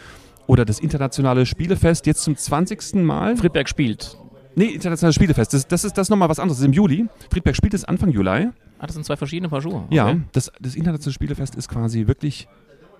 Oder 0.47 0.65
das 0.65 0.79
internationale 0.79 1.45
Spielefest, 1.45 2.05
jetzt 2.05 2.21
zum 2.23 2.35
20. 2.35 3.03
Mal. 3.03 3.35
Friedberg 3.37 3.67
spielt. 3.69 4.17
Nee, 4.57 4.65
internationales 4.67 5.15
Spielefest, 5.15 5.53
das, 5.53 5.67
das 5.67 5.83
ist 5.83 5.97
das 5.97 6.09
nochmal 6.09 6.29
was 6.29 6.39
anderes. 6.39 6.57
Das 6.57 6.61
ist 6.63 6.67
im 6.67 6.73
Juli. 6.73 7.07
Friedberg 7.31 7.55
spielt 7.55 7.73
es 7.73 7.83
Anfang 7.85 8.09
Juli. 8.11 8.47
Ah, 8.77 8.85
das 8.85 8.93
sind 8.93 9.05
zwei 9.05 9.15
verschiedene 9.17 9.49
Paar 9.49 9.61
Schuhe. 9.61 9.85
Ja, 9.89 10.07
Okay. 10.09 10.21
das, 10.33 10.51
das 10.59 10.75
internationale 10.75 11.13
Spielefest 11.13 11.55
ist 11.55 11.69
quasi 11.69 12.07
wirklich 12.07 12.47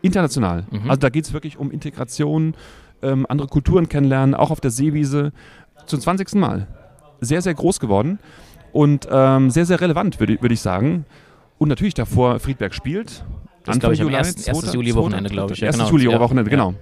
international. 0.01 0.65
Mhm. 0.71 0.89
Also 0.89 0.99
da 0.99 1.09
geht 1.09 1.25
es 1.25 1.33
wirklich 1.33 1.57
um 1.57 1.71
Integration, 1.71 2.55
ähm, 3.01 3.25
andere 3.29 3.47
Kulturen 3.47 3.89
kennenlernen, 3.89 4.33
auch 4.35 4.51
auf 4.51 4.61
der 4.61 4.71
Seewiese. 4.71 5.31
Zum 5.85 5.99
20. 5.99 6.35
Mal. 6.35 6.67
Sehr, 7.21 7.41
sehr 7.41 7.53
groß 7.53 7.79
geworden 7.79 8.19
und 8.73 9.07
ähm, 9.11 9.49
sehr, 9.49 9.65
sehr 9.65 9.79
relevant, 9.81 10.19
würde 10.19 10.37
würd 10.41 10.51
ich 10.51 10.61
sagen. 10.61 11.05
Und 11.57 11.69
natürlich 11.69 11.93
davor 11.93 12.39
Friedberg 12.39 12.73
spielt. 12.73 13.23
Das 13.63 13.79
glaube 13.79 13.93
ich 13.95 13.99
Juli, 14.01 14.13
ersten- 14.13 14.41
erstes 14.43 14.61
zweiter- 14.65 14.73
Juli-Wochenende, 14.75 15.29
zweiter- 15.29 15.33
glaube 15.33 15.53
ich. 15.53 15.59
Ja, 15.59 15.67
Erstes 15.67 15.87
genau. 15.89 15.97
Juli-Wochenende, 16.03 16.49
genau. 16.51 16.73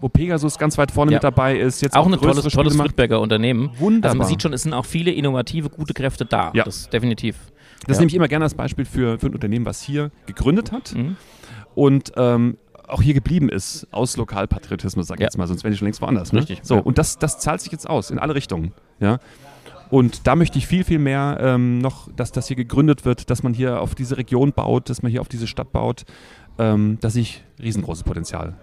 Wo 0.00 0.08
Pegasus 0.08 0.58
ganz 0.58 0.76
weit 0.78 0.90
vorne 0.90 1.12
Ja. 1.12 1.16
mit 1.16 1.24
dabei 1.24 1.56
ist. 1.56 1.80
Jetzt 1.82 1.94
Auch 1.96 2.06
ein 2.06 2.12
größere 2.12 2.50
tolles, 2.50 2.52
tolles. 2.54 2.76
Friedberger 2.76 3.20
Unternehmen. 3.20 3.70
Wunderbar. 3.78 4.10
Also 4.10 4.18
man 4.18 4.26
sieht 4.26 4.42
schon, 4.42 4.52
es 4.52 4.62
sind 4.62 4.72
auch 4.72 4.84
viele 4.86 5.12
innovative, 5.12 5.68
gute 5.70 5.94
Kräfte 5.94 6.24
da. 6.24 6.50
Ja. 6.54 6.64
Das 6.64 6.88
definitiv. 6.90 7.36
Das 7.86 7.96
Ja. 7.96 8.00
nehme 8.00 8.08
ich 8.08 8.14
immer 8.16 8.26
gerne 8.28 8.44
als 8.44 8.54
Beispiel 8.54 8.84
für, 8.84 9.18
für 9.20 9.26
ein 9.26 9.34
Unternehmen, 9.34 9.64
was 9.66 9.80
hier 9.82 10.10
gegründet 10.26 10.72
hat 10.72 10.94
Mhm. 10.96 11.16
und 11.76 12.12
ähm, 12.16 12.56
auch 12.88 13.02
hier 13.02 13.14
geblieben 13.14 13.48
ist, 13.48 13.86
aus 13.90 14.16
Lokalpatriotismus, 14.16 15.06
sag 15.06 15.16
ich 15.16 15.20
Ja. 15.20 15.26
jetzt 15.26 15.38
mal, 15.38 15.46
sonst 15.46 15.64
wären 15.64 15.72
die 15.72 15.78
schon 15.78 15.86
längst 15.86 16.00
woanders. 16.02 16.32
Ne? 16.32 16.40
Richtig, 16.40 16.60
So, 16.62 16.76
ja. 16.76 16.80
und 16.82 16.98
das, 16.98 17.18
das 17.18 17.38
zahlt 17.38 17.60
sich 17.60 17.72
jetzt 17.72 17.88
aus, 17.88 18.10
in 18.10 18.18
alle 18.18 18.34
Richtungen. 18.34 18.72
Ja? 19.00 19.18
Und 19.90 20.26
da 20.26 20.36
möchte 20.36 20.58
ich 20.58 20.66
viel, 20.66 20.84
viel 20.84 20.98
mehr 20.98 21.36
ähm, 21.40 21.78
noch, 21.78 22.10
dass 22.16 22.32
das 22.32 22.46
hier 22.48 22.56
gegründet 22.56 23.04
wird, 23.04 23.28
dass 23.30 23.42
man 23.42 23.52
hier 23.54 23.80
auf 23.80 23.94
diese 23.94 24.16
Region 24.16 24.52
baut, 24.52 24.88
dass 24.88 25.02
man 25.02 25.10
hier 25.10 25.20
auf 25.20 25.28
diese 25.28 25.46
Stadt 25.46 25.70
baut. 25.72 26.04
Ähm, 26.58 26.98
da 27.00 27.10
sehe 27.10 27.22
ich 27.22 27.44
riesengroßes 27.62 28.04
Potenzial. 28.04 28.54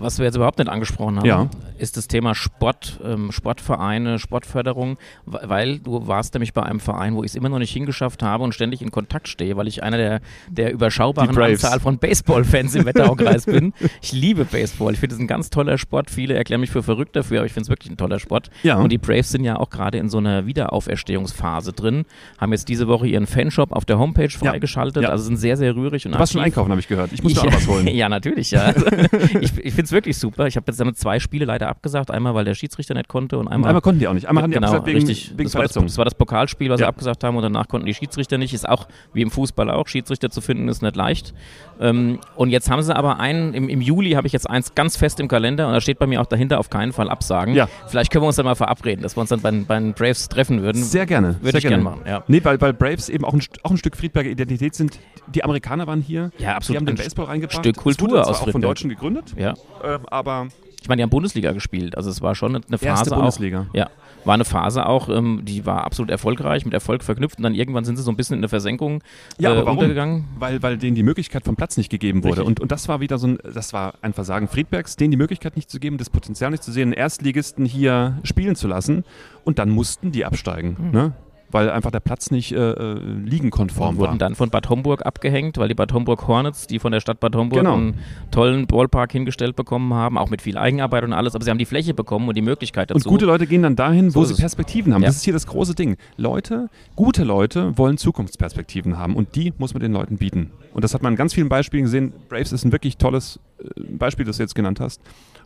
Was 0.00 0.18
wir 0.18 0.24
jetzt 0.24 0.34
überhaupt 0.36 0.58
nicht 0.58 0.68
angesprochen 0.70 1.18
haben, 1.18 1.26
Ja. 1.26 1.48
ist 1.78 1.96
das 1.96 2.08
Thema 2.08 2.34
Sport, 2.34 2.98
ähm, 3.04 3.30
Sportvereine, 3.32 4.18
Sportförderung, 4.18 4.96
we- 5.26 5.40
weil 5.44 5.78
du 5.78 6.06
warst 6.06 6.34
nämlich 6.34 6.52
bei 6.54 6.62
einem 6.62 6.80
Verein, 6.80 7.14
wo 7.14 7.22
ich 7.22 7.30
es 7.32 7.34
immer 7.34 7.48
noch 7.48 7.58
nicht 7.58 7.72
hingeschafft 7.72 8.22
habe 8.22 8.42
und 8.44 8.54
ständig 8.54 8.82
in 8.82 8.90
Kontakt 8.90 9.28
stehe, 9.28 9.56
weil 9.56 9.68
ich 9.68 9.82
einer 9.82 9.96
der, 9.98 10.20
der 10.48 10.72
überschaubaren. 10.72 11.36
Anzahl 11.36 11.80
von 11.80 11.98
Baseball-Fans 11.98 12.74
im 12.74 12.86
Wetteraukreis 12.86 13.44
bin. 13.46 13.72
Ich 14.02 14.12
liebe 14.12 14.44
Baseball. 14.44 14.92
Ich 14.94 15.00
finde 15.00 15.14
es 15.16 15.20
ein 15.20 15.26
ganz 15.26 15.50
toller 15.50 15.78
Sport. 15.78 16.10
Viele 16.10 16.34
erklären 16.34 16.60
mich 16.60 16.70
für 16.70 16.82
verrückt 16.82 17.14
dafür, 17.16 17.38
aber 17.40 17.46
ich 17.46 17.52
finde 17.52 17.64
es 17.64 17.68
wirklich 17.68 17.90
ein 17.90 17.96
toller 17.96 18.18
Sport. 18.18 18.50
Ja. 18.62 18.76
Und 18.78 18.90
die 18.92 18.98
Braves 18.98 19.30
sind 19.30 19.44
ja 19.44 19.56
auch 19.56 19.70
gerade 19.70 19.98
in 19.98 20.08
so 20.08 20.18
einer 20.18 20.46
Wiederauferstehungsphase 20.46 21.72
drin, 21.72 22.04
haben 22.38 22.52
jetzt 22.52 22.68
diese 22.68 22.88
Woche 22.88 23.06
ihren 23.06 23.26
Fanshop 23.26 23.72
auf 23.72 23.84
der 23.84 23.98
Homepage 23.98 24.30
freigeschaltet, 24.30 25.02
Ja. 25.02 25.10
also 25.10 25.24
sind 25.24 25.36
sehr, 25.36 25.56
sehr 25.56 25.74
rührig 25.76 26.06
und 26.06 26.12
Du 26.12 26.18
warst 26.18 26.32
schon 26.32 26.40
aktiv. 26.40 26.54
einkaufen, 26.54 26.70
habe 26.70 26.80
ich 26.80 26.88
gehört. 26.88 27.12
Ich 27.12 27.22
muss 27.22 27.34
mir 27.34 27.40
auch 27.40 27.44
noch 27.46 27.52
was 27.54 27.66
holen. 27.68 27.86
Ja, 27.88 28.08
natürlich, 28.08 28.50
ja. 28.50 28.62
Also, 28.62 28.86
ich 29.40 29.50
ich 29.58 29.74
finde 29.74 29.86
es 29.90 29.92
wirklich 29.92 30.18
super. 30.18 30.46
Ich 30.46 30.56
habe 30.56 30.64
jetzt 30.68 30.80
damit 30.80 30.96
zwei 30.98 31.18
Spiele 31.20 31.44
leider 31.44 31.68
abgesagt. 31.68 32.10
Einmal, 32.10 32.34
weil 32.34 32.44
der 32.44 32.54
Schiedsrichter 32.54 32.94
nicht 32.94 33.08
konnte 33.08 33.38
und 33.38 33.46
Und 33.46 33.52
einmal. 33.52 33.68
einmal 33.68 33.82
konnten 33.82 34.00
die 34.00 34.08
auch 34.08 34.12
nicht. 34.14 34.26
Einmal 34.26 34.44
haben 34.44 34.50
die 34.50 34.54
genau, 34.54 34.68
abgesagt 34.68 34.86
wegen, 34.86 34.98
richtig. 35.06 35.32
wegen 35.36 35.44
das, 35.44 35.54
war 35.54 35.62
das, 35.62 35.72
Verletzung. 35.72 35.86
das 35.86 35.98
war 35.98 36.04
das 36.04 36.14
Pokalspiel, 36.14 36.70
was 36.70 36.80
Ja. 36.80 36.86
sie 36.86 36.88
abgesagt 36.88 37.24
haben 37.24 37.36
und 37.36 37.42
danach 37.42 37.68
konnten 37.68 37.86
die 37.86 37.94
Schiedsrichter 37.94 38.38
nicht. 38.38 38.54
Ist 38.54 38.68
auch 38.68 38.86
wie 39.12 39.22
im 39.22 39.30
Fußball 39.30 39.70
auch. 39.70 39.86
Schiedsrichter 39.88 40.30
zu 40.30 40.40
finden 40.40 40.68
ist 40.68 40.82
nicht 40.82 40.96
leicht. 40.96 41.34
Ähm, 41.80 42.18
und 42.36 42.50
jetzt 42.50 42.70
haben 42.70 42.82
sie 42.82 42.94
aber 42.94 43.20
einen, 43.20 43.54
im, 43.54 43.68
im 43.68 43.80
Juli 43.80 44.12
habe 44.12 44.26
ich 44.26 44.32
jetzt 44.32 44.48
eins 44.48 44.74
ganz 44.74 44.96
fest 44.96 45.18
im 45.20 45.28
Kalender 45.28 45.66
und 45.66 45.72
da 45.72 45.80
steht 45.80 45.98
bei 45.98 46.06
mir 46.06 46.20
auch 46.20 46.26
dahinter 46.26 46.58
auf 46.58 46.70
keinen 46.70 46.92
Fall 46.92 47.08
absagen. 47.08 47.54
Ja. 47.54 47.68
Vielleicht 47.88 48.10
können 48.12 48.22
wir 48.22 48.26
uns 48.28 48.36
dann 48.36 48.44
mal 48.46 48.54
verabreden, 48.54 49.02
dass 49.02 49.16
wir 49.16 49.20
uns 49.22 49.30
dann 49.30 49.40
bei, 49.40 49.50
den- 49.50 49.66
bei 49.66 49.78
den 49.78 49.94
Braves 49.94 50.28
treffen 50.28 50.62
würden. 50.62 50.82
Sehr 50.82 51.06
gerne. 51.06 51.36
Würde 51.40 51.58
ich 51.58 51.64
gern 51.66 51.82
machen, 51.82 52.02
ja. 52.06 52.22
Nee, 52.28 52.40
weil, 52.44 52.60
weil 52.60 52.72
Braves 52.74 53.08
eben 53.08 53.24
auch 53.24 53.32
ein, 53.34 53.42
auch 53.62 53.70
ein 53.70 53.76
Stück 53.78 53.96
Friedberger 53.96 54.28
Identität 54.30 54.74
sind. 54.74 54.98
Die 55.28 55.42
Amerikaner 55.44 55.86
waren 55.86 56.02
hier. 56.02 56.30
Ja, 56.38 56.56
absolut. 56.56 56.74
Die 56.74 56.78
haben 56.78 56.86
den 56.86 56.96
Baseball 56.96 57.26
reingebracht. 57.26 57.58
Stück 57.64 57.76
Kultur 57.76 58.26
aus 58.28 58.40
auch 58.42 58.50
von. 58.50 58.60
Deutschen 58.60 58.90
gegründet, 58.90 59.34
Ja. 59.38 59.54
Ähm, 59.84 60.00
aber 60.06 60.48
Ich 60.82 60.88
meine, 60.88 61.00
die 61.00 61.02
haben 61.04 61.10
Bundesliga 61.10 61.52
gespielt. 61.52 61.96
Also 61.96 62.10
es 62.10 62.20
war 62.22 62.34
schon 62.34 62.56
eine 62.56 62.62
Phase 62.78 62.86
erste 62.86 63.12
auch. 63.12 63.16
Bundesliga. 63.16 63.66
Ja, 63.72 63.90
war 64.24 64.34
eine 64.34 64.44
Phase 64.44 64.86
auch, 64.86 65.08
ähm, 65.08 65.40
die 65.44 65.64
war 65.64 65.84
absolut 65.84 66.10
erfolgreich, 66.10 66.64
mit 66.64 66.74
Erfolg 66.74 67.02
verknüpft 67.02 67.38
und 67.38 67.42
dann 67.42 67.54
irgendwann 67.54 67.84
sind 67.84 67.96
sie 67.96 68.02
so 68.02 68.10
ein 68.10 68.16
bisschen 68.16 68.36
in 68.36 68.42
der 68.42 68.48
Versenkung 68.48 69.02
Ja, 69.38 69.50
äh, 69.50 69.52
aber 69.52 69.64
warum? 69.64 69.78
untergegangen. 69.78 70.24
Weil, 70.38 70.62
weil 70.62 70.76
denen 70.76 70.94
die 70.94 71.02
Möglichkeit 71.02 71.44
vom 71.44 71.56
Platz 71.56 71.76
nicht 71.76 71.90
gegeben 71.90 72.22
wurde. 72.22 72.32
Richtig. 72.42 72.46
Und, 72.46 72.60
und 72.60 72.72
das 72.72 72.88
war 72.88 73.00
wieder 73.00 73.18
so 73.18 73.28
ein, 73.28 73.38
das 73.54 73.72
war 73.72 73.94
ein 74.02 74.12
Versagen 74.12 74.48
Friedbergs, 74.48 74.96
denen 74.96 75.10
die 75.10 75.16
Möglichkeit 75.16 75.56
nicht 75.56 75.70
zu 75.70 75.80
geben, 75.80 75.96
das 75.96 76.10
Potenzial 76.10 76.50
nicht 76.50 76.62
zu 76.62 76.70
sehen, 76.72 76.88
einen 76.88 76.92
Erstligisten 76.92 77.64
hier 77.64 78.18
spielen 78.24 78.56
zu 78.56 78.68
lassen. 78.68 79.04
Und 79.44 79.58
dann 79.58 79.70
mussten 79.70 80.12
die 80.12 80.24
absteigen. 80.24 80.76
Hm. 80.76 80.90
Ne? 80.90 81.12
Weil 81.52 81.68
einfach 81.70 81.90
der 81.90 82.00
Platz 82.00 82.30
nicht 82.30 82.52
äh, 82.52 82.56
äh, 82.70 82.94
liegenkonform 83.24 83.90
Und 83.96 83.98
war. 84.00 84.08
wurden 84.08 84.18
dann 84.18 84.34
von 84.36 84.50
Bad 84.50 84.68
Homburg 84.68 85.04
abgehängt, 85.04 85.58
weil 85.58 85.68
die 85.68 85.74
Bad 85.74 85.92
Homburg 85.92 86.28
Hornets, 86.28 86.66
die 86.66 86.78
von 86.78 86.92
der 86.92 87.00
Stadt 87.00 87.18
Bad 87.20 87.34
Homburg 87.34 87.58
Genau. 87.60 87.74
einen 87.74 87.94
tollen 88.30 88.66
Ballpark 88.66 89.12
hingestellt 89.12 89.56
bekommen 89.56 89.92
haben, 89.94 90.16
auch 90.16 90.30
mit 90.30 90.42
viel 90.42 90.56
Eigenarbeit 90.56 91.02
und 91.04 91.12
alles, 91.12 91.34
aber 91.34 91.44
sie 91.44 91.50
haben 91.50 91.58
die 91.58 91.64
Fläche 91.64 91.92
bekommen 91.94 92.28
und 92.28 92.36
die 92.36 92.42
Möglichkeit 92.42 92.90
dazu. 92.90 92.98
Und 92.98 93.04
gute 93.12 93.24
Leute 93.26 93.46
gehen 93.46 93.62
dann 93.62 93.74
dahin, 93.76 94.14
wo 94.14 94.24
So 94.24 94.34
sie. 94.34 94.40
Perspektiven 94.40 94.94
haben. 94.94 95.02
Ja. 95.02 95.08
Das 95.08 95.16
ist 95.16 95.24
hier 95.24 95.32
das 95.32 95.46
große 95.46 95.74
Ding. 95.74 95.96
Leute, 96.16 96.68
gute 96.94 97.24
Leute 97.24 97.76
wollen 97.76 97.96
Zukunftsperspektiven 97.98 98.96
haben 98.96 99.16
und 99.16 99.34
die 99.34 99.52
muss 99.58 99.74
man 99.74 99.80
den 99.80 99.92
Leuten 99.92 100.18
bieten. 100.18 100.50
Und 100.72 100.84
das 100.84 100.94
hat 100.94 101.02
man 101.02 101.14
in 101.14 101.16
ganz 101.16 101.34
vielen 101.34 101.48
Beispielen 101.48 101.84
gesehen. 101.84 102.12
Braves 102.28 102.52
ist 102.52 102.64
ein 102.64 102.72
wirklich 102.72 102.96
tolles 102.96 103.40
äh, 103.58 103.64
Beispiel, 103.96 104.24
das 104.24 104.36
du 104.36 104.44
jetzt 104.44 104.54
genannt 104.54 104.78
hast. 104.80 105.00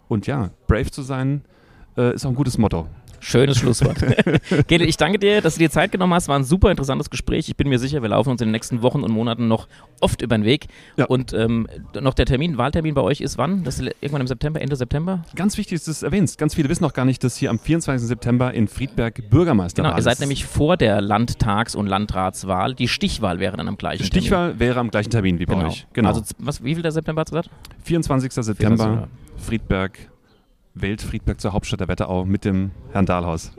Und 0.09 0.27
ja, 0.27 0.51
brave 0.67 0.91
zu 0.91 1.01
sein, 1.03 1.43
äh, 1.97 2.15
ist 2.15 2.27
auch 2.27 2.31
ein 2.31 2.35
gutes 2.35 2.59
Motto. 2.59 2.87
Schönes 3.25 3.59
Schlusswort. 3.59 3.97
Gede, 4.69 4.85
ich 4.85 4.97
danke 4.97 5.19
dir, 5.19 5.41
dass 5.41 5.55
du 5.55 5.61
dir 5.61 5.71
Zeit 5.71 5.91
genommen 5.93 6.13
hast. 6.15 6.29
War 6.29 6.37
ein 6.39 6.45
super 6.45 6.71
interessantes 6.71 7.09
Gespräch. 7.11 7.49
Ich 7.49 7.57
bin 7.57 7.69
mir 7.69 7.79
sicher, 7.79 8.03
wir 8.03 8.09
laufen 8.11 8.31
uns 8.31 8.41
in 8.43 8.49
den 8.49 8.53
nächsten 8.53 8.83
Wochen 8.83 9.03
und 9.03 9.11
Monaten 9.11 9.49
noch 9.49 9.67
oft 10.01 10.21
über 10.21 10.37
den 10.37 10.45
Weg. 10.45 10.67
Ja. 10.97 11.07
Und 11.07 11.33
ähm, 11.33 11.67
noch 12.01 12.13
der 12.15 12.27
Termin, 12.27 12.59
Wahltermin 12.59 12.95
bei 12.95 13.01
euch 13.01 13.21
ist 13.23 13.39
wann? 13.39 13.65
Das 13.65 13.79
ist 13.81 13.91
irgendwann 14.01 14.21
im 14.21 14.27
September, 14.27 14.61
Ende 14.61 14.77
September? 14.77 15.25
Ganz 15.35 15.57
wichtig 15.57 15.77
ist, 15.77 15.89
dass 15.89 16.01
du 16.01 16.07
es 16.07 16.13
erwähnst. 16.13 16.37
Ganz 16.39 16.55
viele 16.55 16.69
wissen 16.69 16.83
noch 16.83 16.93
gar 16.93 17.05
nicht, 17.07 17.25
dass 17.25 17.37
hier 17.37 17.49
am 17.51 17.59
24. 17.59 18.07
September 18.07 18.53
in 18.53 18.69
Friedberg 18.69 19.31
Bürgermeisterwahl 19.31 19.91
Genau, 19.93 19.99
ihr 19.99 20.03
seid 20.03 20.15
ist. 20.15 20.21
nämlich 20.21 20.45
vor 20.45 20.77
der 20.77 21.01
Landtags- 21.01 21.75
und 21.75 21.87
Landratswahl. 21.87 22.75
Die 22.75 22.89
Stichwahl 22.89 23.41
wäre 23.41 23.57
dann 23.57 23.69
am 23.69 23.79
gleichen 23.79 24.03
Die 24.03 24.07
Stichwahl 24.07 24.59
wäre 24.59 24.81
am 24.81 24.91
gleichen 24.91 25.11
Termin 25.11 25.39
wie 25.39 25.47
bei 25.47 25.55
Termin. 25.55 25.69
euch. 25.71 25.87
Genau. 25.95 26.11
Also 26.11 26.23
was, 26.39 26.63
wie 26.63 26.75
viel 26.75 26.83
der 26.83 26.93
September 26.93 27.23
hast 27.23 27.31
du 27.33 27.37
gesagt? 27.37 27.51
24. 27.85 28.33
September, 28.33 28.77
September. 28.77 29.09
Friedberg, 29.39 29.99
wählt 30.75 31.03
Friedberg 31.03 31.41
zur 31.41 31.53
Hauptstadt 31.53 31.81
der 31.81 31.89
Wetterau 31.89 32.25
mit 32.25 32.45
dem 32.45 32.73
Herrn 32.93 33.07
Dahlhaus. 33.07 33.53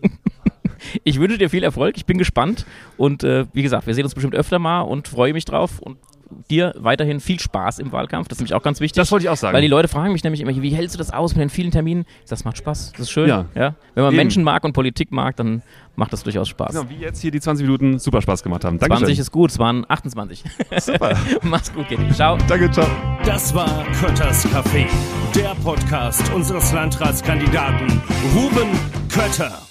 Ich 1.04 1.20
wünsche 1.20 1.38
dir 1.38 1.50
viel 1.50 1.64
Erfolg, 1.64 1.98
ich 1.98 2.06
bin 2.06 2.18
gespannt. 2.18 2.66
Und 2.98 3.24
äh, 3.24 3.46
wie 3.54 3.64
gesagt, 3.64 3.88
wir 3.88 3.96
sehen 3.96 4.04
uns 4.04 4.14
bestimmt 4.14 4.36
öfter 4.36 4.60
mal 4.60 4.82
und 4.82 5.08
freue 5.08 5.34
mich 5.34 5.46
drauf. 5.46 5.80
Und 5.80 5.98
dir 6.50 6.74
weiterhin 6.78 7.20
viel 7.20 7.40
Spaß 7.40 7.80
im 7.80 7.92
Wahlkampf, 7.92 8.28
das 8.28 8.38
ist 8.38 8.42
nämlich 8.42 8.54
auch 8.54 8.64
ganz 8.64 8.80
wichtig. 8.80 8.96
Das 8.96 9.12
wollte 9.12 9.26
ich 9.26 9.30
auch 9.30 9.38
sagen. 9.38 9.54
Weil 9.54 9.62
die 9.62 9.68
Leute 9.68 9.88
fragen 9.88 10.14
mich 10.14 10.24
nämlich 10.24 10.42
immer, 10.42 10.56
wie 10.56 10.70
hältst 10.72 10.96
du 10.96 10.98
das 10.98 11.12
aus 11.12 11.34
mit 11.36 11.42
den 11.42 11.50
vielen 11.50 11.72
Terminen? 11.72 12.06
Ich 12.24 12.30
sag, 12.30 12.38
Das 12.38 12.46
macht 12.46 12.58
Spaß, 12.58 12.92
das 12.92 13.02
ist 13.02 13.12
schön. 13.12 13.28
Ja. 13.30 13.46
Wenn 13.54 13.74
man 13.96 14.08
Eben. 14.08 14.16
Menschen 14.18 14.44
mag 14.44 14.64
und 14.64 14.74
Politik 14.74 15.12
mag, 15.12 15.36
dann 15.38 15.62
macht 15.96 16.14
das 16.14 16.24
durchaus 16.24 16.50
Spaß. 16.50 16.74
Genau, 16.76 16.90
wie 16.90 16.96
jetzt 16.98 17.22
hier 17.22 17.32
die 17.32 17.40
20 17.40 17.66
Minuten 17.66 18.00
super 18.00 18.22
Spaß 18.22 18.44
gemacht 18.44 18.66
haben. 18.66 18.80
Dankeschön. 18.80 19.06
20 19.06 19.20
ist 19.20 19.32
gut, 19.32 19.52
es 19.52 19.60
waren 19.60 19.86
28. 19.88 20.44
super. 20.80 21.18
Mach's 21.44 21.74
gut, 21.74 21.88
Kitty. 21.88 22.12
Ciao. 22.12 22.38
Danke, 22.48 22.70
ciao. 22.72 22.88
Das 23.24 23.54
war 23.54 23.86
Kötters 24.00 24.46
Café, 24.48 24.86
der 25.36 25.56
Podcast 25.64 26.32
unseres 26.34 26.72
Landratskandidaten 26.74 28.02
Ruben 28.36 28.70
Kötter. 29.10 29.62